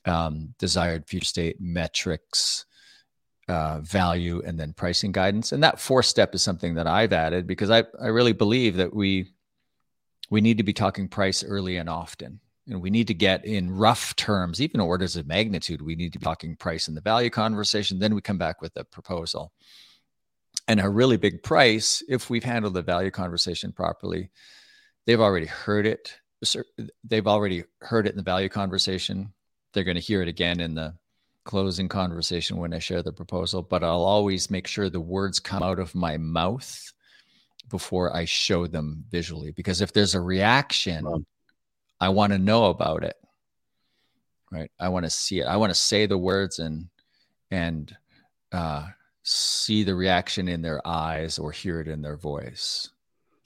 um, 0.06 0.54
desired 0.58 1.06
future 1.06 1.26
state 1.26 1.56
metrics, 1.60 2.64
uh, 3.48 3.80
value, 3.80 4.42
and 4.44 4.58
then 4.58 4.72
pricing 4.72 5.12
guidance. 5.12 5.52
And 5.52 5.62
that 5.62 5.80
fourth 5.80 6.06
step 6.06 6.34
is 6.34 6.42
something 6.42 6.74
that 6.74 6.86
I've 6.86 7.12
added 7.12 7.46
because 7.46 7.70
I, 7.70 7.84
I 8.00 8.08
really 8.08 8.32
believe 8.32 8.76
that 8.76 8.94
we 8.94 9.32
we 10.28 10.40
need 10.40 10.56
to 10.56 10.64
be 10.64 10.72
talking 10.72 11.08
price 11.08 11.44
early 11.44 11.76
and 11.76 11.88
often. 11.88 12.40
And 12.68 12.82
we 12.82 12.90
need 12.90 13.06
to 13.06 13.14
get 13.14 13.44
in 13.44 13.70
rough 13.70 14.16
terms, 14.16 14.60
even 14.60 14.80
orders 14.80 15.14
of 15.14 15.28
magnitude, 15.28 15.80
we 15.80 15.94
need 15.94 16.12
to 16.14 16.18
be 16.18 16.24
talking 16.24 16.56
price 16.56 16.88
in 16.88 16.96
the 16.96 17.00
value 17.00 17.30
conversation. 17.30 18.00
Then 18.00 18.14
we 18.14 18.20
come 18.20 18.38
back 18.38 18.60
with 18.60 18.76
a 18.76 18.82
proposal. 18.82 19.52
And 20.66 20.80
a 20.80 20.88
really 20.88 21.16
big 21.16 21.44
price, 21.44 22.02
if 22.08 22.28
we've 22.28 22.42
handled 22.42 22.74
the 22.74 22.82
value 22.82 23.12
conversation 23.12 23.70
properly, 23.70 24.30
they've 25.06 25.20
already 25.20 25.46
heard 25.46 25.86
it. 25.86 26.18
They've 27.04 27.26
already 27.26 27.62
heard 27.82 28.08
it 28.08 28.10
in 28.10 28.16
the 28.16 28.24
value 28.24 28.48
conversation 28.48 29.32
they're 29.76 29.84
going 29.84 29.96
to 29.96 30.00
hear 30.00 30.22
it 30.22 30.28
again 30.28 30.58
in 30.58 30.74
the 30.74 30.94
closing 31.44 31.86
conversation 31.86 32.56
when 32.56 32.72
I 32.72 32.78
share 32.78 33.02
the 33.02 33.12
proposal, 33.12 33.60
but 33.60 33.84
I'll 33.84 34.02
always 34.02 34.50
make 34.50 34.66
sure 34.66 34.88
the 34.88 34.98
words 34.98 35.38
come 35.38 35.62
out 35.62 35.78
of 35.78 35.94
my 35.94 36.16
mouth 36.16 36.92
before 37.68 38.16
I 38.16 38.24
show 38.24 38.66
them 38.66 39.04
visually. 39.10 39.52
Because 39.52 39.82
if 39.82 39.92
there's 39.92 40.14
a 40.14 40.20
reaction. 40.20 41.26
I 42.00 42.08
want 42.10 42.32
to 42.32 42.38
know 42.38 42.66
about 42.66 43.04
it. 43.04 43.16
Right. 44.50 44.70
I 44.78 44.88
want 44.88 45.04
to 45.04 45.10
see 45.10 45.40
it. 45.40 45.44
I 45.44 45.56
want 45.56 45.70
to 45.70 45.74
say 45.78 46.06
the 46.06 46.18
words 46.18 46.58
and 46.58 46.88
and 47.50 47.94
uh, 48.52 48.86
see 49.22 49.82
the 49.82 49.94
reaction 49.94 50.48
in 50.48 50.62
their 50.62 50.86
eyes 50.86 51.38
or 51.38 51.52
hear 51.52 51.80
it 51.80 51.88
in 51.88 52.02
their 52.02 52.16
voice. 52.16 52.90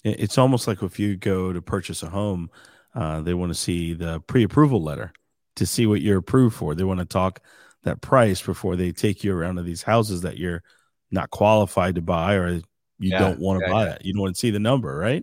It's 0.04 0.38
almost 0.38 0.66
like 0.66 0.82
if 0.82 0.98
you 0.98 1.16
go 1.16 1.52
to 1.52 1.60
purchase 1.60 2.02
a 2.02 2.08
home, 2.08 2.50
uh, 2.94 3.20
they 3.20 3.34
want 3.34 3.50
to 3.50 3.58
see 3.58 3.92
the 3.94 4.20
pre-approval 4.20 4.82
letter 4.82 5.12
to 5.60 5.66
see 5.66 5.86
what 5.86 6.00
you're 6.00 6.18
approved 6.18 6.56
for. 6.56 6.74
They 6.74 6.84
want 6.84 7.00
to 7.00 7.06
talk 7.06 7.40
that 7.82 8.00
price 8.00 8.40
before 8.40 8.76
they 8.76 8.92
take 8.92 9.22
you 9.22 9.36
around 9.36 9.56
to 9.56 9.62
these 9.62 9.82
houses 9.82 10.22
that 10.22 10.38
you're 10.38 10.62
not 11.10 11.28
qualified 11.28 11.96
to 11.96 12.02
buy 12.02 12.34
or 12.34 12.48
you 12.48 12.62
yeah, 12.98 13.18
don't 13.18 13.38
want 13.38 13.60
to 13.60 13.66
yeah, 13.66 13.72
buy 13.72 13.84
yeah. 13.84 13.92
it. 13.92 14.04
You 14.06 14.14
don't 14.14 14.22
want 14.22 14.34
to 14.36 14.40
see 14.40 14.50
the 14.50 14.58
number, 14.58 14.96
right? 14.96 15.22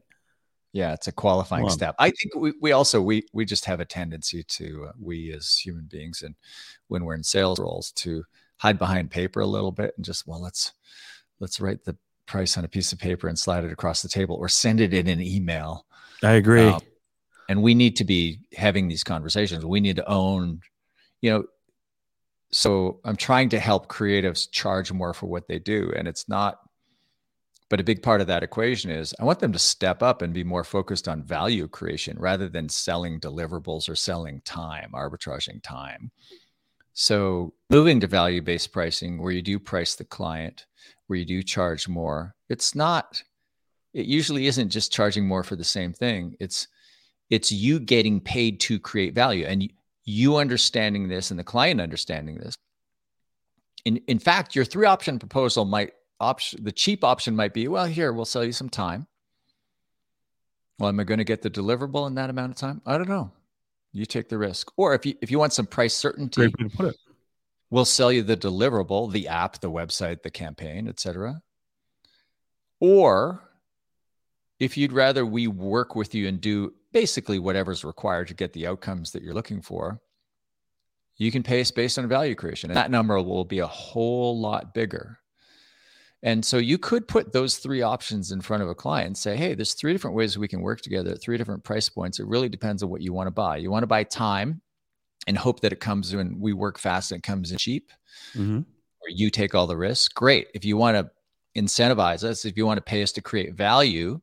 Yeah, 0.74 0.94
it's 0.94 1.08
a 1.08 1.12
qualifying 1.12 1.68
step. 1.72 1.96
I 1.98 2.12
think 2.12 2.36
we, 2.36 2.54
we 2.62 2.72
also 2.72 3.02
we 3.02 3.26
we 3.34 3.46
just 3.46 3.66
have 3.66 3.80
a 3.80 3.86
tendency 3.86 4.44
to 4.44 4.90
uh, 4.90 4.92
we 5.02 5.34
as 5.34 5.58
human 5.58 5.88
beings 5.90 6.22
and 6.22 6.36
when 6.88 7.04
we're 7.04 7.16
in 7.16 7.24
sales 7.24 7.58
roles 7.58 7.92
to 7.94 8.24
hide 8.58 8.78
behind 8.78 9.10
paper 9.10 9.40
a 9.40 9.48
little 9.48 9.72
bit 9.72 9.94
and 9.98 10.06
just 10.06 10.28
well 10.28 10.40
let's 10.42 10.74
let's 11.40 11.60
write 11.60 11.84
the 11.84 11.98
price 12.28 12.58
on 12.58 12.66
a 12.66 12.68
piece 12.68 12.92
of 12.92 13.00
paper 13.00 13.28
and 13.28 13.40
slide 13.40 13.64
it 13.64 13.72
across 13.72 14.04
the 14.04 14.10
table 14.10 14.36
or 14.36 14.48
send 14.48 14.80
it 14.80 14.94
in 14.94 15.08
an 15.08 15.22
email. 15.22 15.88
I 16.22 16.34
agree. 16.34 16.68
Um, 16.68 16.82
and 17.50 17.62
we 17.62 17.76
need 17.76 17.96
to 17.98 18.04
be 18.04 18.40
having 18.56 18.88
these 18.88 19.04
conversations. 19.04 19.66
We 19.66 19.80
need 19.80 19.96
to 19.98 20.10
own 20.10 20.62
you 21.22 21.32
know 21.32 21.44
so 22.52 23.00
i'm 23.04 23.16
trying 23.16 23.50
to 23.50 23.60
help 23.60 23.88
creatives 23.88 24.50
charge 24.52 24.92
more 24.92 25.14
for 25.14 25.28
what 25.28 25.48
they 25.48 25.60
do 25.60 25.92
and 25.96 26.08
it's 26.08 26.30
not 26.30 26.60
but 27.70 27.82
a 27.82 27.84
big 27.84 28.02
part 28.02 28.22
of 28.22 28.28
that 28.28 28.44
equation 28.44 28.90
is 28.90 29.14
i 29.20 29.24
want 29.24 29.40
them 29.40 29.52
to 29.52 29.60
step 29.60 30.02
up 30.02 30.22
and 30.22 30.34
be 30.34 30.44
more 30.44 30.64
focused 30.64 31.08
on 31.08 31.24
value 31.24 31.68
creation 31.68 32.16
rather 32.20 32.48
than 32.48 32.70
selling 32.70 33.20
deliverables 33.20 33.90
or 33.90 33.96
selling 33.96 34.42
time 34.42 34.92
arbitraging 34.94 35.62
time. 35.62 36.12
So 36.94 37.54
moving 37.70 38.00
to 38.00 38.08
value 38.08 38.42
based 38.42 38.72
pricing 38.72 39.22
where 39.22 39.32
you 39.32 39.44
do 39.44 39.60
price 39.60 39.96
the 39.96 40.06
client 40.06 40.66
where 41.08 41.20
you 41.20 41.26
do 41.26 41.44
charge 41.44 41.88
more 41.88 42.36
it's 42.50 42.74
not 42.74 43.22
it 43.94 44.06
usually 44.06 44.48
isn't 44.48 44.70
just 44.70 44.92
charging 44.92 45.28
more 45.28 45.44
for 45.44 45.56
the 45.56 45.64
same 45.64 45.92
thing. 45.92 46.36
It's 46.40 46.68
it's 47.30 47.52
you 47.52 47.80
getting 47.80 48.22
paid 48.22 48.60
to 48.62 48.80
create 48.80 49.14
value 49.14 49.46
and 49.46 49.72
you 50.06 50.38
understanding 50.38 51.08
this 51.08 51.32
and 51.32 51.40
the 51.40 51.44
client 51.44 51.82
understanding 51.82 52.38
this. 52.38 52.56
In, 53.86 53.98
in 54.08 54.20
fact, 54.20 54.56
your 54.56 54.66
three 54.66 54.86
option 54.86 55.20
proposal 55.20 55.66
might 55.66 55.94
option 56.20 56.64
the 56.64 56.72
cheap 56.72 57.04
option 57.04 57.36
might 57.36 57.54
be, 57.54 57.68
well, 57.68 57.86
here, 57.86 58.12
we'll 58.12 58.26
sell 58.26 58.44
you 58.44 58.52
some 58.52 58.70
time. 58.70 59.08
Well, 60.80 60.90
am 60.90 61.00
I 61.00 61.04
going 61.04 61.18
to 61.18 61.24
get 61.24 61.42
the 61.42 61.50
deliverable 61.50 62.08
in 62.08 62.16
that 62.16 62.30
amount 62.30 62.52
of 62.52 62.58
time? 62.58 62.82
I 62.86 62.98
don't 62.98 63.10
know. 63.10 63.32
You 63.94 64.06
take 64.06 64.30
the 64.30 64.38
risk. 64.38 64.72
Or 64.78 64.94
if 64.94 65.06
you 65.06 65.16
if 65.22 65.32
you 65.32 65.40
want 65.40 65.54
some 65.54 65.66
price 65.66 65.94
certainty, 65.94 66.54
we'll 67.70 67.86
sell 67.86 68.12
you 68.12 68.22
the 68.22 68.38
deliverable, 68.38 69.12
the 69.12 69.28
app, 69.28 69.60
the 69.60 69.72
website, 69.72 70.22
the 70.22 70.30
campaign, 70.30 70.88
etc. 70.88 71.42
Or 72.80 73.42
if 74.60 74.78
you'd 74.78 74.92
rather 74.92 75.26
we 75.26 75.48
work 75.48 75.96
with 75.96 76.14
you 76.14 76.28
and 76.28 76.40
do 76.40 76.74
basically 76.94 77.40
whatever's 77.40 77.84
required 77.84 78.28
to 78.30 78.34
get 78.34 78.54
the 78.54 78.68
outcomes 78.68 79.12
that 79.12 79.24
you're 79.24 79.34
looking 79.34 79.62
for, 79.62 80.00
you 81.18 81.32
can 81.32 81.44
pay 81.44 81.62
us 81.62 81.72
based 81.72 81.98
on 81.98 82.08
value 82.08 82.36
creation. 82.36 82.70
And 82.70 82.78
that 82.78 82.92
number 82.92 83.22
will 83.22 83.46
be 83.46 83.60
a 83.60 83.68
whole 83.68 84.40
lot 84.40 84.74
bigger. 84.74 85.20
And 86.24 86.44
so 86.44 86.58
you 86.58 86.78
could 86.78 87.08
put 87.08 87.32
those 87.32 87.58
three 87.58 87.82
options 87.82 88.32
in 88.32 88.42
front 88.42 88.64
of 88.64 88.70
a 88.70 88.76
client 88.76 89.08
and 89.08 89.18
say, 89.18 89.36
hey, 89.36 89.54
there's 89.54 89.74
three 89.74 89.94
different 89.94 90.16
ways 90.16 90.38
we 90.38 90.48
can 90.48 90.62
work 90.62 90.82
together 90.82 91.12
at 91.12 91.22
three 91.22 91.38
different 91.38 91.64
price 91.64 91.90
points. 91.90 92.20
It 92.20 92.28
really 92.28 92.50
depends 92.50 92.82
on 92.82 92.90
what 92.90 93.02
you 93.02 93.14
want 93.14 93.28
to 93.28 93.32
buy. 93.32 93.58
You 93.58 93.70
want 93.70 93.84
to 93.84 93.88
buy 93.88 94.04
time 94.04 94.62
and 95.28 95.38
hope 95.38 95.60
that 95.60 95.74
it 95.74 95.80
comes 95.80 96.16
when 96.16 96.40
we 96.40 96.54
work 96.54 96.80
fast 96.80 97.12
and 97.12 97.20
it 97.20 97.24
comes 97.24 97.52
in 97.52 97.58
cheap, 97.58 97.92
mm-hmm. 98.34 98.60
or 98.60 99.10
you 99.10 99.30
take 99.30 99.54
all 99.54 99.68
the 99.68 99.78
risk. 99.78 100.14
Great. 100.16 100.48
If 100.56 100.66
you 100.66 100.76
want 100.78 100.98
to 100.98 101.62
incentivize 101.62 102.24
us, 102.24 102.46
if 102.46 102.58
you 102.58 102.66
want 102.66 102.78
to 102.78 102.84
pay 102.84 103.04
us 103.04 103.12
to 103.14 103.22
create 103.22 103.54
value, 103.54 104.20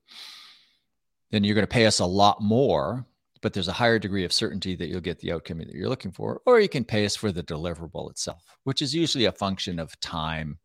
then 1.34 1.44
you're 1.44 1.54
going 1.54 1.66
to 1.66 1.68
pay 1.68 1.86
us 1.86 1.98
a 1.98 2.06
lot 2.06 2.40
more, 2.40 3.06
but 3.42 3.52
there's 3.52 3.68
a 3.68 3.72
higher 3.72 3.98
degree 3.98 4.24
of 4.24 4.32
certainty 4.32 4.76
that 4.76 4.86
you'll 4.86 5.00
get 5.00 5.18
the 5.18 5.32
outcome 5.32 5.58
that 5.58 5.68
you're 5.68 5.88
looking 5.88 6.12
for. 6.12 6.40
Or 6.46 6.60
you 6.60 6.68
can 6.68 6.84
pay 6.84 7.04
us 7.04 7.16
for 7.16 7.32
the 7.32 7.42
deliverable 7.42 8.10
itself, 8.10 8.56
which 8.64 8.80
is 8.80 8.94
usually 8.94 9.24
a 9.24 9.32
function 9.32 9.78
of 9.78 9.98
time 10.00 10.58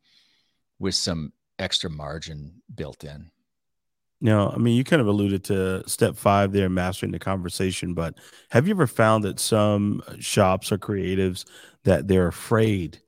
with 0.77 0.95
some 0.95 1.33
extra 1.57 1.89
margin 1.89 2.61
built 2.73 3.03
in. 3.03 3.31
Now, 4.21 4.51
I 4.51 4.57
mean, 4.57 4.75
you 4.75 4.83
kind 4.83 5.01
of 5.01 5.07
alluded 5.07 5.45
to 5.45 5.87
step 5.87 6.15
five 6.15 6.51
there, 6.51 6.69
mastering 6.69 7.13
the 7.13 7.19
conversation, 7.19 7.93
but 7.93 8.15
have 8.51 8.67
you 8.67 8.73
ever 8.73 8.87
found 8.87 9.23
that 9.23 9.39
some 9.39 10.03
shops 10.19 10.71
or 10.71 10.77
creatives 10.77 11.45
that 11.85 12.07
they're 12.07 12.27
afraid 12.27 12.99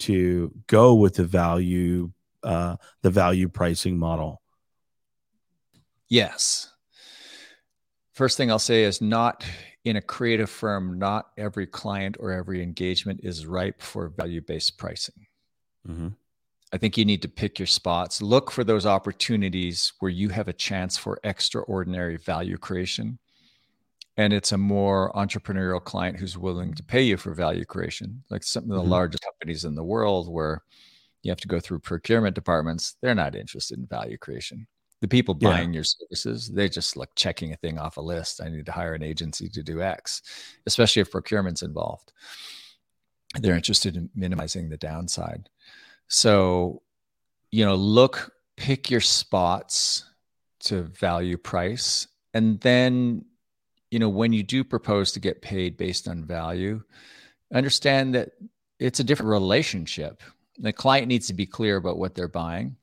to 0.00 0.52
go 0.68 0.94
with 0.94 1.14
the 1.14 1.24
value, 1.24 2.12
uh, 2.44 2.76
the 3.02 3.10
value 3.10 3.48
pricing 3.48 3.98
model? 3.98 4.40
Yes. 6.08 6.69
First 8.20 8.36
thing 8.36 8.50
I'll 8.50 8.58
say 8.58 8.84
is 8.84 9.00
not 9.00 9.46
in 9.86 9.96
a 9.96 10.02
creative 10.02 10.50
firm, 10.50 10.98
not 10.98 11.30
every 11.38 11.66
client 11.66 12.18
or 12.20 12.32
every 12.32 12.62
engagement 12.62 13.20
is 13.22 13.46
ripe 13.46 13.80
for 13.80 14.10
value 14.10 14.42
based 14.42 14.76
pricing. 14.76 15.26
Mm-hmm. 15.88 16.08
I 16.70 16.76
think 16.76 16.98
you 16.98 17.06
need 17.06 17.22
to 17.22 17.28
pick 17.28 17.58
your 17.58 17.64
spots. 17.64 18.20
Look 18.20 18.50
for 18.50 18.62
those 18.62 18.84
opportunities 18.84 19.94
where 20.00 20.10
you 20.10 20.28
have 20.28 20.48
a 20.48 20.52
chance 20.52 20.98
for 20.98 21.18
extraordinary 21.24 22.18
value 22.18 22.58
creation. 22.58 23.18
And 24.18 24.34
it's 24.34 24.52
a 24.52 24.58
more 24.58 25.10
entrepreneurial 25.14 25.82
client 25.82 26.18
who's 26.18 26.36
willing 26.36 26.74
to 26.74 26.82
pay 26.82 27.00
you 27.00 27.16
for 27.16 27.32
value 27.32 27.64
creation. 27.64 28.22
Like 28.28 28.42
some 28.42 28.64
of 28.64 28.68
the 28.68 28.82
mm-hmm. 28.82 28.90
largest 28.90 29.24
companies 29.24 29.64
in 29.64 29.74
the 29.74 29.82
world 29.82 30.30
where 30.30 30.62
you 31.22 31.30
have 31.30 31.40
to 31.40 31.48
go 31.48 31.58
through 31.58 31.78
procurement 31.78 32.34
departments, 32.34 32.96
they're 33.00 33.14
not 33.14 33.34
interested 33.34 33.78
in 33.78 33.86
value 33.86 34.18
creation. 34.18 34.66
The 35.00 35.08
people 35.08 35.34
buying 35.34 35.70
yeah. 35.70 35.76
your 35.76 35.84
services, 35.84 36.48
they're 36.48 36.68
just 36.68 36.96
like 36.96 37.08
checking 37.14 37.52
a 37.52 37.56
thing 37.56 37.78
off 37.78 37.96
a 37.96 38.02
list. 38.02 38.42
I 38.42 38.48
need 38.48 38.66
to 38.66 38.72
hire 38.72 38.94
an 38.94 39.02
agency 39.02 39.48
to 39.48 39.62
do 39.62 39.80
X, 39.80 40.22
especially 40.66 41.00
if 41.00 41.10
procurement's 41.10 41.62
involved. 41.62 42.12
They're 43.38 43.56
interested 43.56 43.96
in 43.96 44.10
minimizing 44.14 44.68
the 44.68 44.76
downside. 44.76 45.48
So, 46.08 46.82
you 47.50 47.64
know, 47.64 47.76
look, 47.76 48.32
pick 48.56 48.90
your 48.90 49.00
spots 49.00 50.04
to 50.60 50.82
value 50.82 51.38
price. 51.38 52.06
And 52.34 52.60
then, 52.60 53.24
you 53.90 53.98
know, 53.98 54.08
when 54.08 54.32
you 54.32 54.42
do 54.42 54.62
propose 54.64 55.12
to 55.12 55.20
get 55.20 55.40
paid 55.40 55.76
based 55.76 56.08
on 56.08 56.24
value, 56.24 56.82
understand 57.54 58.14
that 58.14 58.32
it's 58.78 59.00
a 59.00 59.04
different 59.04 59.30
relationship. 59.30 60.22
The 60.58 60.72
client 60.72 61.08
needs 61.08 61.26
to 61.28 61.34
be 61.34 61.46
clear 61.46 61.76
about 61.76 61.98
what 61.98 62.14
they're 62.14 62.28
buying. 62.28 62.76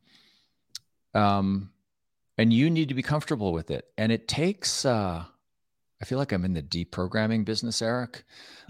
Um, 1.14 1.70
and 2.38 2.54
you 2.54 2.70
need 2.70 2.90
to 2.90 2.94
be 2.94 3.02
comfortable 3.02 3.52
with 3.52 3.72
it. 3.72 3.86
And 3.98 4.12
it 4.12 4.28
takes, 4.28 4.86
uh, 4.86 5.24
I 6.02 6.06
feel 6.06 6.18
like 6.18 6.32
I'm 6.32 6.46
in 6.46 6.54
the 6.54 6.62
deprogramming 6.62 7.46
business, 7.46 7.82
Eric, 7.82 8.24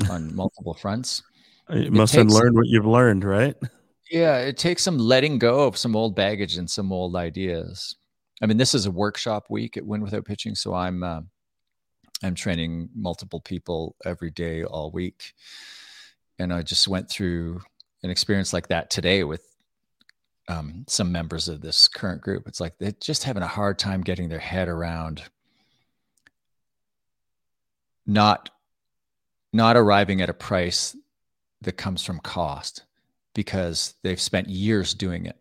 on 0.09 0.34
multiple 0.36 0.74
fronts. 0.74 1.24
You 1.70 1.91
must 1.91 2.15
have 2.15 2.28
learned 2.28 2.55
what 2.55 2.68
you've 2.68 2.86
learned, 2.86 3.26
right? 3.26 3.55
Yeah, 4.09 4.38
it 4.38 4.57
takes 4.57 4.84
some 4.84 4.97
letting 4.97 5.38
go 5.38 5.68
of 5.68 5.78
some 5.78 5.95
old 5.95 6.15
baggage 6.15 6.55
and 6.55 6.70
some 6.70 6.93
old 6.93 7.15
ideas. 7.15 7.97
I 8.41 8.45
mean, 8.45 8.57
this 8.57 8.74
is 8.74 8.86
a 8.86 8.91
workshop 8.91 9.47
week 9.49 9.76
at 9.76 9.86
Win 9.86 10.01
Without 10.01 10.24
Pitching, 10.24 10.55
so 10.55 10.74
I'm 10.74 11.03
uh, 11.03 11.22
I'm 12.24 12.36
training 12.36 12.89
multiple 12.95 13.41
people 13.41 13.95
every 14.05 14.32
day 14.32 14.63
all 14.63 14.91
week, 14.91 15.34
and 16.39 16.53
I 16.53 16.61
just 16.61 16.88
went 16.88 17.09
through 17.09 17.61
an 18.03 18.09
experience 18.09 18.53
like 18.53 18.68
that 18.70 18.89
today 18.89 19.24
with 19.24 19.57
um, 20.48 20.86
some 20.88 21.12
members 21.12 21.48
of 21.48 21.62
this 21.62 21.88
current 21.88 22.22
group. 22.22 22.48
It's 22.48 22.60
like 22.60 22.78
they're 22.78 22.93
just 23.02 23.24
having 23.24 23.43
a 23.43 23.48
hard 23.48 23.78
time 23.78 24.02
getting 24.02 24.30
their 24.30 24.39
head 24.39 24.68
around 24.68 25.24
not 28.06 28.50
not 29.54 29.76
arriving 29.76 30.22
at 30.22 30.30
a 30.30 30.34
price 30.34 30.95
that 31.62 31.74
comes 31.74 32.04
from 32.04 32.20
cost 32.20 32.84
because 33.34 33.95
they've 34.04 34.22
spent 34.22 34.50
years 34.50 34.93
doing 34.93 35.26
it. 35.26 35.38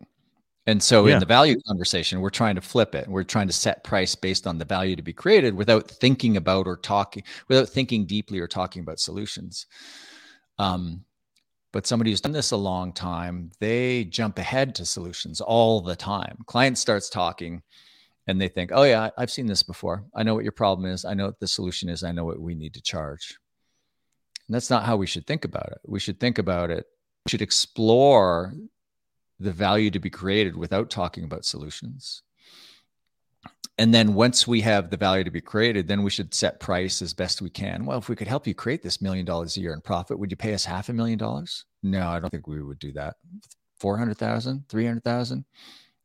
And 0.65 0.83
so 0.83 1.07
yeah. 1.07 1.13
in 1.13 1.19
the 1.19 1.25
value 1.25 1.55
conversation, 1.65 2.19
we're 2.19 2.29
trying 2.29 2.55
to 2.55 2.61
flip 2.61 2.93
it. 2.93 3.07
We're 3.07 3.23
trying 3.23 3.47
to 3.47 3.53
set 3.53 3.85
price 3.85 4.15
based 4.15 4.45
on 4.45 4.57
the 4.57 4.65
value 4.65 4.97
to 4.97 5.01
be 5.01 5.13
created 5.13 5.53
without 5.53 5.89
thinking 5.89 6.35
about 6.35 6.67
or 6.67 6.75
talking, 6.75 7.23
without 7.47 7.69
thinking 7.69 8.05
deeply 8.05 8.39
or 8.39 8.47
talking 8.47 8.81
about 8.81 8.99
solutions. 8.99 9.65
Um, 10.59 11.05
but 11.77 11.85
somebody 11.85 12.09
who's 12.09 12.21
done 12.21 12.31
this 12.31 12.49
a 12.49 12.57
long 12.57 12.91
time, 12.91 13.51
they 13.59 14.03
jump 14.05 14.39
ahead 14.39 14.73
to 14.73 14.83
solutions 14.83 15.41
all 15.41 15.79
the 15.79 15.95
time. 15.95 16.39
Client 16.47 16.75
starts 16.75 17.07
talking 17.07 17.61
and 18.25 18.41
they 18.41 18.47
think, 18.47 18.71
oh, 18.73 18.81
yeah, 18.81 19.11
I've 19.15 19.29
seen 19.29 19.45
this 19.45 19.61
before. 19.61 20.03
I 20.15 20.23
know 20.23 20.33
what 20.33 20.43
your 20.43 20.53
problem 20.53 20.91
is. 20.91 21.05
I 21.05 21.13
know 21.13 21.27
what 21.27 21.39
the 21.39 21.47
solution 21.47 21.87
is. 21.87 22.03
I 22.03 22.11
know 22.11 22.25
what 22.25 22.39
we 22.39 22.55
need 22.55 22.73
to 22.73 22.81
charge. 22.81 23.37
And 24.47 24.55
that's 24.55 24.71
not 24.71 24.85
how 24.85 24.97
we 24.97 25.05
should 25.05 25.27
think 25.27 25.45
about 25.45 25.71
it. 25.71 25.77
We 25.85 25.99
should 25.99 26.19
think 26.19 26.39
about 26.39 26.71
it 26.71 26.87
we 27.27 27.29
should 27.29 27.43
explore 27.43 28.55
the 29.39 29.51
value 29.51 29.91
to 29.91 29.99
be 29.99 30.09
created 30.09 30.57
without 30.57 30.89
talking 30.89 31.25
about 31.25 31.45
solutions. 31.45 32.23
And 33.79 33.93
then 33.93 34.15
once 34.15 34.47
we 34.47 34.61
have 34.61 34.89
the 34.89 34.97
value 34.97 35.23
to 35.23 35.29
be 35.29 35.41
created, 35.41 35.87
then 35.87 36.01
we 36.01 36.09
should 36.09 36.33
set 36.33 36.59
price 36.59 37.01
as 37.01 37.13
best 37.13 37.41
we 37.41 37.49
can. 37.49 37.85
Well, 37.85 37.99
if 37.99 38.09
we 38.09 38.15
could 38.15 38.27
help 38.27 38.47
you 38.47 38.55
create 38.55 38.81
this 38.81 39.01
million 39.01 39.25
dollars 39.25 39.55
a 39.55 39.61
year 39.61 39.73
in 39.73 39.81
profit, 39.81 40.17
would 40.17 40.31
you 40.31 40.37
pay 40.37 40.53
us 40.55 40.65
half 40.65 40.89
a 40.89 40.93
million 40.93 41.19
dollars? 41.19 41.65
No, 41.83 42.07
I 42.07 42.19
don't 42.19 42.31
think 42.31 42.47
we 42.47 42.61
would 42.63 42.79
do 42.79 42.91
that. 42.93 43.17
400,000, 43.79 44.65
300,000, 44.67 45.45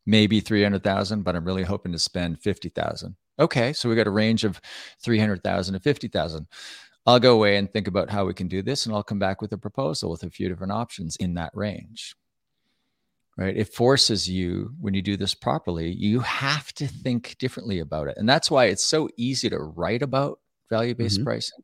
maybe 0.04 0.40
300,000, 0.40 1.22
but 1.22 1.34
I'm 1.34 1.46
really 1.46 1.62
hoping 1.62 1.92
to 1.92 1.98
spend 1.98 2.42
50,000. 2.42 3.16
Okay, 3.38 3.72
so 3.72 3.88
we 3.88 3.96
got 3.96 4.06
a 4.06 4.10
range 4.10 4.44
of 4.44 4.60
300,000 5.02 5.72
to 5.72 5.80
50,000. 5.80 6.46
I'll 7.06 7.18
go 7.18 7.34
away 7.34 7.56
and 7.56 7.72
think 7.72 7.88
about 7.88 8.10
how 8.10 8.26
we 8.26 8.34
can 8.34 8.48
do 8.48 8.60
this, 8.60 8.84
and 8.84 8.94
I'll 8.94 9.02
come 9.02 9.18
back 9.18 9.40
with 9.40 9.52
a 9.52 9.58
proposal 9.58 10.10
with 10.10 10.22
a 10.22 10.30
few 10.30 10.48
different 10.48 10.72
options 10.72 11.16
in 11.16 11.34
that 11.34 11.50
range. 11.54 12.14
Right? 13.36 13.56
It 13.56 13.72
forces 13.72 14.28
you, 14.28 14.74
when 14.80 14.92
you 14.92 15.00
do 15.00 15.16
this 15.16 15.34
properly, 15.34 15.90
you 15.90 16.20
have 16.20 16.72
to 16.74 16.86
think 16.86 17.36
differently 17.38 17.78
about 17.78 18.08
it. 18.08 18.18
And 18.18 18.28
that's 18.28 18.50
why 18.50 18.66
it's 18.66 18.84
so 18.84 19.08
easy 19.16 19.48
to 19.48 19.58
write 19.58 20.02
about 20.02 20.38
value 20.68 20.94
based 20.94 21.16
mm-hmm. 21.16 21.24
pricing. 21.24 21.60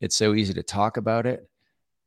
It's 0.00 0.16
so 0.16 0.34
easy 0.34 0.54
to 0.54 0.62
talk 0.62 0.96
about 0.96 1.26
it, 1.26 1.48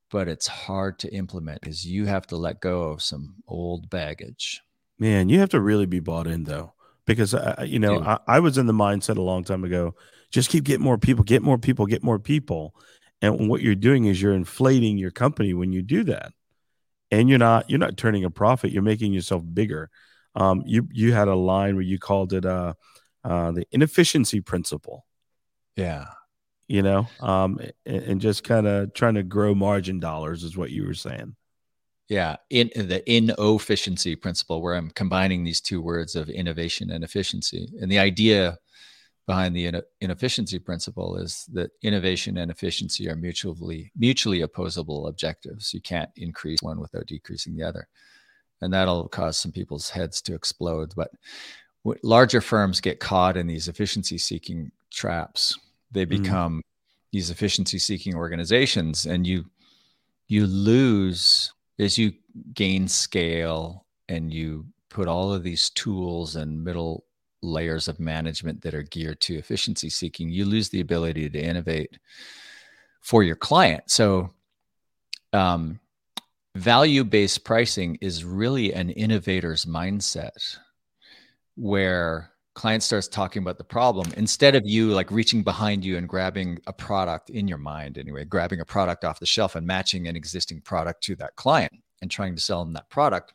but 0.09 0.27
it's 0.27 0.47
hard 0.47 0.97
to 0.99 1.13
implement 1.13 1.61
because 1.61 1.85
you 1.85 2.07
have 2.07 2.25
to 2.27 2.37
let 2.37 2.61
go 2.61 2.83
of 2.83 3.03
some 3.03 3.35
old 3.47 3.91
baggage. 3.91 4.61
Man, 4.97 5.29
you 5.29 5.39
have 5.39 5.49
to 5.49 5.61
really 5.61 5.85
be 5.85 5.99
bought 5.99 6.25
in 6.25 6.43
though, 6.43 6.73
because 7.05 7.35
uh, 7.35 7.63
you 7.65 7.77
know 7.77 7.99
I, 7.99 8.19
I 8.27 8.39
was 8.39 8.57
in 8.57 8.65
the 8.65 8.73
mindset 8.73 9.17
a 9.17 9.21
long 9.21 9.43
time 9.43 9.63
ago 9.63 9.93
just 10.33 10.49
keep 10.49 10.63
getting 10.63 10.83
more 10.83 10.97
people, 10.97 11.23
get 11.23 11.43
more 11.43 11.59
people, 11.59 11.85
get 11.85 12.03
more 12.03 12.17
people. 12.17 12.75
And 13.21 13.47
what 13.47 13.61
you're 13.61 13.75
doing 13.75 14.05
is 14.05 14.19
you're 14.19 14.33
inflating 14.33 14.97
your 14.97 15.11
company 15.11 15.53
when 15.53 15.71
you 15.71 15.83
do 15.83 16.03
that. 16.05 16.33
And 17.13 17.29
you're 17.29 17.37
not 17.37 17.69
you're 17.69 17.77
not 17.77 17.95
turning 17.95 18.23
a 18.23 18.31
profit, 18.31 18.71
you're 18.71 18.81
making 18.81 19.13
yourself 19.13 19.43
bigger. 19.53 19.91
Um, 20.33 20.63
you 20.65 20.87
you 20.91 21.13
had 21.13 21.27
a 21.27 21.35
line 21.35 21.75
where 21.75 21.83
you 21.83 21.99
called 21.99 22.33
it 22.33 22.43
uh, 22.43 22.73
uh, 23.23 23.51
the 23.51 23.67
inefficiency 23.71 24.41
principle. 24.41 25.05
Yeah. 25.75 26.05
You 26.67 26.81
know, 26.81 27.07
um, 27.19 27.59
and, 27.85 28.03
and 28.03 28.21
just 28.21 28.43
kind 28.43 28.65
of 28.65 28.95
trying 28.95 29.13
to 29.13 29.21
grow 29.23 29.53
margin 29.53 29.99
dollars 29.99 30.43
is 30.43 30.57
what 30.57 30.71
you 30.71 30.87
were 30.87 30.95
saying. 30.95 31.35
Yeah, 32.09 32.37
in 32.49 32.71
the 32.73 33.03
inefficiency 33.05 34.15
principle, 34.15 34.61
where 34.61 34.73
I'm 34.73 34.89
combining 34.89 35.43
these 35.43 35.61
two 35.61 35.81
words 35.81 36.15
of 36.15 36.29
innovation 36.29 36.89
and 36.89 37.03
efficiency, 37.03 37.69
and 37.79 37.91
the 37.91 37.99
idea 37.99 38.57
behind 39.25 39.55
the 39.55 39.81
inefficiency 40.01 40.59
principle 40.59 41.15
is 41.15 41.45
that 41.53 41.71
innovation 41.81 42.37
and 42.37 42.51
efficiency 42.51 43.09
are 43.09 43.15
mutually 43.15 43.91
mutually 43.97 44.41
opposable 44.41 45.07
objectives. 45.07 45.73
You 45.73 45.81
can't 45.81 46.09
increase 46.15 46.61
one 46.61 46.79
without 46.79 47.05
decreasing 47.05 47.55
the 47.55 47.63
other, 47.63 47.87
and 48.61 48.73
that'll 48.73 49.07
cause 49.07 49.37
some 49.37 49.51
people's 49.51 49.89
heads 49.89 50.21
to 50.23 50.35
explode. 50.35 50.93
But 50.95 51.11
larger 52.03 52.41
firms 52.41 52.81
get 52.81 52.99
caught 52.99 53.37
in 53.37 53.47
these 53.47 53.67
efficiency 53.67 54.17
seeking 54.17 54.71
traps. 54.91 55.57
They 55.91 56.05
mm-hmm. 56.05 56.23
become 56.23 56.57
mm. 56.57 56.61
these 57.11 57.29
efficiency 57.29 57.79
seeking 57.79 58.15
organizations, 58.15 59.05
and 59.05 59.25
you 59.25 59.45
you 60.27 60.47
lose 60.47 61.53
as 61.79 61.97
you 61.97 62.13
gain 62.53 62.87
scale 62.87 63.85
and 64.09 64.33
you 64.33 64.65
put 64.89 65.07
all 65.07 65.33
of 65.33 65.43
these 65.43 65.69
tools 65.71 66.35
and 66.35 66.63
middle 66.63 67.05
layers 67.43 67.87
of 67.87 67.99
management 67.99 68.61
that 68.61 68.73
are 68.73 68.83
geared 68.83 69.19
to 69.21 69.35
efficiency 69.35 69.89
seeking, 69.89 70.29
you 70.29 70.45
lose 70.45 70.69
the 70.69 70.81
ability 70.81 71.29
to 71.29 71.39
innovate 71.39 71.97
for 73.01 73.23
your 73.23 73.35
client. 73.35 73.83
So, 73.89 74.31
um, 75.33 75.79
value 76.55 77.03
based 77.03 77.43
pricing 77.43 77.97
is 78.01 78.23
really 78.23 78.73
an 78.73 78.89
innovator's 78.91 79.65
mindset 79.65 80.57
where 81.55 82.31
client 82.53 82.83
starts 82.83 83.07
talking 83.07 83.41
about 83.41 83.57
the 83.57 83.63
problem 83.63 84.11
instead 84.15 84.55
of 84.55 84.61
you 84.65 84.91
like 84.91 85.09
reaching 85.09 85.41
behind 85.41 85.83
you 85.83 85.97
and 85.97 86.07
grabbing 86.07 86.59
a 86.67 86.73
product 86.73 87.31
in 87.31 87.47
your 87.47 87.57
mind 87.57 87.97
anyway 87.97 88.23
grabbing 88.23 88.59
a 88.59 88.65
product 88.65 89.03
off 89.03 89.19
the 89.19 89.25
shelf 89.25 89.55
and 89.55 89.65
matching 89.65 90.07
an 90.07 90.15
existing 90.15 90.61
product 90.61 91.01
to 91.03 91.15
that 91.15 91.35
client 91.35 91.73
and 92.01 92.11
trying 92.11 92.35
to 92.35 92.41
sell 92.41 92.63
them 92.63 92.73
that 92.73 92.89
product 92.89 93.33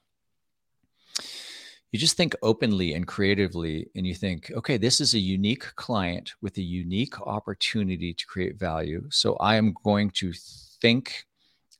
you 1.92 1.98
just 1.98 2.16
think 2.16 2.34
openly 2.42 2.94
and 2.94 3.06
creatively 3.06 3.88
and 3.94 4.06
you 4.06 4.14
think 4.14 4.50
okay 4.54 4.76
this 4.76 5.00
is 5.00 5.14
a 5.14 5.18
unique 5.18 5.64
client 5.76 6.34
with 6.42 6.56
a 6.58 6.62
unique 6.62 7.20
opportunity 7.22 8.12
to 8.12 8.26
create 8.26 8.58
value 8.58 9.04
so 9.10 9.34
i 9.36 9.56
am 9.56 9.74
going 9.84 10.10
to 10.10 10.32
think 10.80 11.24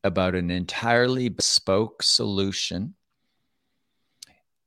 about 0.04 0.34
an 0.34 0.50
entirely 0.50 1.28
bespoke 1.28 2.02
solution 2.02 2.94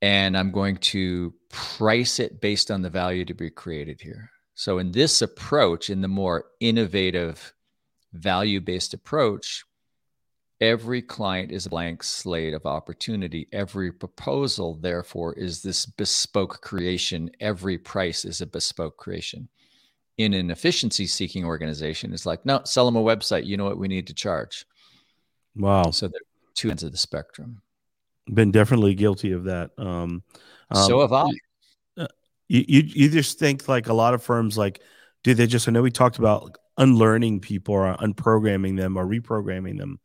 and 0.02 0.36
I'm 0.36 0.52
going 0.52 0.78
to 0.78 1.34
price 1.50 2.20
it 2.20 2.42
based 2.42 2.72
on 2.72 2.82
the 2.82 2.90
value 2.90 3.24
to 3.26 3.34
be 3.34 3.50
created 3.50 4.02
here. 4.02 4.32
So, 4.56 4.80
in 4.80 4.92
this 4.92 5.22
approach, 5.22 5.90
in 5.90 6.02
the 6.02 6.08
more 6.08 6.46
innovative, 6.60 7.54
value 8.14 8.60
based 8.60 8.94
approach, 8.94 9.64
every 10.62 11.02
client 11.02 11.52
is 11.52 11.66
a 11.66 11.70
blank 11.70 12.04
slate 12.04 12.54
of 12.54 12.66
opportunity. 12.66 13.48
Every 13.52 13.92
proposal, 13.92 14.76
therefore, 14.76 15.34
is 15.34 15.62
this 15.62 15.86
bespoke 15.86 16.62
creation. 16.62 17.30
Every 17.40 17.78
price 17.78 18.24
is 18.24 18.42
a 18.42 18.48
bespoke 18.48 18.98
creation. 18.98 19.50
In 20.18 20.34
an 20.34 20.52
efficiency 20.52 21.08
seeking 21.08 21.44
organization, 21.44 22.14
it's 22.14 22.26
like, 22.26 22.46
no, 22.46 22.62
sell 22.64 22.86
them 22.86 22.96
a 22.96 23.04
website. 23.04 23.46
You 23.46 23.58
know 23.58 23.66
what 23.66 23.80
we 23.80 23.88
need 23.88 24.08
to 24.08 24.14
charge. 24.14 24.66
Wow. 25.56 25.92
So, 25.92 26.08
they're 26.08 26.22
two 26.54 26.70
ends 26.70 26.84
of 26.84 26.92
the 26.92 26.98
spectrum 26.98 27.62
been 28.32 28.52
definitely 28.52 28.96
guilty 28.96 29.32
of 29.32 29.46
that. 29.46 29.72
Um, 29.78 30.24
um, 30.72 30.88
so 30.88 31.02
have 31.02 31.14
I. 31.14 31.30
Uh, 31.98 32.08
you, 32.48 32.66
you, 32.68 32.84
you 32.86 33.10
just 33.10 33.40
think 33.40 33.68
like 33.68 33.88
a 33.88 33.94
lot 33.94 34.14
of 34.14 34.24
firms 34.24 34.58
like 34.58 34.82
do 35.24 35.34
they 35.34 35.48
just? 35.48 35.68
I 35.68 35.72
know 35.72 35.82
we 35.82 35.92
talked 35.92 36.20
about 36.20 36.58
unlearning 36.78 37.42
people 37.42 37.76
or 37.76 37.96
unprogramming 37.98 38.78
them 38.78 38.98
or 38.98 39.06
reprogramming 39.06 39.78
them, 39.78 40.00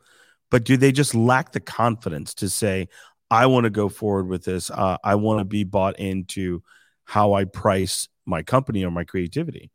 but 0.50 0.64
do 0.64 0.76
they 0.76 0.92
just 0.92 1.14
lack 1.14 1.52
the 1.52 1.60
confidence 1.60 2.34
to 2.34 2.48
say, 2.48 2.88
"I 3.30 3.46
want 3.46 3.64
to 3.64 3.70
go 3.70 3.88
forward 3.88 4.28
with 4.28 4.44
this. 4.44 4.70
Uh, 4.70 4.96
I 5.02 5.16
want 5.16 5.40
to 5.40 5.44
be 5.44 5.64
bought 5.64 5.98
into 5.98 6.62
how 7.04 7.34
I 7.34 7.44
price 7.44 8.08
my 8.24 8.42
company 8.42 8.84
or 8.84 8.90
my 8.90 9.04
creativity"? 9.04 9.70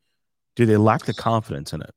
Do 0.55 0.65
they 0.65 0.77
lack 0.77 1.05
the 1.05 1.13
confidence 1.13 1.73
in 1.73 1.81
it? 1.81 1.93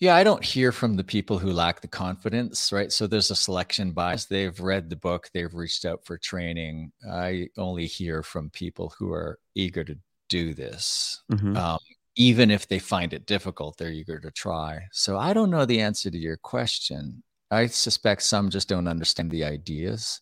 Yeah, 0.00 0.16
I 0.16 0.24
don't 0.24 0.42
hear 0.42 0.72
from 0.72 0.96
the 0.96 1.04
people 1.04 1.38
who 1.38 1.52
lack 1.52 1.82
the 1.82 1.88
confidence, 1.88 2.72
right? 2.72 2.90
So 2.90 3.06
there's 3.06 3.30
a 3.30 3.36
selection 3.36 3.92
bias. 3.92 4.24
They've 4.24 4.58
read 4.58 4.88
the 4.88 4.96
book, 4.96 5.28
they've 5.34 5.54
reached 5.54 5.84
out 5.84 6.06
for 6.06 6.16
training. 6.16 6.92
I 7.08 7.48
only 7.58 7.84
hear 7.84 8.22
from 8.22 8.48
people 8.48 8.94
who 8.98 9.12
are 9.12 9.38
eager 9.54 9.84
to 9.84 9.98
do 10.30 10.54
this. 10.54 11.22
Mm-hmm. 11.30 11.54
Um, 11.54 11.78
even 12.16 12.50
if 12.50 12.66
they 12.66 12.78
find 12.78 13.12
it 13.12 13.26
difficult, 13.26 13.76
they're 13.76 13.92
eager 13.92 14.18
to 14.20 14.30
try. 14.30 14.86
So 14.90 15.18
I 15.18 15.34
don't 15.34 15.50
know 15.50 15.66
the 15.66 15.82
answer 15.82 16.10
to 16.10 16.18
your 16.18 16.38
question. 16.38 17.22
I 17.50 17.66
suspect 17.66 18.22
some 18.22 18.50
just 18.50 18.68
don't 18.68 18.88
understand 18.88 19.30
the 19.30 19.44
ideas 19.44 20.20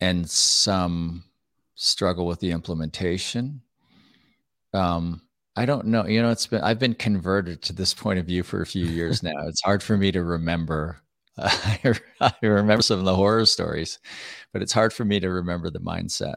and 0.00 0.28
some 0.28 1.24
struggle 1.74 2.26
with 2.26 2.40
the 2.40 2.52
implementation. 2.52 3.62
Um, 4.72 5.22
I 5.56 5.66
don't 5.66 5.86
know. 5.86 6.06
You 6.06 6.22
know, 6.22 6.30
it's 6.30 6.46
been 6.46 6.62
I've 6.62 6.78
been 6.78 6.94
converted 6.94 7.62
to 7.62 7.72
this 7.72 7.94
point 8.02 8.18
of 8.18 8.26
view 8.26 8.42
for 8.42 8.60
a 8.60 8.66
few 8.66 8.86
years 8.86 9.22
now. 9.22 9.46
It's 9.46 9.62
hard 9.62 9.82
for 9.82 9.96
me 9.96 10.12
to 10.12 10.22
remember. 10.22 11.00
Uh, 11.36 11.50
I, 12.20 12.32
remember 12.42 12.80
some 12.80 13.00
of 13.00 13.04
the 13.04 13.16
horror 13.16 13.44
stories, 13.44 13.98
but 14.52 14.62
it's 14.62 14.72
hard 14.72 14.92
for 14.92 15.04
me 15.04 15.18
to 15.18 15.28
remember 15.28 15.68
the 15.68 15.80
mindset. 15.80 16.36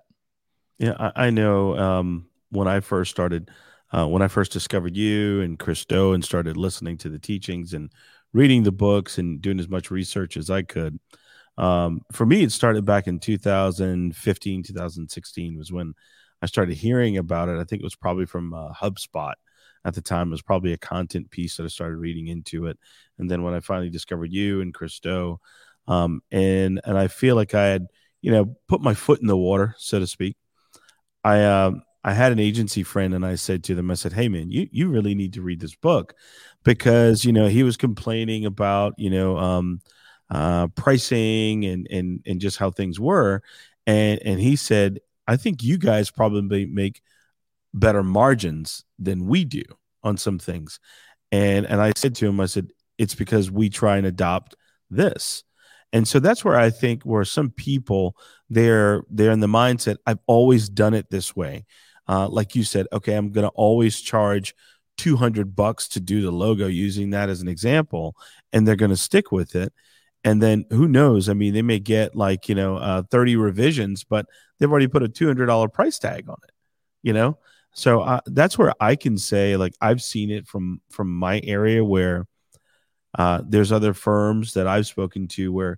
Yeah, 0.79 0.95
I, 0.97 1.27
I 1.27 1.29
know. 1.29 1.77
Um, 1.77 2.29
when 2.49 2.67
I 2.67 2.79
first 2.79 3.11
started, 3.11 3.51
uh, 3.91 4.07
when 4.07 4.23
I 4.23 4.27
first 4.27 4.51
discovered 4.51 4.97
you 4.97 5.41
and 5.41 5.59
Chris 5.59 5.85
Do 5.85 6.13
and 6.13 6.25
started 6.25 6.57
listening 6.57 6.97
to 6.97 7.09
the 7.09 7.19
teachings 7.19 7.75
and 7.75 7.91
reading 8.33 8.63
the 8.63 8.71
books 8.71 9.17
and 9.17 9.41
doing 9.41 9.59
as 9.59 9.69
much 9.69 9.91
research 9.91 10.37
as 10.37 10.49
I 10.49 10.61
could. 10.61 10.99
Um, 11.57 12.01
for 12.11 12.25
me, 12.25 12.43
it 12.43 12.51
started 12.51 12.85
back 12.85 13.07
in 13.07 13.19
2015, 13.19 14.63
2016 14.63 15.57
was 15.57 15.71
when 15.71 15.93
I 16.41 16.45
started 16.45 16.77
hearing 16.77 17.17
about 17.17 17.49
it. 17.49 17.59
I 17.59 17.63
think 17.63 17.81
it 17.81 17.85
was 17.85 17.95
probably 17.95 18.25
from 18.25 18.53
uh, 18.53 18.73
HubSpot 18.73 19.33
at 19.83 19.95
the 19.95 20.01
time. 20.01 20.27
It 20.27 20.31
was 20.31 20.41
probably 20.41 20.73
a 20.73 20.77
content 20.77 21.31
piece 21.31 21.57
that 21.57 21.63
I 21.63 21.67
started 21.67 21.97
reading 21.97 22.27
into 22.27 22.67
it. 22.67 22.77
And 23.17 23.29
then 23.29 23.41
when 23.41 23.53
I 23.53 23.59
finally 23.59 23.89
discovered 23.89 24.31
you 24.31 24.61
and 24.61 24.73
Chris 24.73 24.99
Do, 24.99 25.39
um, 25.87 26.21
and 26.31 26.81
and 26.83 26.97
I 26.97 27.07
feel 27.07 27.35
like 27.35 27.53
I 27.53 27.67
had 27.67 27.87
you 28.21 28.31
know 28.31 28.57
put 28.67 28.81
my 28.81 28.93
foot 28.93 29.21
in 29.21 29.27
the 29.27 29.37
water, 29.37 29.75
so 29.77 29.99
to 29.99 30.07
speak. 30.07 30.35
I 31.23 31.43
um, 31.43 31.83
I 32.03 32.13
had 32.13 32.31
an 32.31 32.39
agency 32.39 32.83
friend, 32.83 33.13
and 33.13 33.25
I 33.25 33.35
said 33.35 33.63
to 33.65 33.75
them, 33.75 33.89
I 33.89 33.95
said, 33.95 34.13
"Hey 34.13 34.27
man, 34.27 34.51
you 34.51 34.67
you 34.71 34.89
really 34.89 35.15
need 35.15 35.33
to 35.33 35.41
read 35.41 35.59
this 35.59 35.75
book 35.75 36.13
because 36.67 37.23
you 37.23 37.31
know 37.31 37.47
he 37.47 37.63
was 37.63 37.77
complaining 37.77 38.45
about 38.45 38.93
you 38.97 39.09
know 39.09 39.37
um, 39.37 39.81
uh, 40.29 40.67
pricing 40.67 41.65
and 41.65 41.87
and 41.89 42.21
and 42.27 42.41
just 42.41 42.57
how 42.57 42.69
things 42.69 42.99
were." 42.99 43.41
And, 43.87 44.21
and 44.23 44.39
he 44.39 44.57
said 44.57 44.99
I 45.27 45.37
think 45.37 45.63
you 45.63 45.77
guys 45.77 46.09
probably 46.09 46.65
make 46.65 47.01
better 47.73 48.03
margins 48.03 48.83
than 48.97 49.27
we 49.27 49.45
do 49.45 49.63
on 50.03 50.17
some 50.17 50.39
things. 50.39 50.79
And 51.31 51.65
and 51.65 51.81
I 51.81 51.91
said 51.95 52.15
to 52.15 52.27
him, 52.27 52.39
I 52.39 52.45
said, 52.45 52.69
it's 52.97 53.15
because 53.15 53.51
we 53.51 53.69
try 53.69 53.97
and 53.97 54.07
adopt 54.07 54.55
this. 54.89 55.43
And 55.93 56.07
so 56.07 56.19
that's 56.19 56.43
where 56.43 56.57
I 56.57 56.69
think 56.69 57.03
where 57.03 57.25
some 57.25 57.49
people 57.49 58.15
they're 58.49 59.03
they're 59.09 59.31
in 59.31 59.41
the 59.41 59.47
mindset, 59.47 59.97
I've 60.05 60.19
always 60.27 60.69
done 60.69 60.93
it 60.93 61.09
this 61.09 61.35
way. 61.35 61.65
Uh, 62.07 62.27
like 62.29 62.55
you 62.55 62.63
said, 62.63 62.87
okay, 62.93 63.15
I'm 63.15 63.31
gonna 63.31 63.47
always 63.49 63.99
charge 63.99 64.55
200 64.97 65.55
bucks 65.55 65.87
to 65.89 65.99
do 65.99 66.21
the 66.21 66.31
logo 66.31 66.67
using 66.67 67.11
that 67.11 67.29
as 67.29 67.41
an 67.41 67.47
example, 67.47 68.15
and 68.53 68.67
they're 68.67 68.75
gonna 68.75 68.97
stick 68.97 69.31
with 69.31 69.55
it. 69.55 69.73
And 70.23 70.41
then 70.41 70.65
who 70.71 70.87
knows? 70.87 71.29
I 71.29 71.33
mean 71.33 71.53
they 71.53 71.61
may 71.61 71.79
get 71.79 72.15
like 72.15 72.49
you 72.49 72.55
know 72.55 72.77
uh, 72.77 73.03
30 73.11 73.35
revisions 73.37 74.03
but 74.03 74.25
they've 74.59 74.71
already 74.71 74.87
put 74.87 75.03
a 75.03 75.09
$200 75.09 75.71
price 75.73 75.99
tag 75.99 76.27
on 76.29 76.37
it 76.43 76.51
you 77.03 77.13
know? 77.13 77.37
So 77.73 78.01
uh, 78.01 78.21
that's 78.25 78.57
where 78.57 78.73
i 78.79 78.95
can 78.95 79.19
say 79.19 79.55
like 79.55 79.73
i've 79.81 80.01
seen 80.01 80.31
it 80.31 80.47
from 80.47 80.81
from 80.89 81.15
my 81.15 81.39
area 81.43 81.85
where 81.85 82.25
uh, 83.19 83.41
there's 83.47 83.71
other 83.71 83.93
firms 83.93 84.53
that 84.53 84.65
i've 84.65 84.87
spoken 84.87 85.27
to 85.27 85.53
where 85.53 85.77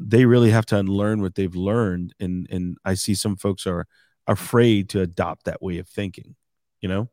they 0.00 0.24
really 0.24 0.50
have 0.52 0.66
to 0.66 0.78
unlearn 0.78 1.20
what 1.20 1.34
they've 1.34 1.56
learned 1.56 2.14
and 2.20 2.46
and 2.48 2.76
i 2.84 2.94
see 2.94 3.14
some 3.14 3.34
folks 3.34 3.66
are 3.66 3.86
afraid 4.28 4.88
to 4.90 5.00
adopt 5.00 5.46
that 5.46 5.60
way 5.60 5.78
of 5.78 5.88
thinking 5.88 6.36
you 6.80 6.88
know 6.88 7.08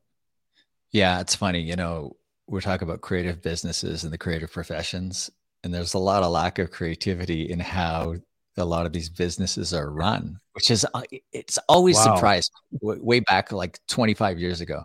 yeah 0.92 1.20
it's 1.20 1.36
funny 1.36 1.62
you 1.62 1.76
know 1.76 2.16
we're 2.48 2.62
talking 2.62 2.88
about 2.88 3.02
creative 3.02 3.42
businesses 3.42 4.04
and 4.04 4.12
the 4.12 4.18
creative 4.18 4.52
professions 4.52 5.30
and 5.64 5.74
there's 5.74 5.94
a 5.94 6.00
lot 6.00 6.24
of 6.24 6.32
lack 6.32 6.60
of 6.60 6.72
creativity 6.72 7.50
in 7.50 7.60
how 7.60 8.16
a 8.58 8.66
lot 8.66 8.86
of 8.86 8.92
these 8.92 9.10
businesses 9.10 9.74
are 9.74 9.90
run 9.90 10.40
which 10.54 10.70
is 10.70 10.86
uh, 10.94 11.02
it's 11.32 11.58
always 11.70 11.96
wow. 11.98 12.16
surprised 12.16 12.52
way 12.82 13.20
back 13.22 13.52
like 13.52 13.80
25 13.88 14.40
years 14.40 14.60
ago 14.62 14.84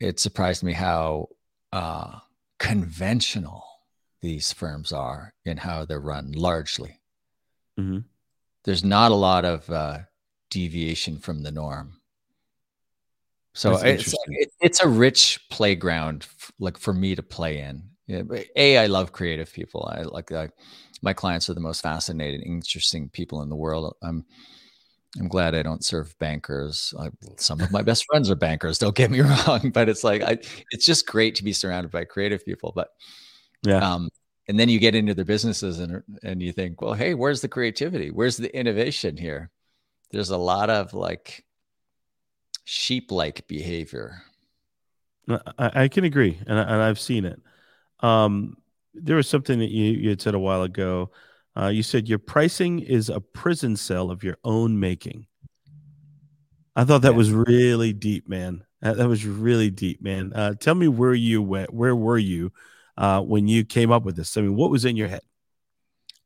it 0.00 0.18
surprised 0.18 0.62
me 0.62 0.72
how 0.72 1.28
uh, 1.72 2.18
conventional 2.58 3.64
these 4.22 4.52
firms 4.52 4.92
are 4.92 5.34
in 5.44 5.56
how 5.56 5.84
they're 5.84 6.00
run 6.00 6.32
largely 6.32 7.00
mm-hmm. 7.78 7.98
there's 8.64 8.84
not 8.84 9.12
a 9.12 9.16
lot 9.16 9.44
of 9.44 9.68
uh, 9.70 9.98
deviation 10.50 11.18
from 11.18 11.42
the 11.42 11.52
norm 11.52 11.97
so 13.58 13.76
it's, 13.76 14.14
it's 14.60 14.80
a 14.80 14.88
rich 14.88 15.40
playground 15.50 16.26
like 16.58 16.78
for 16.78 16.92
me 16.92 17.14
to 17.14 17.22
play 17.22 17.60
in 17.60 17.82
yeah, 18.08 18.22
a 18.56 18.78
I 18.78 18.86
love 18.86 19.12
creative 19.12 19.52
people. 19.52 19.86
I 19.92 20.02
like 20.02 20.32
uh, 20.32 20.48
my 21.02 21.12
clients 21.12 21.48
are 21.50 21.54
the 21.54 21.60
most 21.60 21.82
fascinating, 21.82 22.40
interesting 22.40 23.10
people 23.10 23.42
in 23.42 23.50
the 23.50 23.56
world. 23.56 23.94
I'm 24.02 24.24
I'm 25.20 25.28
glad 25.28 25.54
I 25.54 25.62
don't 25.62 25.84
serve 25.84 26.18
bankers. 26.18 26.94
I, 26.98 27.10
some 27.36 27.60
of 27.60 27.70
my 27.70 27.82
best 27.82 28.06
friends 28.10 28.30
are 28.30 28.34
bankers. 28.34 28.78
Don't 28.78 28.96
get 28.96 29.10
me 29.10 29.20
wrong, 29.46 29.70
but 29.74 29.90
it's 29.90 30.04
like 30.04 30.22
I, 30.22 30.38
it's 30.70 30.86
just 30.86 31.06
great 31.06 31.34
to 31.36 31.44
be 31.44 31.52
surrounded 31.52 31.92
by 31.92 32.04
creative 32.04 32.44
people. 32.46 32.72
But 32.74 32.88
yeah, 33.62 33.78
um, 33.78 34.08
and 34.48 34.58
then 34.58 34.70
you 34.70 34.78
get 34.78 34.94
into 34.94 35.12
their 35.12 35.26
businesses 35.26 35.78
and 35.78 36.02
and 36.22 36.40
you 36.40 36.52
think, 36.52 36.80
well, 36.80 36.94
hey, 36.94 37.12
where's 37.12 37.42
the 37.42 37.48
creativity? 37.48 38.10
Where's 38.10 38.38
the 38.38 38.54
innovation 38.56 39.18
here? 39.18 39.50
There's 40.12 40.30
a 40.30 40.38
lot 40.38 40.70
of 40.70 40.94
like 40.94 41.44
sheep-like 42.68 43.48
behavior. 43.48 44.22
I, 45.58 45.84
I 45.84 45.88
can 45.88 46.04
agree, 46.04 46.38
and, 46.46 46.58
I, 46.58 46.62
and 46.62 46.82
I've 46.82 47.00
seen 47.00 47.24
it. 47.24 47.40
Um, 48.00 48.58
there 48.92 49.16
was 49.16 49.26
something 49.26 49.58
that 49.58 49.70
you, 49.70 49.92
you 49.92 50.10
had 50.10 50.20
said 50.20 50.34
a 50.34 50.38
while 50.38 50.62
ago. 50.62 51.10
Uh, 51.56 51.68
you 51.68 51.82
said 51.82 52.08
your 52.08 52.18
pricing 52.18 52.80
is 52.80 53.08
a 53.08 53.20
prison 53.20 53.74
cell 53.74 54.10
of 54.10 54.22
your 54.22 54.36
own 54.44 54.78
making. 54.78 55.26
I 56.76 56.84
thought 56.84 57.02
that 57.02 57.12
yeah. 57.12 57.16
was 57.16 57.32
really 57.32 57.94
deep, 57.94 58.28
man. 58.28 58.64
That, 58.82 58.98
that, 58.98 59.08
was 59.08 59.24
really 59.24 59.70
deep, 59.70 60.02
man. 60.02 60.32
Uh, 60.34 60.52
tell 60.54 60.74
me 60.74 60.88
where 60.88 61.14
you 61.14 61.40
went. 61.40 61.72
Where 61.72 61.96
were 61.96 62.18
you 62.18 62.52
uh, 62.98 63.22
when 63.22 63.48
you 63.48 63.64
came 63.64 63.90
up 63.90 64.04
with 64.04 64.14
this? 64.14 64.36
I 64.36 64.42
mean, 64.42 64.56
what 64.56 64.70
was 64.70 64.84
in 64.84 64.96
your 64.96 65.08
head? 65.08 65.22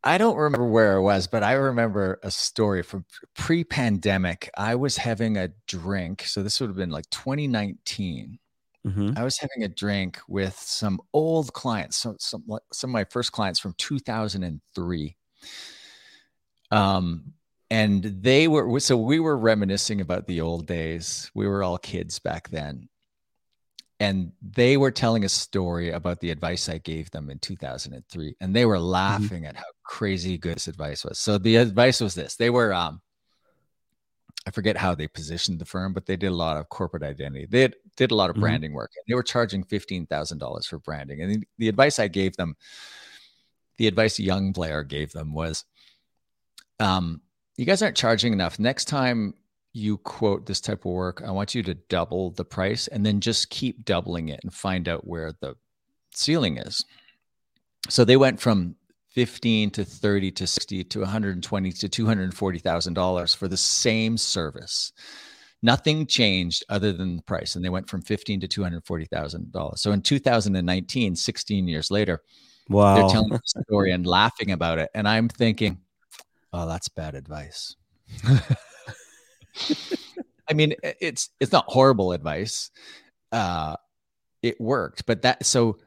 I 0.05 0.18
don't 0.18 0.36
remember 0.36 0.66
where 0.66 0.96
it 0.96 1.03
was, 1.03 1.26
but 1.28 1.42
I 1.42 1.53
remember 1.53 2.18
a 2.22 2.30
story 2.30 2.82
from 2.82 3.05
pre-pandemic. 3.34 4.50
I 4.57 4.74
was 4.74 4.96
having 4.96 5.36
a 5.36 5.50
drink, 5.68 6.24
so 6.24 6.42
this 6.42 6.61
would 6.61 6.70
have 6.70 6.76
been 6.76 6.90
like 6.90 7.09
2019, 7.11 8.38
Mm-hmm. 8.86 9.12
I 9.16 9.22
was 9.22 9.38
having 9.38 9.62
a 9.62 9.68
drink 9.68 10.18
with 10.28 10.59
some 10.59 11.00
old 11.12 11.53
clients, 11.53 11.96
some 11.96 12.16
some 12.18 12.44
some 12.72 12.90
of 12.90 12.92
my 12.92 13.05
first 13.05 13.32
clients 13.32 13.61
from 13.61 13.74
2003. 13.78 15.16
Um, 16.72 17.34
and 17.70 18.03
they 18.03 18.48
were 18.48 18.80
so 18.80 18.96
we 18.96 19.20
were 19.20 19.36
reminiscing 19.36 20.00
about 20.00 20.26
the 20.26 20.40
old 20.40 20.66
days. 20.66 21.30
We 21.34 21.46
were 21.46 21.62
all 21.62 21.78
kids 21.78 22.18
back 22.18 22.48
then, 22.50 22.88
and 24.00 24.32
they 24.42 24.76
were 24.76 24.90
telling 24.90 25.24
a 25.24 25.28
story 25.28 25.90
about 25.90 26.18
the 26.18 26.30
advice 26.30 26.68
I 26.68 26.78
gave 26.78 27.11
them 27.12 27.30
in 27.30 27.38
2003, 27.38 28.36
and 28.40 28.55
they 28.57 28.66
were 28.66 28.76
mm-hmm. 28.76 28.84
laughing 28.84 29.42
mm-hmm. 29.42 29.46
at 29.46 29.57
how 29.57 29.64
crazy 29.93 30.38
good 30.38 30.57
this 30.57 30.68
advice 30.68 31.05
was. 31.05 31.18
So 31.18 31.36
the 31.36 31.57
advice 31.57 32.01
was 32.01 32.14
this: 32.14 32.36
they 32.36 32.49
were 32.49 32.72
um, 32.72 33.03
I 34.47 34.51
forget 34.51 34.78
how 34.78 34.95
they 34.95 35.07
positioned 35.07 35.59
the 35.59 35.66
firm, 35.66 35.93
but 35.93 36.07
they 36.07 36.16
did 36.16 36.32
a 36.32 36.34
lot 36.34 36.57
of 36.57 36.70
corporate 36.70 37.03
identity. 37.03 37.47
They 37.49 37.68
did, 37.68 37.76
did 37.97 38.11
a 38.11 38.14
lot 38.14 38.30
of 38.30 38.34
mm-hmm. 38.34 38.40
branding 38.40 38.72
work. 38.72 38.90
And 38.97 39.05
they 39.07 39.14
were 39.14 39.22
charging 39.22 39.62
fifteen 39.64 40.07
thousand 40.07 40.38
dollars 40.38 40.66
for 40.66 40.78
branding. 40.78 41.20
And 41.20 41.34
the, 41.34 41.49
the 41.59 41.68
advice 41.68 41.99
I 41.99 42.09
gave 42.09 42.36
them, 42.36 42.57
the 43.76 43.86
advice 43.86 44.18
a 44.18 44.22
young 44.22 44.55
player 44.55 44.82
gave 44.82 45.12
them 45.12 45.34
was, 45.34 45.64
um, 46.80 47.20
"You 47.59 47.66
guys 47.66 47.82
aren't 47.82 47.97
charging 47.97 48.32
enough. 48.32 48.59
Next 48.59 48.86
time 48.86 49.34
you 49.74 49.99
quote 49.99 50.47
this 50.47 50.61
type 50.61 50.86
of 50.86 50.93
work, 50.93 51.22
I 51.26 51.30
want 51.32 51.55
you 51.55 51.62
to 51.64 51.74
double 51.74 52.30
the 52.30 52.47
price, 52.47 52.88
and 52.88 53.05
then 53.05 53.20
just 53.20 53.51
keep 53.51 53.84
doubling 53.84 54.30
it 54.30 54.40
and 54.43 54.55
find 54.55 54.88
out 54.88 55.07
where 55.07 55.32
the 55.40 55.55
ceiling 56.14 56.57
is." 56.57 56.82
So 57.90 58.05
they 58.07 58.16
went 58.16 58.40
from 58.40 58.76
15 59.14 59.70
to 59.72 59.84
30 59.84 60.30
to 60.32 60.46
60 60.46 60.84
to 60.84 61.00
120 61.00 61.72
to 61.72 61.88
240,000 61.88 62.94
dollars 62.94 63.34
for 63.34 63.48
the 63.48 63.56
same 63.56 64.16
service. 64.16 64.92
Nothing 65.62 66.06
changed 66.06 66.64
other 66.68 66.92
than 66.92 67.16
the 67.16 67.22
price 67.22 67.54
and 67.54 67.64
they 67.64 67.68
went 67.68 67.88
from 67.88 68.02
15 68.02 68.40
to 68.40 68.48
240,000 68.48 69.52
dollars. 69.52 69.80
So 69.80 69.92
in 69.92 70.02
2019, 70.02 71.14
16 71.14 71.68
years 71.68 71.90
later, 71.90 72.22
wow. 72.68 72.94
they're 72.96 73.08
telling 73.08 73.30
the 73.30 73.40
story 73.44 73.92
and 73.92 74.06
laughing 74.06 74.50
about 74.52 74.78
it 74.78 74.90
and 74.94 75.06
I'm 75.06 75.28
thinking, 75.28 75.78
"Oh, 76.52 76.66
that's 76.66 76.88
bad 76.88 77.14
advice." 77.14 77.76
I 80.48 80.54
mean, 80.54 80.74
it's 80.82 81.30
it's 81.38 81.52
not 81.52 81.66
horrible 81.68 82.12
advice. 82.12 82.70
Uh 83.30 83.76
it 84.42 84.60
worked, 84.60 85.06
but 85.06 85.22
that 85.22 85.46
so 85.46 85.78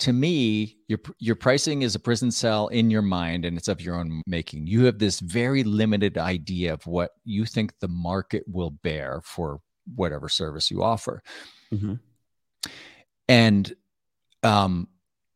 to 0.00 0.12
me, 0.12 0.78
your 0.88 0.98
your 1.18 1.36
pricing 1.36 1.82
is 1.82 1.94
a 1.94 2.00
prison 2.00 2.30
cell 2.30 2.68
in 2.68 2.90
your 2.90 3.02
mind, 3.02 3.44
and 3.44 3.56
it's 3.56 3.68
of 3.68 3.80
your 3.80 3.96
own 3.96 4.22
making. 4.26 4.66
You 4.66 4.84
have 4.86 4.98
this 4.98 5.20
very 5.20 5.62
limited 5.62 6.18
idea 6.18 6.72
of 6.72 6.86
what 6.86 7.12
you 7.24 7.44
think 7.44 7.78
the 7.78 7.88
market 7.88 8.44
will 8.46 8.70
bear 8.70 9.20
for 9.22 9.60
whatever 9.94 10.28
service 10.28 10.70
you 10.70 10.82
offer, 10.82 11.22
mm-hmm. 11.72 11.94
and 13.28 13.74
um, 14.42 14.88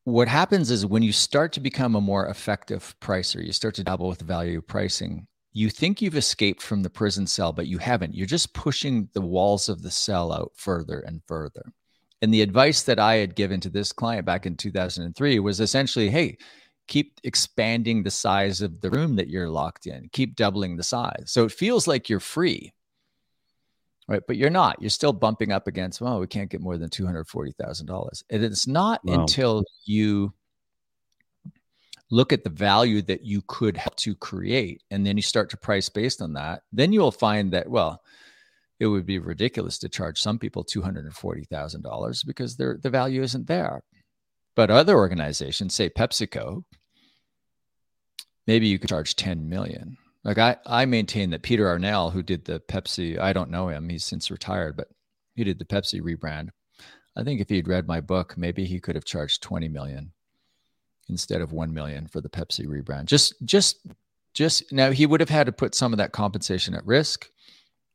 what 0.04 0.28
happens 0.28 0.70
is 0.70 0.86
when 0.86 1.02
you 1.02 1.12
start 1.12 1.52
to 1.52 1.60
become 1.60 1.94
a 1.94 2.00
more 2.00 2.28
effective 2.28 2.94
pricer, 3.00 3.44
you 3.44 3.52
start 3.52 3.74
to 3.74 3.84
dabble 3.84 4.08
with 4.08 4.22
value 4.22 4.60
pricing. 4.60 5.26
You 5.52 5.70
think 5.70 6.02
you've 6.02 6.16
escaped 6.16 6.62
from 6.62 6.82
the 6.82 6.90
prison 6.90 7.26
cell, 7.26 7.52
but 7.52 7.68
you 7.68 7.78
haven't. 7.78 8.14
You're 8.14 8.26
just 8.26 8.54
pushing 8.54 9.08
the 9.12 9.20
walls 9.20 9.68
of 9.68 9.82
the 9.82 9.90
cell 9.90 10.32
out 10.32 10.52
further 10.56 11.00
and 11.00 11.22
further. 11.26 11.72
And 12.24 12.32
the 12.32 12.40
advice 12.40 12.84
that 12.84 12.98
I 12.98 13.16
had 13.16 13.34
given 13.34 13.60
to 13.60 13.68
this 13.68 13.92
client 13.92 14.24
back 14.24 14.46
in 14.46 14.56
2003 14.56 15.40
was 15.40 15.60
essentially, 15.60 16.08
hey, 16.08 16.38
keep 16.88 17.20
expanding 17.22 18.02
the 18.02 18.10
size 18.10 18.62
of 18.62 18.80
the 18.80 18.88
room 18.88 19.16
that 19.16 19.28
you're 19.28 19.50
locked 19.50 19.86
in, 19.86 20.08
keep 20.10 20.34
doubling 20.34 20.74
the 20.74 20.82
size. 20.82 21.24
So 21.26 21.44
it 21.44 21.52
feels 21.52 21.86
like 21.86 22.08
you're 22.08 22.20
free, 22.20 22.72
right? 24.08 24.22
But 24.26 24.38
you're 24.38 24.48
not. 24.48 24.80
You're 24.80 24.88
still 24.88 25.12
bumping 25.12 25.52
up 25.52 25.66
against, 25.66 26.00
well, 26.00 26.18
we 26.18 26.26
can't 26.26 26.48
get 26.48 26.62
more 26.62 26.78
than 26.78 26.88
$240,000. 26.88 28.22
And 28.30 28.42
it's 28.42 28.66
not 28.66 29.04
wow. 29.04 29.20
until 29.20 29.62
you 29.84 30.32
look 32.10 32.32
at 32.32 32.42
the 32.42 32.48
value 32.48 33.02
that 33.02 33.22
you 33.22 33.42
could 33.48 33.76
help 33.76 33.96
to 33.96 34.14
create 34.14 34.82
and 34.90 35.06
then 35.06 35.18
you 35.18 35.22
start 35.22 35.50
to 35.50 35.58
price 35.58 35.90
based 35.90 36.22
on 36.22 36.32
that, 36.32 36.62
then 36.72 36.90
you'll 36.90 37.12
find 37.12 37.52
that, 37.52 37.68
well, 37.68 38.02
it 38.80 38.86
would 38.86 39.06
be 39.06 39.18
ridiculous 39.18 39.78
to 39.78 39.88
charge 39.88 40.20
some 40.20 40.38
people 40.38 40.64
$240,000 40.64 42.26
because 42.26 42.56
the 42.56 42.78
value 42.84 43.22
isn't 43.22 43.46
there. 43.46 43.82
But 44.56 44.70
other 44.70 44.96
organizations, 44.96 45.74
say 45.74 45.90
PepsiCo, 45.90 46.64
maybe 48.46 48.68
you 48.68 48.78
could 48.78 48.90
charge 48.90 49.16
10 49.16 49.48
million. 49.48 49.96
Like 50.22 50.38
I, 50.38 50.56
I 50.66 50.86
maintain 50.86 51.30
that 51.30 51.42
Peter 51.42 51.66
Arnell, 51.66 52.12
who 52.12 52.22
did 52.22 52.44
the 52.44 52.60
Pepsi, 52.60 53.18
I 53.18 53.32
don't 53.32 53.50
know 53.50 53.68
him, 53.68 53.88
he's 53.88 54.04
since 54.04 54.30
retired, 54.30 54.76
but 54.76 54.88
he 55.34 55.44
did 55.44 55.58
the 55.58 55.64
Pepsi 55.64 56.00
rebrand. 56.00 56.48
I 57.16 57.22
think 57.22 57.40
if 57.40 57.48
he'd 57.48 57.68
read 57.68 57.86
my 57.86 58.00
book, 58.00 58.36
maybe 58.36 58.64
he 58.64 58.80
could 58.80 58.94
have 58.94 59.04
charged 59.04 59.42
20 59.42 59.68
million 59.68 60.12
instead 61.08 61.40
of 61.40 61.52
1 61.52 61.72
million 61.72 62.08
for 62.08 62.20
the 62.20 62.30
Pepsi 62.30 62.66
rebrand. 62.66 63.04
Just, 63.04 63.34
just, 63.44 63.86
just 64.32 64.72
now 64.72 64.90
he 64.90 65.06
would 65.06 65.20
have 65.20 65.28
had 65.28 65.46
to 65.46 65.52
put 65.52 65.74
some 65.74 65.92
of 65.92 65.98
that 65.98 66.12
compensation 66.12 66.74
at 66.74 66.86
risk. 66.86 67.28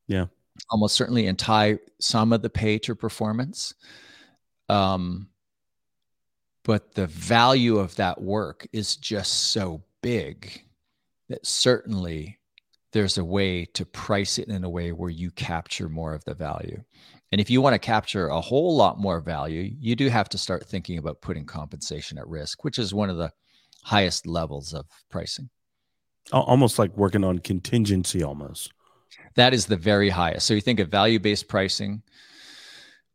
Yeah 0.08 0.26
almost 0.70 0.96
certainly 0.96 1.28
and 1.28 1.38
tie 1.38 1.78
some 2.00 2.34
of 2.34 2.42
the 2.42 2.50
pay 2.50 2.78
to 2.80 2.96
performance. 2.96 3.74
Um, 4.68 5.30
but 6.64 6.94
the 6.94 7.08
value 7.08 7.78
of 7.78 7.96
that 7.96 8.22
work 8.22 8.68
is 8.72 8.96
just 8.96 9.52
so 9.52 9.84
big 10.02 10.64
that 11.30 11.46
certainly 11.46 12.40
there's 12.92 13.18
a 13.18 13.26
way 13.26 13.66
to 13.66 13.86
price 13.86 14.38
it 14.38 14.48
in 14.48 14.64
a 14.64 14.70
way 14.70 14.92
where 14.92 15.10
you 15.10 15.32
capture 15.32 15.90
more 15.90 16.14
of 16.14 16.24
the 16.26 16.34
value. 16.34 16.84
And 17.32 17.40
if 17.40 17.50
you 17.50 17.62
want 17.62 17.76
to 17.76 17.80
capture 17.80 18.28
a 18.28 18.42
whole 18.42 18.76
lot 18.76 19.00
more 19.00 19.20
value, 19.20 19.72
you 19.80 19.96
do 19.96 20.10
have 20.10 20.30
to 20.30 20.38
start 20.38 20.68
thinking 20.68 20.98
about 20.98 21.22
putting 21.22 21.46
compensation 21.46 22.18
at 22.18 22.28
risk, 22.28 22.64
which 22.64 22.80
is 22.80 22.94
one 22.94 23.10
of 23.10 23.18
the 23.18 23.32
highest 23.84 24.26
levels 24.26 24.74
of 24.74 24.86
pricing. 25.10 25.50
Almost 26.32 26.80
like 26.80 26.96
working 26.98 27.24
on 27.24 27.40
contingency, 27.40 28.24
almost. 28.24 28.74
That 29.36 29.54
is 29.54 29.66
the 29.66 29.78
very 29.78 30.10
highest. 30.10 30.48
So 30.48 30.54
you 30.54 30.62
think 30.62 30.80
of 30.80 30.90
value 30.90 31.20
based 31.20 31.48
pricing, 31.48 32.02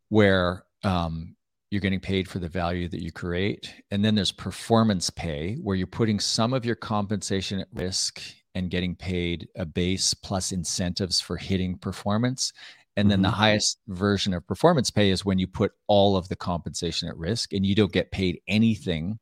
where 0.09 0.65
um, 0.83 1.35
you're 1.71 1.81
getting 1.81 1.99
paid 1.99 2.27
for 2.27 2.39
the 2.39 2.49
value 2.49 2.87
that 2.87 3.01
you 3.01 3.11
create. 3.11 3.73
And 3.91 4.03
then 4.03 4.15
there's 4.15 4.31
performance 4.31 5.09
pay, 5.09 5.55
where 5.55 5.75
you're 5.75 5.87
putting 5.87 6.19
some 6.19 6.53
of 6.53 6.65
your 6.65 6.75
compensation 6.75 7.59
at 7.59 7.67
risk 7.73 8.21
and 8.53 8.69
getting 8.69 8.95
paid 8.95 9.49
a 9.57 9.65
base 9.65 10.13
plus 10.13 10.51
incentives 10.51 11.19
for 11.19 11.37
hitting 11.37 11.77
performance. 11.77 12.53
And 12.95 13.11
then 13.11 13.17
mm-hmm. 13.17 13.23
the 13.23 13.31
highest 13.31 13.79
version 13.87 14.33
of 14.33 14.47
performance 14.47 14.89
pay 14.89 15.09
is 15.09 15.25
when 15.25 15.37
you 15.37 15.47
put 15.47 15.73
all 15.87 16.15
of 16.15 16.29
the 16.29 16.35
compensation 16.37 17.09
at 17.09 17.17
risk 17.17 17.51
and 17.51 17.65
you 17.65 17.75
don't 17.75 17.91
get 17.91 18.11
paid 18.11 18.39
anything 18.47 19.19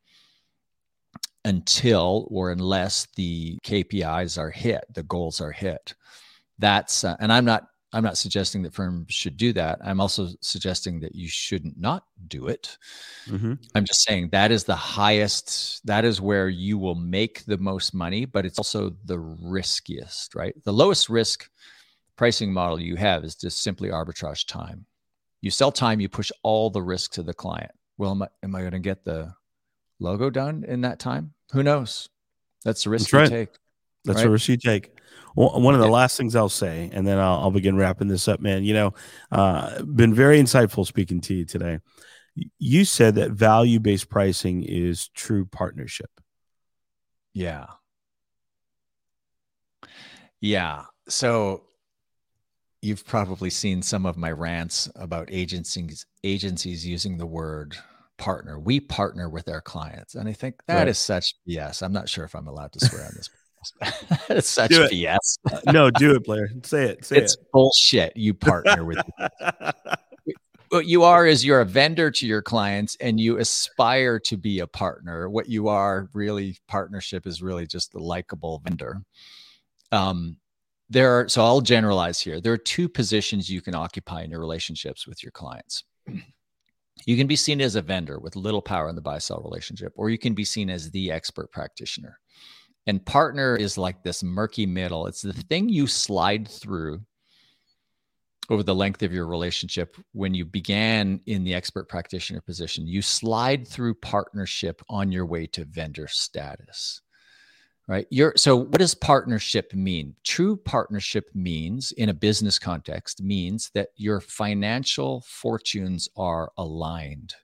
until 1.45 2.27
or 2.29 2.51
unless 2.51 3.07
the 3.15 3.57
KPIs 3.65 4.37
are 4.37 4.51
hit, 4.51 4.83
the 4.93 5.03
goals 5.03 5.41
are 5.41 5.51
hit 5.51 5.95
that's 6.59 7.03
uh, 7.03 7.15
and 7.19 7.31
i'm 7.31 7.45
not 7.45 7.67
i'm 7.93 8.03
not 8.03 8.17
suggesting 8.17 8.63
that 8.63 8.73
firms 8.73 9.13
should 9.13 9.37
do 9.37 9.53
that. 9.53 9.77
I'm 9.83 10.01
also 10.01 10.29
suggesting 10.41 10.99
that 11.01 11.13
you 11.13 11.27
shouldn't 11.27 11.79
not 11.79 12.05
do 12.27 12.47
it. 12.47 12.77
Mm-hmm. 13.27 13.53
i'm 13.75 13.85
just 13.85 14.03
saying 14.03 14.29
that 14.31 14.51
is 14.51 14.63
the 14.63 14.75
highest 14.75 15.85
that 15.85 16.03
is 16.03 16.19
where 16.19 16.49
you 16.49 16.77
will 16.77 16.95
make 16.95 17.45
the 17.45 17.57
most 17.57 17.93
money 17.93 18.25
but 18.25 18.45
it's 18.45 18.57
also 18.57 18.95
the 19.05 19.19
riskiest 19.19 20.35
right? 20.35 20.55
The 20.63 20.73
lowest 20.73 21.09
risk 21.09 21.49
pricing 22.15 22.51
model 22.51 22.79
you 22.79 22.95
have 22.95 23.23
is 23.23 23.35
just 23.35 23.61
simply 23.61 23.89
arbitrage 23.89 24.47
time. 24.47 24.85
You 25.41 25.51
sell 25.51 25.71
time 25.71 25.99
you 25.99 26.09
push 26.09 26.31
all 26.41 26.69
the 26.69 26.81
risk 26.81 27.13
to 27.13 27.23
the 27.23 27.33
client. 27.33 27.71
Well 27.97 28.11
am 28.11 28.23
i, 28.23 28.27
am 28.43 28.55
I 28.55 28.61
going 28.61 28.71
to 28.73 28.79
get 28.79 29.05
the 29.05 29.33
logo 29.99 30.29
done 30.29 30.65
in 30.67 30.81
that 30.81 30.99
time? 30.99 31.33
Who 31.51 31.63
knows? 31.63 32.09
That's 32.65 32.83
the 32.83 32.89
risk 32.89 33.11
that's 33.11 33.13
right. 33.13 33.23
you 33.23 33.45
take 33.45 33.55
that's 34.05 34.17
right? 34.17 34.27
a 34.27 34.31
risk 34.31 34.49
you 34.49 34.57
take 34.57 34.97
one 35.35 35.73
of 35.73 35.81
the 35.81 35.87
last 35.87 36.17
things 36.17 36.35
I'll 36.35 36.49
say, 36.49 36.89
and 36.93 37.07
then 37.07 37.17
I'll, 37.17 37.41
I'll 37.41 37.51
begin 37.51 37.75
wrapping 37.75 38.07
this 38.07 38.27
up, 38.27 38.39
man. 38.39 38.63
You 38.63 38.73
know, 38.73 38.93
uh, 39.31 39.81
been 39.83 40.13
very 40.13 40.39
insightful 40.39 40.85
speaking 40.85 41.21
to 41.21 41.33
you 41.33 41.45
today. 41.45 41.79
You 42.59 42.85
said 42.85 43.15
that 43.15 43.31
value 43.31 43.79
based 43.79 44.09
pricing 44.09 44.63
is 44.63 45.09
true 45.09 45.45
partnership. 45.45 46.09
Yeah. 47.33 47.65
Yeah. 50.39 50.83
So 51.07 51.63
you've 52.81 53.05
probably 53.05 53.49
seen 53.49 53.81
some 53.81 54.05
of 54.05 54.17
my 54.17 54.31
rants 54.31 54.89
about 54.95 55.29
agencies 55.31 56.05
agencies 56.23 56.85
using 56.85 57.17
the 57.17 57.25
word 57.25 57.77
partner. 58.17 58.59
We 58.59 58.79
partner 58.79 59.29
with 59.29 59.49
our 59.49 59.61
clients. 59.61 60.15
And 60.15 60.27
I 60.27 60.33
think 60.33 60.55
that 60.67 60.79
right. 60.79 60.87
is 60.87 60.97
such 60.97 61.35
BS. 61.47 61.81
I'm 61.81 61.93
not 61.93 62.09
sure 62.09 62.25
if 62.25 62.35
I'm 62.35 62.47
allowed 62.47 62.73
to 62.73 62.85
swear 62.85 63.03
on 63.05 63.11
this. 63.15 63.29
It's 64.29 64.49
such 64.49 64.71
do 64.71 64.87
BS. 64.87 65.39
Uh, 65.51 65.71
no, 65.71 65.91
do 65.91 66.15
it, 66.15 66.23
Blair. 66.23 66.49
Say 66.63 66.85
it. 66.85 67.05
Say 67.05 67.17
it's 67.17 67.35
it. 67.35 67.51
bullshit. 67.51 68.15
You 68.15 68.33
partner 68.33 68.85
with. 68.85 68.99
what 70.69 70.85
you 70.87 71.03
are 71.03 71.27
is 71.27 71.45
you're 71.45 71.61
a 71.61 71.65
vendor 71.65 72.09
to 72.11 72.25
your 72.25 72.41
clients, 72.41 72.97
and 72.99 73.19
you 73.19 73.37
aspire 73.37 74.19
to 74.19 74.37
be 74.37 74.59
a 74.59 74.67
partner. 74.67 75.29
What 75.29 75.47
you 75.47 75.67
are 75.67 76.09
really 76.13 76.57
partnership 76.67 77.27
is 77.27 77.41
really 77.41 77.67
just 77.67 77.91
the 77.91 77.99
likable 77.99 78.61
vendor. 78.65 79.01
Um, 79.91 80.37
there 80.89 81.19
are 81.19 81.29
so 81.29 81.43
I'll 81.43 81.61
generalize 81.61 82.19
here. 82.19 82.41
There 82.41 82.53
are 82.53 82.57
two 82.57 82.89
positions 82.89 83.49
you 83.49 83.61
can 83.61 83.75
occupy 83.75 84.23
in 84.23 84.31
your 84.31 84.39
relationships 84.39 85.07
with 85.07 85.23
your 85.23 85.31
clients. 85.31 85.83
You 87.05 87.17
can 87.17 87.27
be 87.27 87.35
seen 87.35 87.59
as 87.61 87.75
a 87.75 87.81
vendor 87.81 88.19
with 88.19 88.35
little 88.35 88.61
power 88.61 88.87
in 88.87 88.95
the 88.95 89.01
buy 89.01 89.17
sell 89.17 89.41
relationship, 89.43 89.91
or 89.95 90.09
you 90.09 90.17
can 90.17 90.33
be 90.33 90.45
seen 90.45 90.69
as 90.69 90.91
the 90.91 91.11
expert 91.11 91.51
practitioner. 91.51 92.19
And 92.87 93.05
partner 93.05 93.55
is 93.55 93.77
like 93.77 94.03
this 94.03 94.23
murky 94.23 94.65
middle. 94.65 95.07
It's 95.07 95.21
the 95.21 95.33
thing 95.33 95.69
you 95.69 95.87
slide 95.87 96.47
through 96.47 97.01
over 98.49 98.63
the 98.63 98.75
length 98.75 99.03
of 99.03 99.13
your 99.13 99.25
relationship 99.25 99.95
when 100.11 100.33
you 100.33 100.45
began 100.45 101.21
in 101.27 101.45
the 101.45 101.53
expert 101.53 101.87
practitioner 101.87 102.41
position. 102.41 102.85
You 102.85 103.01
slide 103.01 103.65
through 103.67 103.95
partnership 103.95 104.81
on 104.89 105.11
your 105.11 105.25
way 105.25 105.47
to 105.47 105.65
vendor 105.65 106.07
status. 106.09 107.01
right? 107.87 108.07
You're 108.09 108.33
so 108.37 108.55
what 108.55 108.79
does 108.79 108.95
partnership 108.95 109.73
mean? 109.73 110.15
True 110.23 110.55
partnership 110.57 111.29
means 111.33 111.91
in 111.93 112.09
a 112.09 112.13
business 112.13 112.59
context 112.59 113.21
means 113.21 113.71
that 113.73 113.89
your 113.95 114.21
financial 114.21 115.23
fortunes 115.27 116.07
are 116.15 116.51
aligned. 116.57 117.35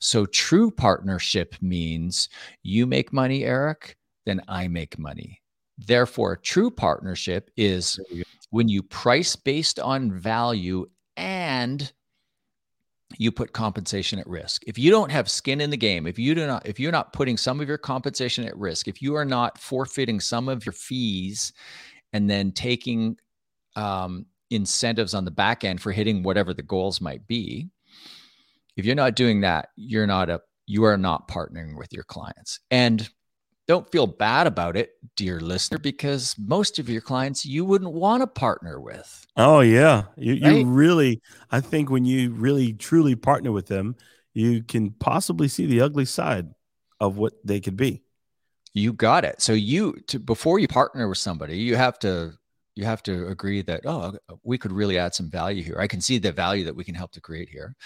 So 0.00 0.26
true 0.26 0.70
partnership 0.70 1.54
means 1.60 2.28
you 2.62 2.86
make 2.86 3.12
money, 3.12 3.44
Eric, 3.44 3.96
then 4.30 4.40
I 4.48 4.68
make 4.68 4.98
money. 4.98 5.42
Therefore, 5.76 6.36
true 6.36 6.70
partnership 6.70 7.50
is 7.56 7.98
when 8.50 8.68
you 8.68 8.82
price 8.82 9.34
based 9.34 9.80
on 9.80 10.12
value 10.12 10.86
and 11.16 11.92
you 13.18 13.32
put 13.32 13.52
compensation 13.52 14.20
at 14.20 14.26
risk. 14.28 14.62
If 14.66 14.78
you 14.78 14.90
don't 14.90 15.10
have 15.10 15.28
skin 15.28 15.60
in 15.60 15.70
the 15.70 15.76
game, 15.76 16.06
if 16.06 16.18
you 16.18 16.34
do 16.34 16.46
not 16.46 16.64
if 16.66 16.78
you're 16.78 16.92
not 16.92 17.12
putting 17.12 17.36
some 17.36 17.60
of 17.60 17.66
your 17.66 17.78
compensation 17.78 18.44
at 18.44 18.56
risk, 18.56 18.86
if 18.86 19.02
you 19.02 19.16
are 19.16 19.24
not 19.24 19.58
forfeiting 19.58 20.20
some 20.20 20.48
of 20.48 20.64
your 20.64 20.72
fees 20.72 21.52
and 22.12 22.30
then 22.30 22.52
taking 22.52 23.16
um, 23.74 24.26
incentives 24.50 25.14
on 25.14 25.24
the 25.24 25.30
back 25.30 25.64
end 25.64 25.80
for 25.80 25.90
hitting 25.90 26.22
whatever 26.22 26.54
the 26.54 26.62
goals 26.62 27.00
might 27.00 27.26
be, 27.26 27.68
if 28.76 28.84
you're 28.84 28.94
not 28.94 29.16
doing 29.16 29.40
that, 29.40 29.70
you're 29.76 30.06
not 30.06 30.30
a 30.30 30.40
you 30.66 30.84
are 30.84 30.96
not 30.96 31.26
partnering 31.26 31.76
with 31.76 31.92
your 31.92 32.04
clients. 32.04 32.60
And 32.70 33.08
don't 33.70 33.90
feel 33.92 34.08
bad 34.08 34.48
about 34.48 34.76
it, 34.76 34.96
dear 35.14 35.38
listener, 35.38 35.78
because 35.78 36.34
most 36.36 36.80
of 36.80 36.88
your 36.88 37.00
clients 37.00 37.46
you 37.46 37.64
wouldn't 37.64 37.92
want 37.92 38.20
to 38.20 38.26
partner 38.26 38.80
with. 38.80 39.24
Oh 39.36 39.60
yeah, 39.60 40.06
you, 40.16 40.32
right? 40.32 40.56
you 40.56 40.66
really. 40.66 41.22
I 41.52 41.60
think 41.60 41.88
when 41.88 42.04
you 42.04 42.32
really 42.32 42.72
truly 42.72 43.14
partner 43.14 43.52
with 43.52 43.68
them, 43.68 43.94
you 44.34 44.64
can 44.64 44.90
possibly 44.90 45.46
see 45.46 45.66
the 45.66 45.82
ugly 45.82 46.04
side 46.04 46.48
of 46.98 47.16
what 47.16 47.34
they 47.44 47.60
could 47.60 47.76
be. 47.76 48.02
You 48.74 48.92
got 48.92 49.24
it. 49.24 49.40
So 49.40 49.52
you 49.52 50.00
to, 50.08 50.18
before 50.18 50.58
you 50.58 50.66
partner 50.66 51.06
with 51.06 51.18
somebody, 51.18 51.56
you 51.58 51.76
have 51.76 51.96
to 52.00 52.32
you 52.74 52.84
have 52.84 53.04
to 53.04 53.28
agree 53.28 53.62
that 53.62 53.82
oh 53.86 54.18
we 54.42 54.58
could 54.58 54.72
really 54.72 54.98
add 54.98 55.14
some 55.14 55.30
value 55.30 55.62
here. 55.62 55.76
I 55.78 55.86
can 55.86 56.00
see 56.00 56.18
the 56.18 56.32
value 56.32 56.64
that 56.64 56.74
we 56.74 56.82
can 56.82 56.96
help 56.96 57.12
to 57.12 57.20
create 57.20 57.48
here, 57.48 57.76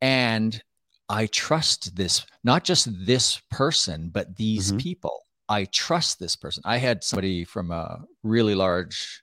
and 0.00 0.62
I 1.10 1.26
trust 1.26 1.96
this, 1.96 2.24
not 2.44 2.62
just 2.62 2.88
this 3.04 3.42
person, 3.50 4.10
but 4.14 4.36
these 4.36 4.68
mm-hmm. 4.68 4.78
people. 4.78 5.24
I 5.48 5.64
trust 5.64 6.20
this 6.20 6.36
person. 6.36 6.62
I 6.64 6.76
had 6.78 7.02
somebody 7.02 7.44
from 7.44 7.72
a 7.72 8.04
really 8.22 8.54
large 8.54 9.20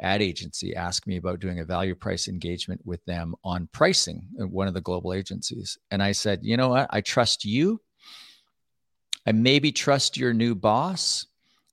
ad 0.00 0.20
agency 0.20 0.76
ask 0.76 1.06
me 1.06 1.16
about 1.16 1.40
doing 1.40 1.60
a 1.60 1.64
value 1.64 1.94
price 1.94 2.28
engagement 2.28 2.82
with 2.84 3.02
them 3.06 3.34
on 3.42 3.70
pricing 3.72 4.22
at 4.38 4.50
one 4.50 4.68
of 4.68 4.74
the 4.74 4.82
global 4.82 5.14
agencies. 5.14 5.78
And 5.90 6.02
I 6.02 6.12
said, 6.12 6.40
you 6.42 6.58
know 6.58 6.68
what? 6.68 6.88
I 6.90 7.00
trust 7.00 7.46
you. 7.46 7.80
I 9.26 9.32
maybe 9.32 9.72
trust 9.72 10.18
your 10.18 10.34
new 10.34 10.54
boss, 10.54 11.26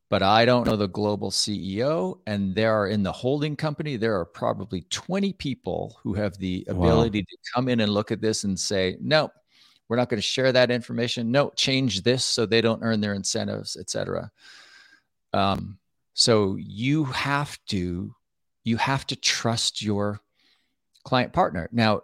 but 0.09 0.23
I 0.23 0.45
don't 0.45 0.65
know 0.65 0.77
the 0.77 0.87
global 0.87 1.29
CEO. 1.29 2.19
And 2.25 2.55
there 2.55 2.73
are 2.73 2.87
in 2.87 3.03
the 3.03 3.11
holding 3.11 3.57
company, 3.57 3.97
there 3.97 4.17
are 4.17 4.25
probably 4.25 4.85
20 4.89 5.33
people 5.33 5.97
who 6.01 6.13
have 6.13 6.37
the 6.37 6.65
ability 6.69 7.19
wow. 7.19 7.25
to 7.29 7.51
come 7.53 7.67
in 7.67 7.81
and 7.81 7.93
look 7.93 8.11
at 8.11 8.21
this 8.21 8.45
and 8.45 8.57
say, 8.57 8.95
no, 9.01 9.29
we're 9.91 9.97
not 9.97 10.07
going 10.07 10.19
to 10.19 10.21
share 10.21 10.53
that 10.53 10.71
information. 10.71 11.31
No, 11.31 11.49
change 11.49 12.03
this 12.03 12.23
so 12.23 12.45
they 12.45 12.61
don't 12.61 12.81
earn 12.81 13.01
their 13.01 13.13
incentives, 13.13 13.75
etc. 13.75 14.31
Um, 15.33 15.79
so 16.13 16.55
you 16.55 17.03
have 17.03 17.59
to 17.67 18.15
you 18.63 18.77
have 18.77 19.05
to 19.07 19.17
trust 19.17 19.81
your 19.81 20.21
client 21.03 21.33
partner. 21.33 21.67
Now, 21.73 22.03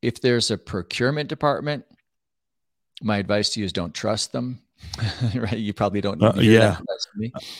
if 0.00 0.22
there's 0.22 0.50
a 0.50 0.56
procurement 0.56 1.28
department, 1.28 1.84
my 3.02 3.18
advice 3.18 3.50
to 3.50 3.60
you 3.60 3.66
is 3.66 3.74
don't 3.74 3.92
trust 3.92 4.32
them. 4.32 4.62
right? 5.34 5.58
You 5.58 5.74
probably 5.74 6.00
don't. 6.00 6.22
Uh, 6.22 6.32
yeah. 6.36 6.78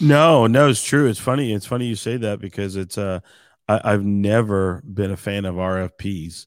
No, 0.00 0.46
no, 0.46 0.70
it's 0.70 0.82
true. 0.82 1.06
It's 1.06 1.20
funny. 1.20 1.52
It's 1.52 1.66
funny 1.66 1.84
you 1.84 1.96
say 1.96 2.16
that 2.16 2.40
because 2.40 2.76
it's 2.76 2.96
uh, 2.96 3.20
I, 3.68 3.92
I've 3.92 4.06
never 4.06 4.82
been 4.90 5.11
a 5.11 5.18
fan 5.18 5.44
of 5.44 5.56
RFPs 5.56 6.46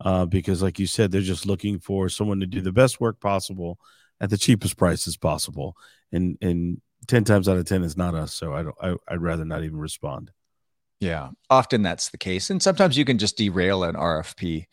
uh, 0.00 0.26
because, 0.26 0.62
like 0.62 0.78
you 0.78 0.86
said, 0.86 1.10
they're 1.10 1.20
just 1.20 1.46
looking 1.46 1.78
for 1.78 2.08
someone 2.08 2.40
to 2.40 2.46
do 2.46 2.60
the 2.60 2.72
best 2.72 3.00
work 3.00 3.20
possible 3.20 3.78
at 4.20 4.30
the 4.30 4.38
cheapest 4.38 4.76
prices 4.76 5.16
possible, 5.16 5.76
and 6.12 6.38
and 6.40 6.80
ten 7.06 7.24
times 7.24 7.48
out 7.48 7.56
of 7.56 7.64
ten 7.66 7.82
is 7.82 7.96
not 7.96 8.14
us. 8.14 8.34
So 8.34 8.54
I 8.54 8.62
don't. 8.62 8.76
I, 8.80 8.94
I'd 9.08 9.22
rather 9.22 9.44
not 9.44 9.64
even 9.64 9.78
respond. 9.78 10.30
Yeah, 11.00 11.30
often 11.50 11.82
that's 11.82 12.10
the 12.10 12.18
case, 12.18 12.50
and 12.50 12.62
sometimes 12.62 12.96
you 12.96 13.04
can 13.04 13.18
just 13.18 13.36
derail 13.36 13.84
an 13.84 13.94
RFP 13.94 14.66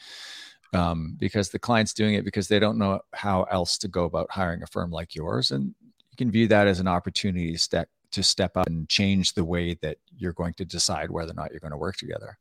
um, 0.73 1.15
because 1.19 1.49
the 1.49 1.59
client's 1.59 1.93
doing 1.93 2.13
it 2.13 2.25
because 2.25 2.47
they 2.47 2.59
don't 2.59 2.77
know 2.77 3.01
how 3.13 3.43
else 3.43 3.77
to 3.79 3.87
go 3.87 4.05
about 4.05 4.31
hiring 4.31 4.63
a 4.63 4.67
firm 4.67 4.91
like 4.91 5.15
yours, 5.15 5.51
and 5.51 5.73
you 6.09 6.17
can 6.17 6.31
view 6.31 6.47
that 6.47 6.67
as 6.67 6.79
an 6.79 6.87
opportunity 6.87 7.53
to 7.53 7.59
step 7.59 7.89
to 8.11 8.23
step 8.23 8.57
up 8.57 8.67
and 8.67 8.89
change 8.89 9.33
the 9.33 9.45
way 9.45 9.73
that 9.81 9.97
you're 10.17 10.33
going 10.33 10.53
to 10.53 10.65
decide 10.65 11.09
whether 11.09 11.31
or 11.31 11.35
not 11.35 11.51
you're 11.51 11.59
going 11.59 11.71
to 11.71 11.77
work 11.77 11.95
together. 11.95 12.37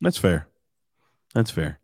That's 0.00 0.18
fair. 0.18 0.46
That's 1.34 1.50
fair. 1.50 1.80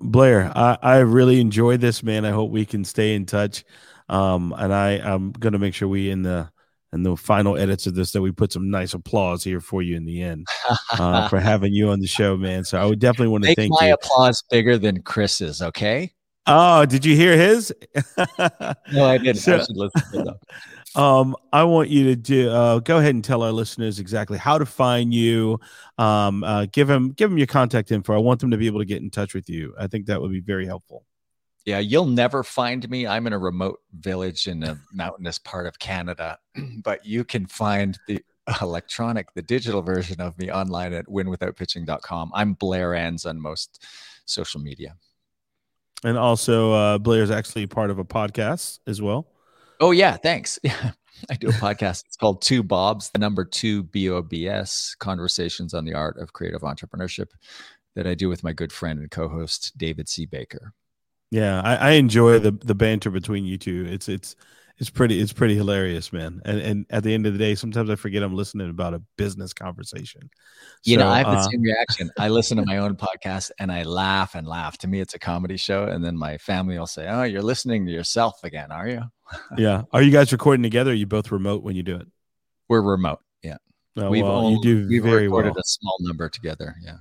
Blair, 0.00 0.52
I, 0.56 0.78
I 0.82 0.96
really 0.98 1.40
enjoyed 1.40 1.80
this, 1.80 2.02
man. 2.02 2.24
I 2.24 2.30
hope 2.30 2.50
we 2.50 2.64
can 2.64 2.84
stay 2.84 3.14
in 3.14 3.26
touch. 3.26 3.64
Um, 4.08 4.54
and 4.56 4.72
I, 4.72 4.92
I'm 4.92 5.32
going 5.32 5.52
to 5.52 5.58
make 5.58 5.74
sure 5.74 5.88
we 5.88 6.10
in 6.10 6.22
the 6.22 6.50
in 6.92 7.02
the 7.02 7.16
final 7.16 7.56
edits 7.56 7.86
of 7.86 7.94
this 7.94 8.12
that 8.12 8.22
we 8.22 8.30
put 8.30 8.52
some 8.52 8.70
nice 8.70 8.94
applause 8.94 9.42
here 9.44 9.60
for 9.60 9.82
you 9.82 9.96
in 9.96 10.04
the 10.04 10.22
end 10.22 10.46
uh, 10.92 11.28
for 11.28 11.38
having 11.40 11.72
you 11.72 11.90
on 11.90 12.00
the 12.00 12.06
show, 12.06 12.36
man. 12.36 12.64
So 12.64 12.78
I 12.78 12.86
would 12.86 13.00
definitely 13.00 13.28
want 13.28 13.44
to 13.44 13.50
Make 13.50 13.56
thank 13.58 13.72
my 13.72 13.88
you. 13.88 13.94
applause 13.94 14.42
bigger 14.50 14.78
than 14.78 15.02
Chris's, 15.02 15.60
okay? 15.60 16.12
Oh, 16.46 16.86
did 16.86 17.04
you 17.04 17.16
hear 17.16 17.36
his? 17.36 17.74
no, 18.38 19.04
I 19.04 19.18
didn't. 19.18 19.36
So, 19.36 19.56
I 19.56 19.58
should 19.58 19.76
listen 19.76 20.02
to 20.12 20.38
um, 20.94 21.36
I 21.52 21.64
want 21.64 21.90
you 21.90 22.04
to 22.04 22.16
do 22.16 22.50
uh, 22.50 22.78
go 22.78 22.98
ahead 22.98 23.14
and 23.14 23.24
tell 23.24 23.42
our 23.42 23.52
listeners 23.52 23.98
exactly 23.98 24.38
how 24.38 24.58
to 24.58 24.66
find 24.66 25.12
you. 25.12 25.60
Um, 25.98 26.44
uh, 26.44 26.66
give 26.72 26.88
them 26.88 27.12
give 27.12 27.30
them 27.30 27.38
your 27.38 27.46
contact 27.46 27.90
info. 27.92 28.14
I 28.14 28.18
want 28.18 28.40
them 28.40 28.50
to 28.50 28.56
be 28.56 28.66
able 28.66 28.80
to 28.80 28.86
get 28.86 29.02
in 29.02 29.10
touch 29.10 29.34
with 29.34 29.48
you. 29.48 29.74
I 29.78 29.86
think 29.86 30.06
that 30.06 30.20
would 30.20 30.30
be 30.30 30.40
very 30.40 30.66
helpful. 30.66 31.04
Yeah, 31.66 31.80
you'll 31.80 32.06
never 32.06 32.44
find 32.44 32.88
me. 32.88 33.08
I'm 33.08 33.26
in 33.26 33.32
a 33.32 33.38
remote 33.38 33.80
village 33.92 34.46
in 34.46 34.62
a 34.62 34.78
mountainous 34.92 35.38
part 35.38 35.66
of 35.66 35.78
Canada, 35.78 36.38
but 36.84 37.04
you 37.04 37.24
can 37.24 37.46
find 37.46 37.98
the 38.06 38.22
electronic, 38.62 39.32
the 39.34 39.42
digital 39.42 39.82
version 39.82 40.20
of 40.20 40.38
me 40.38 40.50
online 40.50 40.92
at 40.92 41.06
winwithoutpitching.com. 41.06 42.30
I'm 42.34 42.54
Blair 42.54 42.94
Enns 42.94 43.26
on 43.26 43.40
most 43.40 43.84
social 44.24 44.60
media. 44.60 44.94
And 46.04 46.16
also, 46.16 46.72
uh, 46.72 46.98
Blair's 46.98 47.32
actually 47.32 47.66
part 47.66 47.90
of 47.90 47.98
a 47.98 48.04
podcast 48.04 48.78
as 48.86 49.02
well. 49.02 49.26
Oh 49.80 49.90
yeah, 49.90 50.16
thanks. 50.16 50.58
Yeah. 50.68 50.92
I 51.30 51.34
do 51.34 51.48
a 51.48 51.52
podcast. 51.52 52.04
It's 52.04 52.16
called 52.18 52.42
Two 52.42 52.62
Bobs, 52.62 53.08
the 53.08 53.18
number 53.18 53.42
two 53.42 53.84
B 53.84 54.10
O 54.10 54.20
B 54.20 54.46
S 54.46 54.94
conversations 54.98 55.72
on 55.72 55.86
the 55.86 55.94
art 55.94 56.18
of 56.18 56.34
creative 56.34 56.60
entrepreneurship 56.60 57.28
that 57.94 58.06
I 58.06 58.14
do 58.14 58.28
with 58.28 58.44
my 58.44 58.52
good 58.52 58.70
friend 58.70 58.98
and 59.00 59.10
co-host 59.10 59.72
David 59.78 60.10
C. 60.10 60.26
Baker. 60.26 60.74
Yeah, 61.30 61.62
I, 61.62 61.76
I 61.76 61.90
enjoy 61.92 62.38
the 62.38 62.52
the 62.52 62.74
banter 62.74 63.10
between 63.10 63.46
you 63.46 63.56
two. 63.56 63.86
It's 63.88 64.08
it's 64.10 64.36
it's 64.78 64.90
pretty 64.90 65.20
it's 65.20 65.32
pretty 65.32 65.54
hilarious, 65.54 66.12
man. 66.12 66.42
And 66.44 66.60
and 66.60 66.86
at 66.90 67.02
the 67.02 67.14
end 67.14 67.26
of 67.26 67.32
the 67.32 67.38
day, 67.38 67.54
sometimes 67.54 67.88
I 67.88 67.96
forget 67.96 68.22
I'm 68.22 68.34
listening 68.34 68.68
about 68.68 68.92
a 68.92 69.02
business 69.16 69.54
conversation. 69.54 70.28
You 70.84 70.96
so, 70.96 71.00
know, 71.00 71.08
I 71.08 71.18
have 71.18 71.30
the 71.30 71.38
uh, 71.38 71.42
same 71.42 71.62
reaction. 71.62 72.10
I 72.18 72.28
listen 72.28 72.58
to 72.58 72.66
my 72.66 72.78
own 72.78 72.96
podcast 72.96 73.50
and 73.58 73.72
I 73.72 73.84
laugh 73.84 74.34
and 74.34 74.46
laugh. 74.46 74.76
To 74.78 74.88
me, 74.88 75.00
it's 75.00 75.14
a 75.14 75.18
comedy 75.18 75.56
show, 75.56 75.84
and 75.84 76.04
then 76.04 76.16
my 76.16 76.36
family 76.38 76.78
will 76.78 76.86
say, 76.86 77.08
"Oh, 77.08 77.22
you're 77.22 77.42
listening 77.42 77.86
to 77.86 77.92
yourself 77.92 78.44
again, 78.44 78.70
are 78.70 78.86
you?" 78.88 79.02
yeah. 79.56 79.82
Are 79.92 80.02
you 80.02 80.10
guys 80.10 80.30
recording 80.32 80.62
together? 80.62 80.90
are 80.90 80.94
you 80.94 81.06
both 81.06 81.32
remote 81.32 81.62
when 81.62 81.74
you 81.74 81.82
do 81.82 81.96
it? 81.96 82.06
We're 82.68 82.82
remote. 82.82 83.20
Yeah. 83.42 83.56
Oh, 83.96 84.10
we've 84.10 84.24
well, 84.24 84.36
only, 84.36 84.54
you 84.54 84.62
do 84.62 84.88
we've 84.88 85.02
very 85.02 85.24
recorded 85.24 85.54
well. 85.54 85.60
a 85.60 85.64
small 85.64 85.96
number 86.00 86.28
together. 86.28 86.76
Yeah. 86.82 86.98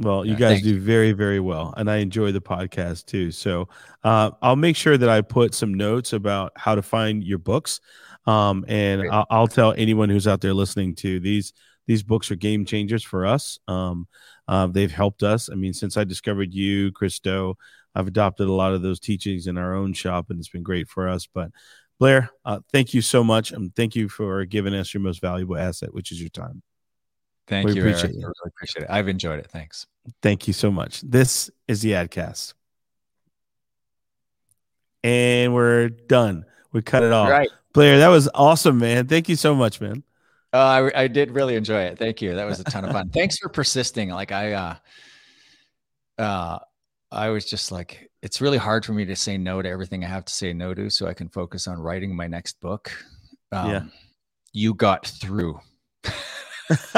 Well, 0.00 0.24
you 0.24 0.34
guys 0.34 0.62
do 0.62 0.80
very, 0.80 1.12
very 1.12 1.40
well, 1.40 1.74
and 1.76 1.90
I 1.90 1.98
enjoy 1.98 2.32
the 2.32 2.40
podcast 2.40 3.04
too. 3.04 3.30
So 3.30 3.68
uh, 4.02 4.30
I'll 4.40 4.56
make 4.56 4.74
sure 4.74 4.96
that 4.96 5.08
I 5.10 5.20
put 5.20 5.54
some 5.54 5.74
notes 5.74 6.14
about 6.14 6.52
how 6.56 6.74
to 6.74 6.80
find 6.80 7.22
your 7.22 7.36
books, 7.36 7.82
um, 8.24 8.64
and 8.66 9.10
I'll, 9.10 9.26
I'll, 9.28 9.46
tell 9.46 9.74
anyone 9.74 10.08
who's 10.08 10.26
out 10.26 10.40
there 10.40 10.54
listening 10.54 10.94
to 10.96 11.20
these. 11.20 11.52
These 11.86 12.02
books 12.02 12.30
are 12.30 12.36
game 12.36 12.64
changers 12.64 13.04
for 13.04 13.26
us. 13.26 13.58
Um, 13.68 14.08
uh, 14.48 14.68
they've 14.68 14.90
helped 14.90 15.22
us. 15.22 15.50
I 15.50 15.54
mean, 15.54 15.74
since 15.74 15.98
I 15.98 16.04
discovered 16.04 16.54
you, 16.54 16.92
Chris 16.92 17.18
Do, 17.18 17.56
I've 17.94 18.08
adopted 18.08 18.48
a 18.48 18.52
lot 18.52 18.72
of 18.72 18.80
those 18.80 19.00
teachings 19.00 19.48
in 19.48 19.58
our 19.58 19.74
own 19.74 19.92
shop, 19.92 20.30
and 20.30 20.38
it's 20.38 20.48
been 20.48 20.62
great 20.62 20.88
for 20.88 21.10
us. 21.10 21.26
But 21.26 21.50
Blair, 21.98 22.30
uh, 22.46 22.60
thank 22.72 22.94
you 22.94 23.02
so 23.02 23.22
much, 23.22 23.52
and 23.52 23.76
thank 23.76 23.94
you 23.94 24.08
for 24.08 24.46
giving 24.46 24.72
us 24.72 24.94
your 24.94 25.02
most 25.02 25.20
valuable 25.20 25.58
asset, 25.58 25.92
which 25.92 26.10
is 26.10 26.20
your 26.22 26.30
time. 26.30 26.62
Thank 27.50 27.68
we 27.68 27.74
you. 27.74 27.80
Appreciate 27.82 28.14
Eric. 28.14 28.14
I 28.14 28.26
really 28.26 28.34
appreciate 28.46 28.82
it. 28.84 28.90
I've 28.90 29.08
enjoyed 29.08 29.40
it. 29.40 29.46
Thanks. 29.50 29.86
Thank 30.22 30.46
you 30.46 30.54
so 30.54 30.70
much. 30.70 31.02
This 31.02 31.50
is 31.68 31.82
the 31.82 31.92
Adcast. 31.92 32.54
And 35.04 35.52
we're 35.52 35.88
done. 35.88 36.46
We 36.72 36.80
cut 36.82 37.02
it 37.02 37.12
off. 37.12 37.28
Right. 37.28 37.50
Blair, 37.72 37.98
that 37.98 38.08
was 38.08 38.28
awesome, 38.34 38.78
man. 38.78 39.06
Thank 39.06 39.28
you 39.28 39.36
so 39.36 39.54
much, 39.54 39.80
man. 39.80 40.02
Uh, 40.52 40.90
I, 40.94 41.02
I 41.02 41.08
did 41.08 41.32
really 41.32 41.54
enjoy 41.54 41.82
it. 41.82 41.98
Thank 41.98 42.22
you. 42.22 42.34
That 42.34 42.46
was 42.46 42.60
a 42.60 42.64
ton 42.64 42.84
of 42.84 42.92
fun. 42.92 43.08
Thanks 43.12 43.38
for 43.38 43.48
persisting. 43.48 44.10
Like 44.10 44.32
I, 44.32 44.52
uh, 44.52 44.74
uh, 46.18 46.58
I 47.12 47.28
was 47.28 47.44
just 47.44 47.70
like, 47.70 48.10
it's 48.22 48.40
really 48.40 48.58
hard 48.58 48.84
for 48.84 48.92
me 48.92 49.04
to 49.04 49.16
say 49.16 49.38
no 49.38 49.60
to 49.62 49.68
everything 49.68 50.04
I 50.04 50.08
have 50.08 50.24
to 50.24 50.32
say 50.32 50.52
no 50.52 50.74
to, 50.74 50.90
so 50.90 51.06
I 51.06 51.14
can 51.14 51.28
focus 51.28 51.66
on 51.66 51.78
writing 51.78 52.14
my 52.14 52.26
next 52.26 52.60
book. 52.60 52.92
Um, 53.52 53.70
yeah 53.70 53.82
you 54.52 54.74
got 54.74 55.06
through. 55.06 55.60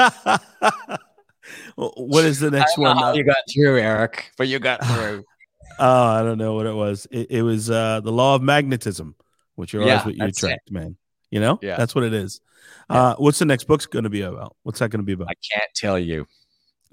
what 1.75 2.25
is 2.25 2.39
the 2.39 2.51
next 2.51 2.77
one? 2.77 3.01
Uh, 3.01 3.13
you 3.13 3.23
got 3.23 3.37
through, 3.51 3.79
Eric, 3.79 4.31
but 4.37 4.47
you 4.47 4.59
got 4.59 4.85
through. 4.85 5.23
oh, 5.79 6.05
I 6.05 6.21
don't 6.21 6.37
know 6.37 6.53
what 6.53 6.65
it 6.65 6.73
was. 6.73 7.07
It, 7.11 7.31
it 7.31 7.41
was 7.41 7.69
uh, 7.69 8.01
the 8.01 8.11
law 8.11 8.35
of 8.35 8.41
magnetism, 8.41 9.15
which 9.55 9.73
you're 9.73 9.83
yeah, 9.83 9.99
always 9.99 10.05
what 10.05 10.15
you 10.15 10.25
attract, 10.25 10.69
it. 10.69 10.73
man. 10.73 10.97
You 11.31 11.39
know, 11.39 11.59
yeah, 11.61 11.77
that's 11.77 11.95
what 11.95 12.03
it 12.03 12.13
is. 12.13 12.41
Uh, 12.89 13.15
what's 13.15 13.39
the 13.39 13.45
next 13.45 13.63
book's 13.65 13.85
going 13.85 14.03
to 14.03 14.09
be 14.09 14.21
about? 14.21 14.55
What's 14.63 14.79
that 14.79 14.89
going 14.89 14.99
to 14.99 15.05
be 15.05 15.13
about? 15.13 15.29
I 15.29 15.33
can't 15.51 15.71
tell 15.75 15.97
you. 15.97 16.27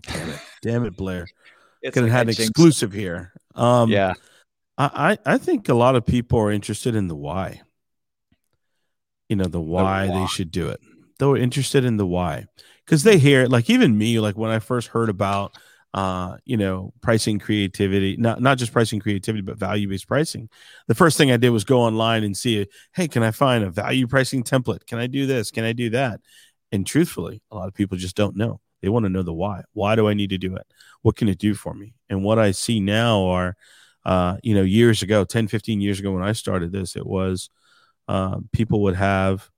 Damn 0.02 0.30
it, 0.30 0.40
Damn 0.62 0.84
it 0.86 0.96
Blair. 0.96 1.26
It's 1.82 1.94
going 1.94 2.06
to 2.06 2.12
have 2.12 2.28
an 2.28 2.28
exclusive 2.28 2.92
here. 2.92 3.32
Um, 3.54 3.88
yeah, 3.88 4.12
I, 4.76 5.16
I 5.24 5.38
think 5.38 5.70
a 5.70 5.74
lot 5.74 5.96
of 5.96 6.04
people 6.04 6.38
are 6.38 6.50
interested 6.50 6.94
in 6.94 7.08
the 7.08 7.14
why. 7.14 7.62
You 9.30 9.36
know, 9.36 9.46
the 9.46 9.62
why, 9.62 10.06
the 10.06 10.12
why. 10.12 10.20
they 10.20 10.26
should 10.26 10.50
do 10.50 10.68
it. 10.68 10.80
They're 11.18 11.38
interested 11.38 11.86
in 11.86 11.96
the 11.96 12.04
why 12.06 12.48
because 12.90 13.04
they 13.04 13.18
hear 13.18 13.42
it. 13.42 13.52
Like 13.52 13.70
even 13.70 13.96
me, 13.96 14.18
like 14.18 14.36
when 14.36 14.50
I 14.50 14.58
first 14.58 14.88
heard 14.88 15.08
about 15.08 15.56
uh, 15.94 16.36
you 16.44 16.56
know, 16.56 16.92
pricing 17.00 17.38
creativity, 17.38 18.16
not 18.16 18.40
not 18.40 18.58
just 18.58 18.72
pricing 18.72 19.00
creativity, 19.00 19.42
but 19.42 19.58
value 19.58 19.88
based 19.88 20.08
pricing. 20.08 20.48
The 20.88 20.94
first 20.94 21.16
thing 21.16 21.30
I 21.30 21.36
did 21.36 21.50
was 21.50 21.64
go 21.64 21.80
online 21.80 22.22
and 22.24 22.36
see, 22.36 22.66
hey, 22.94 23.08
can 23.08 23.22
I 23.22 23.30
find 23.30 23.64
a 23.64 23.70
value 23.70 24.06
pricing 24.06 24.44
template? 24.44 24.86
Can 24.86 24.98
I 24.98 25.06
do 25.06 25.26
this? 25.26 25.50
Can 25.50 25.64
I 25.64 25.72
do 25.72 25.90
that? 25.90 26.20
And 26.72 26.86
truthfully, 26.86 27.42
a 27.50 27.56
lot 27.56 27.68
of 27.68 27.74
people 27.74 27.96
just 27.96 28.16
don't 28.16 28.36
know. 28.36 28.60
They 28.82 28.88
want 28.88 29.04
to 29.04 29.08
know 29.08 29.22
the 29.22 29.32
why. 29.32 29.62
Why 29.72 29.96
do 29.96 30.08
I 30.08 30.14
need 30.14 30.30
to 30.30 30.38
do 30.38 30.54
it? 30.54 30.66
What 31.02 31.16
can 31.16 31.28
it 31.28 31.38
do 31.38 31.54
for 31.54 31.74
me? 31.74 31.94
And 32.08 32.22
what 32.22 32.38
I 32.38 32.52
see 32.52 32.78
now 32.78 33.24
are, 33.26 33.56
uh, 34.04 34.36
you 34.42 34.54
know, 34.54 34.62
years 34.62 35.02
ago, 35.02 35.24
10, 35.24 35.48
15 35.48 35.80
years 35.80 35.98
ago 35.98 36.12
when 36.12 36.22
I 36.22 36.32
started 36.32 36.70
this, 36.70 36.94
it 36.94 37.06
was 37.06 37.50
uh, 38.06 38.38
people 38.52 38.82
would 38.82 38.96
have, 38.96 39.50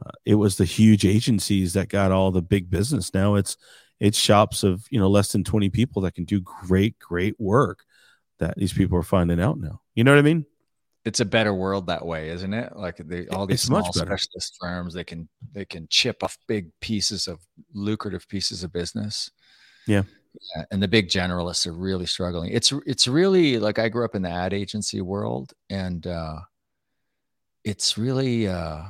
uh, 0.00 0.10
it 0.24 0.34
was 0.34 0.56
the 0.56 0.64
huge 0.64 1.04
agencies 1.04 1.72
that 1.74 1.88
got 1.88 2.12
all 2.12 2.30
the 2.30 2.42
big 2.42 2.70
business. 2.70 3.14
Now 3.14 3.36
it's 3.36 3.56
it's 4.00 4.18
shops 4.18 4.62
of 4.62 4.86
you 4.90 4.98
know 4.98 5.08
less 5.08 5.32
than 5.32 5.44
20 5.44 5.70
people 5.70 6.02
that 6.02 6.14
can 6.14 6.24
do 6.24 6.40
great 6.40 6.98
great 6.98 7.38
work 7.38 7.84
that 8.38 8.56
these 8.56 8.72
people 8.72 8.98
are 8.98 9.02
finding 9.02 9.40
out 9.40 9.58
now. 9.58 9.80
You 9.94 10.04
know 10.04 10.12
what 10.12 10.18
i 10.18 10.22
mean? 10.22 10.46
It's 11.04 11.20
a 11.20 11.24
better 11.24 11.54
world 11.54 11.86
that 11.86 12.04
way 12.04 12.30
isn't 12.30 12.52
it? 12.52 12.74
Like 12.74 12.96
they, 12.96 13.28
all 13.28 13.46
these 13.46 13.56
it's 13.56 13.64
small 13.64 13.92
specialist 13.92 14.56
firms 14.60 14.94
they 14.94 15.04
can 15.04 15.28
they 15.52 15.64
can 15.64 15.86
chip 15.88 16.22
off 16.24 16.36
big 16.48 16.70
pieces 16.80 17.28
of 17.28 17.40
lucrative 17.72 18.28
pieces 18.28 18.64
of 18.64 18.72
business. 18.72 19.30
Yeah. 19.86 20.02
yeah 20.56 20.64
and 20.70 20.82
the 20.82 20.88
big 20.88 21.08
generalists 21.08 21.66
are 21.66 21.72
really 21.72 22.06
struggling. 22.06 22.50
It's 22.52 22.72
it's 22.86 23.06
really 23.06 23.58
like 23.58 23.78
i 23.78 23.88
grew 23.88 24.04
up 24.04 24.16
in 24.16 24.22
the 24.22 24.30
ad 24.30 24.52
agency 24.52 25.00
world 25.00 25.52
and 25.70 26.04
uh 26.06 26.40
it's 27.62 27.96
really 27.96 28.48
uh 28.48 28.82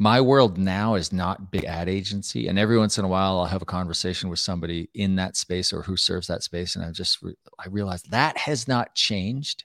my 0.00 0.18
world 0.18 0.56
now 0.56 0.94
is 0.94 1.12
not 1.12 1.50
big 1.50 1.64
ad 1.64 1.86
agency 1.86 2.48
and 2.48 2.58
every 2.58 2.78
once 2.78 2.96
in 2.98 3.04
a 3.04 3.08
while 3.08 3.38
i'll 3.38 3.44
have 3.44 3.60
a 3.60 3.66
conversation 3.66 4.30
with 4.30 4.38
somebody 4.38 4.88
in 4.94 5.14
that 5.14 5.36
space 5.36 5.74
or 5.74 5.82
who 5.82 5.96
serves 5.96 6.26
that 6.26 6.42
space 6.42 6.74
and 6.74 6.84
i 6.84 6.90
just 6.90 7.22
re- 7.22 7.36
i 7.58 7.68
realize 7.68 8.02
that 8.04 8.36
has 8.36 8.66
not 8.66 8.94
changed. 8.94 9.64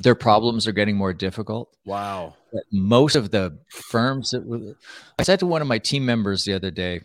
Their 0.00 0.16
problems 0.16 0.66
are 0.66 0.72
getting 0.72 0.96
more 0.96 1.12
difficult. 1.12 1.76
Wow. 1.86 2.34
But 2.52 2.64
most 2.72 3.14
of 3.14 3.30
the 3.30 3.60
firms 3.70 4.32
that 4.32 4.44
were, 4.44 4.74
i 5.20 5.22
said 5.22 5.38
to 5.38 5.46
one 5.46 5.62
of 5.62 5.68
my 5.68 5.78
team 5.78 6.04
members 6.04 6.44
the 6.44 6.52
other 6.52 6.72
day 6.72 7.02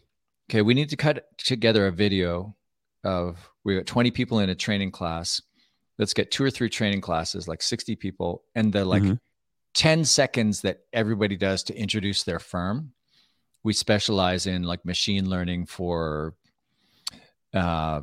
okay 0.49 0.63
we 0.63 0.73
need 0.73 0.89
to 0.89 0.97
cut 0.97 1.25
together 1.37 1.85
a 1.85 1.91
video 1.91 2.55
of 3.03 3.51
we 3.63 3.75
got 3.75 3.85
20 3.85 4.09
people 4.09 4.39
in 4.39 4.49
a 4.49 4.55
training 4.55 4.91
class. 4.91 5.41
Let's 5.99 6.13
get 6.13 6.31
two 6.31 6.43
or 6.43 6.49
three 6.49 6.69
training 6.69 7.01
classes 7.01 7.47
like 7.47 7.61
60 7.61 7.95
people 7.95 8.43
and 8.55 8.73
the 8.73 8.83
like 8.85 9.03
mm-hmm 9.03 9.13
10 9.73 10.05
seconds 10.05 10.61
that 10.61 10.79
everybody 10.93 11.37
does 11.37 11.63
to 11.63 11.75
introduce 11.77 12.23
their 12.23 12.39
firm. 12.39 12.93
We 13.63 13.73
specialize 13.73 14.47
in 14.47 14.63
like 14.63 14.85
machine 14.85 15.29
learning 15.29 15.65
for 15.65 16.33
uh, 17.53 18.01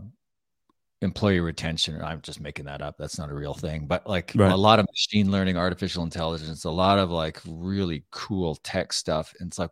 employee 1.02 1.40
retention. 1.40 2.02
I'm 2.02 2.20
just 2.20 2.40
making 2.40 2.66
that 2.66 2.82
up. 2.82 2.96
That's 2.98 3.18
not 3.18 3.30
a 3.30 3.34
real 3.34 3.54
thing, 3.54 3.86
but 3.86 4.06
like 4.06 4.32
right. 4.34 4.52
a 4.52 4.56
lot 4.56 4.78
of 4.78 4.86
machine 4.86 5.30
learning, 5.30 5.56
artificial 5.56 6.02
intelligence, 6.02 6.64
a 6.64 6.70
lot 6.70 6.98
of 6.98 7.10
like 7.10 7.40
really 7.46 8.04
cool 8.10 8.56
tech 8.56 8.92
stuff. 8.92 9.34
And 9.40 9.48
it's 9.48 9.58
like, 9.58 9.70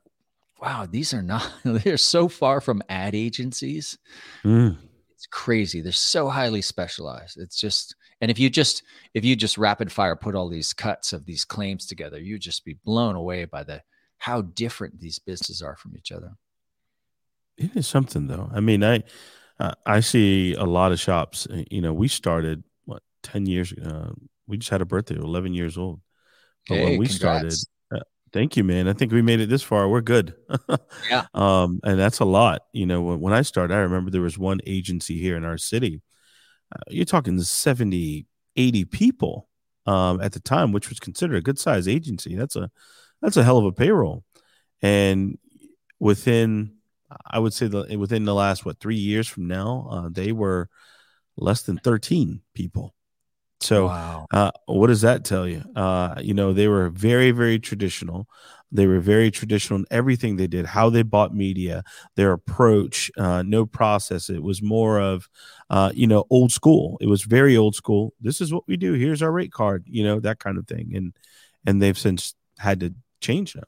wow, 0.60 0.86
these 0.90 1.12
are 1.12 1.22
not, 1.22 1.50
they're 1.64 1.96
so 1.96 2.28
far 2.28 2.60
from 2.60 2.82
ad 2.88 3.14
agencies. 3.14 3.98
Mm. 4.44 4.76
It's 5.12 5.26
crazy. 5.26 5.80
They're 5.80 5.92
so 5.92 6.28
highly 6.28 6.62
specialized. 6.62 7.38
It's 7.38 7.58
just, 7.58 7.94
and 8.20 8.30
if 8.30 8.38
you 8.38 8.50
just 8.50 8.82
if 9.12 9.24
you 9.24 9.36
just 9.36 9.58
rapid 9.58 9.90
fire 9.90 10.16
put 10.16 10.34
all 10.34 10.48
these 10.48 10.72
cuts 10.72 11.12
of 11.12 11.26
these 11.26 11.44
claims 11.44 11.86
together, 11.86 12.18
you'd 12.18 12.40
just 12.40 12.64
be 12.64 12.76
blown 12.84 13.16
away 13.16 13.44
by 13.44 13.64
the 13.64 13.82
how 14.18 14.42
different 14.42 15.00
these 15.00 15.18
businesses 15.18 15.62
are 15.62 15.76
from 15.76 15.96
each 15.96 16.12
other. 16.12 16.32
It 17.56 17.76
is 17.76 17.86
something 17.86 18.26
though. 18.26 18.50
I 18.52 18.60
mean, 18.60 18.82
I 18.82 19.02
uh, 19.60 19.74
I 19.86 20.00
see 20.00 20.54
a 20.54 20.64
lot 20.64 20.92
of 20.92 21.00
shops. 21.00 21.46
Uh, 21.50 21.62
you 21.70 21.80
know, 21.80 21.92
we 21.92 22.08
started 22.08 22.64
what 22.84 23.02
ten 23.22 23.46
years. 23.46 23.72
Uh, 23.72 24.12
we 24.46 24.58
just 24.58 24.70
had 24.70 24.80
a 24.80 24.86
birthday, 24.86 25.16
eleven 25.16 25.54
years 25.54 25.78
old. 25.78 26.00
But 26.68 26.78
hey, 26.78 26.84
when 26.84 26.98
we 26.98 27.06
congrats. 27.06 27.60
started, 27.60 28.02
uh, 28.02 28.04
thank 28.32 28.56
you, 28.56 28.64
man. 28.64 28.88
I 28.88 28.94
think 28.94 29.12
we 29.12 29.22
made 29.22 29.40
it 29.40 29.48
this 29.48 29.62
far. 29.62 29.88
We're 29.88 30.00
good. 30.00 30.34
yeah. 31.10 31.26
Um, 31.34 31.80
and 31.84 31.98
that's 31.98 32.20
a 32.20 32.24
lot. 32.24 32.62
You 32.72 32.86
know, 32.86 33.02
when, 33.02 33.20
when 33.20 33.32
I 33.34 33.42
started, 33.42 33.74
I 33.74 33.78
remember 33.80 34.10
there 34.10 34.22
was 34.22 34.38
one 34.38 34.60
agency 34.66 35.20
here 35.20 35.36
in 35.36 35.44
our 35.44 35.58
city 35.58 36.00
you're 36.88 37.04
talking 37.04 37.40
70, 37.40 38.26
80 38.56 38.84
people 38.86 39.48
um, 39.86 40.20
at 40.20 40.32
the 40.32 40.40
time, 40.40 40.72
which 40.72 40.88
was 40.88 41.00
considered 41.00 41.36
a 41.36 41.42
good 41.42 41.58
size 41.58 41.88
agency. 41.88 42.36
That's 42.36 42.56
a 42.56 42.70
that's 43.20 43.36
a 43.36 43.44
hell 43.44 43.58
of 43.58 43.64
a 43.64 43.72
payroll. 43.72 44.24
And 44.82 45.38
within, 45.98 46.74
I 47.26 47.38
would 47.38 47.54
say 47.54 47.68
the 47.68 47.96
within 47.98 48.24
the 48.24 48.34
last 48.34 48.64
what 48.64 48.80
three 48.80 48.96
years 48.96 49.28
from 49.28 49.46
now, 49.46 49.88
uh, 49.90 50.08
they 50.10 50.32
were 50.32 50.68
less 51.36 51.62
than 51.62 51.78
13 51.78 52.40
people. 52.54 52.93
So, 53.64 53.86
wow. 53.86 54.26
uh, 54.30 54.50
what 54.66 54.88
does 54.88 55.00
that 55.00 55.24
tell 55.24 55.48
you? 55.48 55.62
Uh, 55.74 56.16
you 56.20 56.34
know, 56.34 56.52
they 56.52 56.68
were 56.68 56.90
very, 56.90 57.30
very 57.30 57.58
traditional. 57.58 58.28
They 58.70 58.86
were 58.86 59.00
very 59.00 59.30
traditional 59.30 59.78
in 59.78 59.86
everything 59.90 60.36
they 60.36 60.46
did, 60.48 60.66
how 60.66 60.90
they 60.90 61.02
bought 61.02 61.34
media, 61.34 61.82
their 62.16 62.32
approach, 62.32 63.10
uh, 63.16 63.42
no 63.42 63.64
process. 63.64 64.28
It 64.28 64.42
was 64.42 64.60
more 64.60 65.00
of, 65.00 65.28
uh, 65.70 65.92
you 65.94 66.06
know, 66.06 66.24
old 66.28 66.52
school. 66.52 66.98
It 67.00 67.06
was 67.06 67.22
very 67.22 67.56
old 67.56 67.74
school. 67.74 68.12
This 68.20 68.40
is 68.40 68.52
what 68.52 68.64
we 68.66 68.76
do. 68.76 68.92
Here's 68.92 69.22
our 69.22 69.32
rate 69.32 69.52
card, 69.52 69.84
you 69.86 70.04
know, 70.04 70.20
that 70.20 70.40
kind 70.40 70.58
of 70.58 70.66
thing. 70.66 70.92
And 70.94 71.14
and 71.64 71.80
they've 71.80 71.98
since 71.98 72.34
had 72.58 72.80
to 72.80 72.94
change 73.20 73.56
now. 73.56 73.62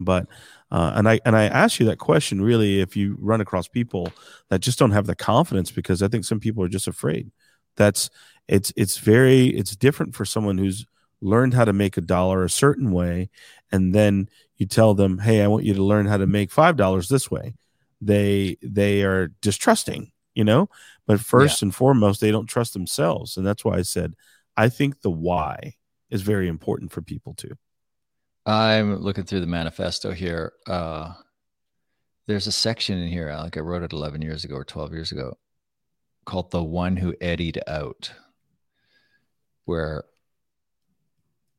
But 0.00 0.26
uh, 0.70 0.92
and 0.94 1.08
I 1.08 1.20
and 1.26 1.36
I 1.36 1.44
ask 1.44 1.80
you 1.80 1.86
that 1.86 1.98
question 1.98 2.40
really 2.40 2.80
if 2.80 2.96
you 2.96 3.16
run 3.20 3.40
across 3.40 3.68
people 3.68 4.08
that 4.48 4.60
just 4.60 4.78
don't 4.78 4.92
have 4.92 5.06
the 5.06 5.14
confidence 5.14 5.70
because 5.70 6.02
I 6.02 6.08
think 6.08 6.24
some 6.24 6.40
people 6.40 6.64
are 6.64 6.68
just 6.68 6.88
afraid. 6.88 7.30
That's 7.76 8.10
it's 8.48 8.72
it's 8.76 8.98
very 8.98 9.48
it's 9.48 9.76
different 9.76 10.14
for 10.14 10.24
someone 10.24 10.58
who's 10.58 10.86
learned 11.20 11.54
how 11.54 11.64
to 11.64 11.72
make 11.72 11.96
a 11.96 12.02
dollar 12.02 12.44
a 12.44 12.50
certain 12.50 12.92
way 12.92 13.30
and 13.72 13.94
then 13.94 14.28
you 14.56 14.66
tell 14.66 14.94
them, 14.94 15.18
"Hey, 15.18 15.42
I 15.42 15.48
want 15.48 15.64
you 15.64 15.74
to 15.74 15.82
learn 15.82 16.06
how 16.06 16.16
to 16.16 16.26
make 16.26 16.50
five 16.50 16.76
dollars 16.76 17.08
this 17.08 17.30
way," 17.30 17.54
they 18.00 18.56
they 18.62 19.02
are 19.02 19.28
distrusting, 19.40 20.12
you 20.34 20.44
know. 20.44 20.68
But 21.06 21.20
first 21.20 21.60
yeah. 21.60 21.66
and 21.66 21.74
foremost, 21.74 22.20
they 22.20 22.30
don't 22.30 22.46
trust 22.46 22.72
themselves, 22.72 23.36
and 23.36 23.46
that's 23.46 23.64
why 23.64 23.76
I 23.76 23.82
said 23.82 24.14
I 24.56 24.68
think 24.68 25.00
the 25.00 25.10
why 25.10 25.74
is 26.10 26.22
very 26.22 26.48
important 26.48 26.92
for 26.92 27.02
people 27.02 27.34
too. 27.34 27.56
I'm 28.46 28.96
looking 28.96 29.24
through 29.24 29.40
the 29.40 29.46
manifesto 29.46 30.12
here. 30.12 30.52
Uh, 30.66 31.14
there's 32.26 32.46
a 32.46 32.52
section 32.52 32.98
in 32.98 33.08
here, 33.08 33.34
like 33.36 33.56
I 33.56 33.60
wrote 33.60 33.82
it 33.82 33.92
11 33.92 34.22
years 34.22 34.44
ago 34.44 34.54
or 34.54 34.64
12 34.64 34.92
years 34.92 35.12
ago, 35.12 35.36
called 36.24 36.50
"The 36.50 36.62
One 36.62 36.96
Who 36.96 37.14
Eddied 37.20 37.60
Out," 37.66 38.12
where 39.64 40.04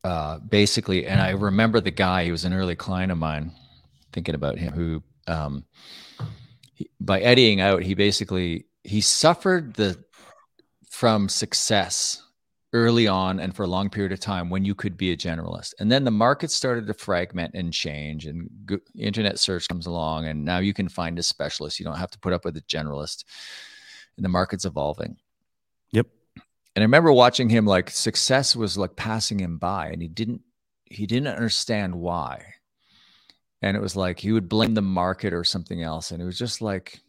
uh, 0.05 0.37
basically, 0.37 1.07
and 1.07 1.19
I 1.19 1.31
remember 1.31 1.81
the 1.81 1.89
guy, 1.89 2.25
he 2.25 2.31
was 2.31 2.45
an 2.45 2.53
early 2.53 2.75
client 2.75 3.11
of 3.11 3.17
mine, 3.17 3.51
thinking 4.13 4.35
about 4.35 4.59
him, 4.59 4.71
who 4.71 5.03
um, 5.27 5.65
he, 6.75 6.89
by 6.99 7.19
eddying 7.21 7.59
out, 7.59 7.81
he 7.81 7.95
basically 7.95 8.65
he 8.83 9.01
suffered 9.01 9.73
the 9.73 9.97
from 10.89 11.27
success 11.27 12.21
early 12.71 13.07
on 13.07 13.39
and 13.39 13.55
for 13.55 13.63
a 13.63 13.67
long 13.67 13.89
period 13.89 14.11
of 14.11 14.19
time 14.19 14.49
when 14.49 14.63
you 14.63 14.75
could 14.75 14.97
be 14.97 15.11
a 15.11 15.17
generalist. 15.17 15.73
And 15.79 15.91
then 15.91 16.03
the 16.03 16.11
market 16.11 16.51
started 16.51 16.85
to 16.87 16.93
fragment 16.93 17.55
and 17.55 17.73
change, 17.73 18.27
and 18.27 18.49
go- 18.65 18.79
internet 18.95 19.39
search 19.39 19.67
comes 19.67 19.87
along, 19.87 20.27
and 20.27 20.45
now 20.45 20.59
you 20.59 20.73
can 20.73 20.87
find 20.87 21.17
a 21.17 21.23
specialist. 21.23 21.79
You 21.79 21.85
don't 21.85 21.97
have 21.97 22.11
to 22.11 22.19
put 22.19 22.33
up 22.33 22.45
with 22.45 22.57
a 22.57 22.61
generalist, 22.61 23.23
and 24.17 24.23
the 24.25 24.29
market's 24.29 24.65
evolving. 24.65 25.17
Yep. 25.91 26.07
And 26.75 26.81
I 26.81 26.85
remember 26.85 27.11
watching 27.11 27.49
him 27.49 27.65
like 27.65 27.89
success 27.89 28.55
was 28.55 28.77
like 28.77 28.95
passing 28.95 29.39
him 29.39 29.57
by 29.57 29.87
and 29.87 30.01
he 30.01 30.07
didn't 30.07 30.41
he 30.85 31.05
didn't 31.05 31.27
understand 31.27 31.95
why. 31.95 32.53
And 33.61 33.75
it 33.75 33.79
was 33.79 33.95
like 33.95 34.19
he 34.19 34.31
would 34.31 34.49
blame 34.49 34.73
the 34.73 34.81
market 34.81 35.33
or 35.33 35.43
something 35.43 35.81
else. 35.81 36.11
And 36.11 36.21
it 36.21 36.25
was 36.25 36.37
just 36.37 36.61
like 36.61 36.99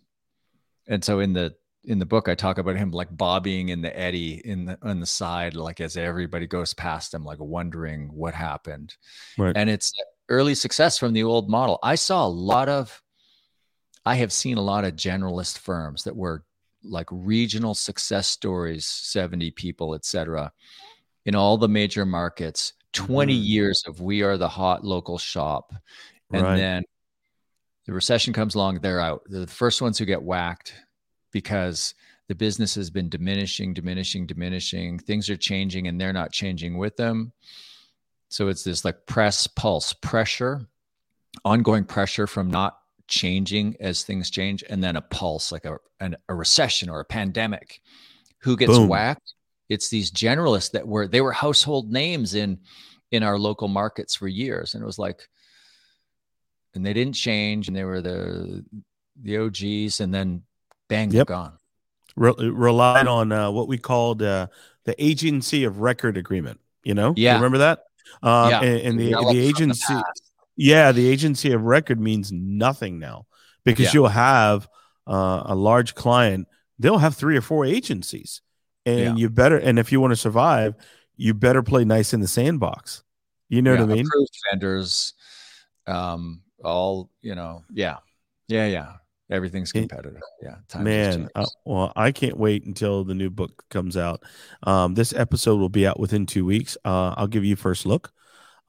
and 0.86 1.04
so 1.04 1.20
in 1.20 1.32
the 1.32 1.54
in 1.84 1.98
the 1.98 2.06
book 2.06 2.28
I 2.28 2.34
talk 2.34 2.58
about 2.58 2.76
him 2.76 2.90
like 2.90 3.16
bobbing 3.16 3.68
in 3.68 3.80
the 3.82 3.96
eddy 3.96 4.40
in 4.44 4.66
the 4.66 4.78
on 4.82 5.00
the 5.00 5.06
side, 5.06 5.54
like 5.54 5.80
as 5.80 5.96
everybody 5.96 6.46
goes 6.46 6.74
past 6.74 7.14
him, 7.14 7.24
like 7.24 7.38
wondering 7.38 8.08
what 8.12 8.34
happened. 8.34 8.96
Right. 9.38 9.56
And 9.56 9.70
it's 9.70 9.92
early 10.28 10.54
success 10.54 10.98
from 10.98 11.12
the 11.12 11.22
old 11.22 11.48
model. 11.48 11.78
I 11.82 11.94
saw 11.94 12.26
a 12.26 12.28
lot 12.28 12.68
of, 12.68 13.02
I 14.04 14.16
have 14.16 14.32
seen 14.32 14.56
a 14.56 14.62
lot 14.62 14.84
of 14.84 14.94
generalist 14.94 15.58
firms 15.58 16.04
that 16.04 16.16
were 16.16 16.44
like 16.82 17.08
regional 17.10 17.74
success 17.74 18.28
stories, 18.28 18.86
70 18.86 19.50
people, 19.52 19.94
etc., 19.94 20.52
in 21.24 21.34
all 21.34 21.56
the 21.56 21.68
major 21.68 22.06
markets, 22.06 22.72
20 22.92 23.34
mm-hmm. 23.34 23.42
years 23.42 23.82
of 23.86 24.00
we 24.00 24.22
are 24.22 24.36
the 24.36 24.48
hot 24.48 24.84
local 24.84 25.18
shop. 25.18 25.72
And 26.32 26.42
right. 26.42 26.56
then 26.56 26.82
the 27.86 27.92
recession 27.92 28.32
comes 28.32 28.54
along, 28.54 28.80
they're 28.80 29.00
out. 29.00 29.22
They're 29.26 29.40
the 29.40 29.46
first 29.46 29.82
ones 29.82 29.98
who 29.98 30.04
get 30.04 30.22
whacked 30.22 30.74
because 31.32 31.94
the 32.28 32.34
business 32.34 32.74
has 32.74 32.90
been 32.90 33.08
diminishing, 33.08 33.74
diminishing, 33.74 34.26
diminishing. 34.26 34.98
Things 34.98 35.30
are 35.30 35.36
changing 35.36 35.86
and 35.86 36.00
they're 36.00 36.12
not 36.12 36.32
changing 36.32 36.78
with 36.78 36.96
them. 36.96 37.32
So 38.28 38.48
it's 38.48 38.64
this 38.64 38.84
like 38.84 39.06
press, 39.06 39.46
pulse, 39.46 39.92
pressure, 39.92 40.66
ongoing 41.44 41.84
pressure 41.84 42.26
from 42.26 42.50
not 42.50 42.78
changing 43.08 43.76
as 43.80 44.02
things 44.02 44.30
change, 44.30 44.64
and 44.68 44.82
then 44.82 44.96
a 44.96 45.02
pulse, 45.02 45.52
like 45.52 45.64
a, 45.64 45.78
an, 46.00 46.16
a 46.28 46.34
recession 46.34 46.88
or 46.88 47.00
a 47.00 47.04
pandemic. 47.04 47.80
Who 48.40 48.56
gets 48.56 48.76
Boom. 48.76 48.88
whacked? 48.88 49.34
It's 49.68 49.88
these 49.88 50.10
generalists 50.10 50.72
that 50.72 50.86
were 50.86 51.08
they 51.08 51.20
were 51.20 51.32
household 51.32 51.90
names 51.90 52.34
in 52.34 52.58
in 53.10 53.22
our 53.22 53.38
local 53.38 53.68
markets 53.68 54.14
for 54.14 54.28
years, 54.28 54.74
and 54.74 54.82
it 54.82 54.86
was 54.86 54.98
like, 54.98 55.28
and 56.74 56.84
they 56.84 56.92
didn't 56.92 57.14
change, 57.14 57.68
and 57.68 57.76
they 57.76 57.84
were 57.84 58.00
the 58.00 58.64
the 59.20 59.38
OGs, 59.38 60.00
and 60.00 60.14
then 60.14 60.42
bang, 60.88 61.10
yep. 61.10 61.26
gone. 61.26 61.58
Re- 62.14 62.34
relied 62.38 63.08
on 63.08 63.32
uh, 63.32 63.50
what 63.50 63.68
we 63.68 63.78
called 63.78 64.22
uh, 64.22 64.46
the 64.84 64.94
agency 65.02 65.64
of 65.64 65.80
record 65.80 66.16
agreement. 66.16 66.60
You 66.84 66.94
know, 66.94 67.14
yeah, 67.16 67.32
you 67.32 67.36
remember 67.38 67.58
that? 67.58 67.80
Um, 68.22 68.50
yeah. 68.50 68.62
and, 68.62 68.80
and 68.80 69.00
the, 69.00 69.10
the 69.32 69.38
agency, 69.38 69.92
the 69.92 70.04
yeah, 70.56 70.92
the 70.92 71.08
agency 71.08 71.52
of 71.52 71.62
record 71.62 72.00
means 72.00 72.32
nothing 72.32 72.98
now 72.98 73.26
because 73.64 73.86
yeah. 73.86 73.90
you'll 73.94 74.08
have 74.08 74.68
uh, 75.06 75.42
a 75.46 75.54
large 75.54 75.94
client, 75.94 76.48
they'll 76.78 76.98
have 76.98 77.14
three 77.14 77.36
or 77.36 77.42
four 77.42 77.64
agencies, 77.64 78.40
and 78.84 78.98
yeah. 78.98 79.14
you 79.14 79.28
better, 79.28 79.58
and 79.58 79.78
if 79.78 79.92
you 79.92 80.00
want 80.00 80.12
to 80.12 80.16
survive, 80.16 80.74
you 81.16 81.34
better 81.34 81.62
play 81.62 81.84
nice 81.84 82.12
in 82.14 82.20
the 82.20 82.28
sandbox. 82.28 83.02
You 83.48 83.62
know 83.62 83.74
yeah, 83.74 83.80
what 83.80 83.90
I 83.90 83.94
mean? 83.94 84.06
Approved 84.06 84.38
vendors, 84.50 85.14
um, 85.86 86.42
all 86.64 87.10
you 87.20 87.34
know, 87.34 87.62
yeah, 87.72 87.96
yeah, 88.48 88.66
yeah. 88.66 88.92
Everything's 89.28 89.72
competitive. 89.72 90.22
Yeah, 90.40 90.56
man. 90.78 91.28
Uh, 91.34 91.46
well, 91.64 91.92
I 91.96 92.12
can't 92.12 92.36
wait 92.36 92.64
until 92.64 93.02
the 93.02 93.14
new 93.14 93.28
book 93.28 93.64
comes 93.70 93.96
out. 93.96 94.22
Um, 94.62 94.94
this 94.94 95.12
episode 95.12 95.56
will 95.56 95.68
be 95.68 95.84
out 95.84 95.98
within 95.98 96.26
two 96.26 96.44
weeks. 96.44 96.76
Uh, 96.84 97.12
I'll 97.16 97.26
give 97.26 97.44
you 97.44 97.56
first 97.56 97.86
look. 97.86 98.12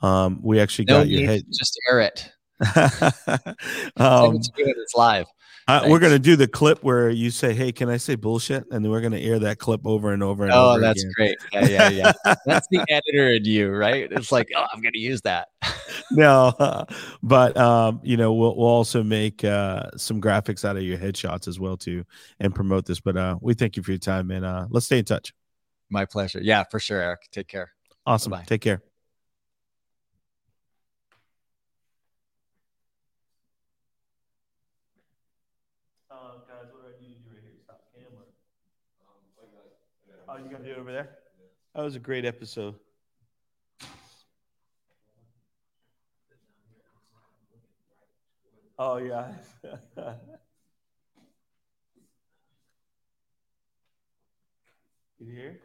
Um, 0.01 0.39
we 0.41 0.59
actually 0.59 0.85
no 0.85 0.99
got 0.99 1.07
your 1.07 1.25
head. 1.25 1.43
Just 1.51 1.79
air 1.89 2.01
it. 2.01 2.29
um, 3.97 4.39
it's 4.57 4.95
live. 4.95 5.27
Uh, 5.69 5.85
we're 5.89 5.99
gonna 5.99 6.17
do 6.17 6.37
the 6.37 6.47
clip 6.47 6.81
where 6.81 7.09
you 7.09 7.29
say, 7.29 7.53
"Hey, 7.53 7.73
can 7.73 7.89
I 7.89 7.97
say 7.97 8.15
bullshit?" 8.15 8.63
and 8.71 8.85
then 8.85 8.89
we're 8.89 9.01
gonna 9.01 9.19
air 9.19 9.37
that 9.39 9.59
clip 9.59 9.85
over 9.85 10.13
and 10.13 10.23
over 10.23 10.45
and 10.45 10.53
oh, 10.53 10.69
over. 10.69 10.77
Oh, 10.77 10.81
that's 10.81 11.03
again. 11.03 11.11
great! 11.17 11.37
Yeah, 11.51 11.89
yeah, 11.89 11.89
yeah. 12.25 12.35
that's 12.45 12.67
the 12.71 12.85
editor 12.89 13.33
in 13.33 13.43
you, 13.43 13.71
right? 13.71 14.09
It's 14.09 14.31
like, 14.31 14.47
oh, 14.55 14.65
I'm 14.73 14.79
gonna 14.79 14.91
use 14.93 15.21
that. 15.23 15.49
no, 16.11 16.53
uh, 16.57 16.85
but 17.21 17.57
um, 17.57 17.99
you 18.01 18.15
know, 18.15 18.31
we'll, 18.31 18.55
we'll 18.55 18.67
also 18.67 19.03
make 19.03 19.43
uh, 19.43 19.89
some 19.97 20.21
graphics 20.21 20.63
out 20.63 20.77
of 20.77 20.83
your 20.83 20.97
headshots 20.97 21.49
as 21.49 21.59
well 21.59 21.75
too, 21.75 22.05
and 22.39 22.55
promote 22.55 22.85
this. 22.85 23.01
But 23.01 23.17
uh, 23.17 23.35
we 23.41 23.53
thank 23.53 23.75
you 23.75 23.83
for 23.83 23.91
your 23.91 23.99
time, 23.99 24.31
and 24.31 24.45
uh, 24.45 24.67
let's 24.69 24.85
stay 24.85 24.99
in 24.99 25.05
touch. 25.05 25.33
My 25.89 26.05
pleasure. 26.05 26.39
Yeah, 26.41 26.63
for 26.71 26.79
sure, 26.79 27.01
Eric. 27.01 27.27
Take 27.33 27.49
care. 27.49 27.73
Awesome. 28.05 28.31
Bye-bye. 28.31 28.45
Take 28.45 28.61
care. 28.61 28.81
Oh, 40.29 40.35
you 40.43 40.51
got 40.51 40.57
to 40.57 40.65
do 40.65 40.71
it 40.71 40.76
over 40.88 40.93
there? 40.93 41.09
That 41.75 41.81
was 41.83 41.95
a 41.95 41.99
great 41.99 42.23
episode. 42.23 42.75
Oh, 48.79 48.97
yeah. 48.97 49.33
you 55.19 55.33
hear? 55.33 55.59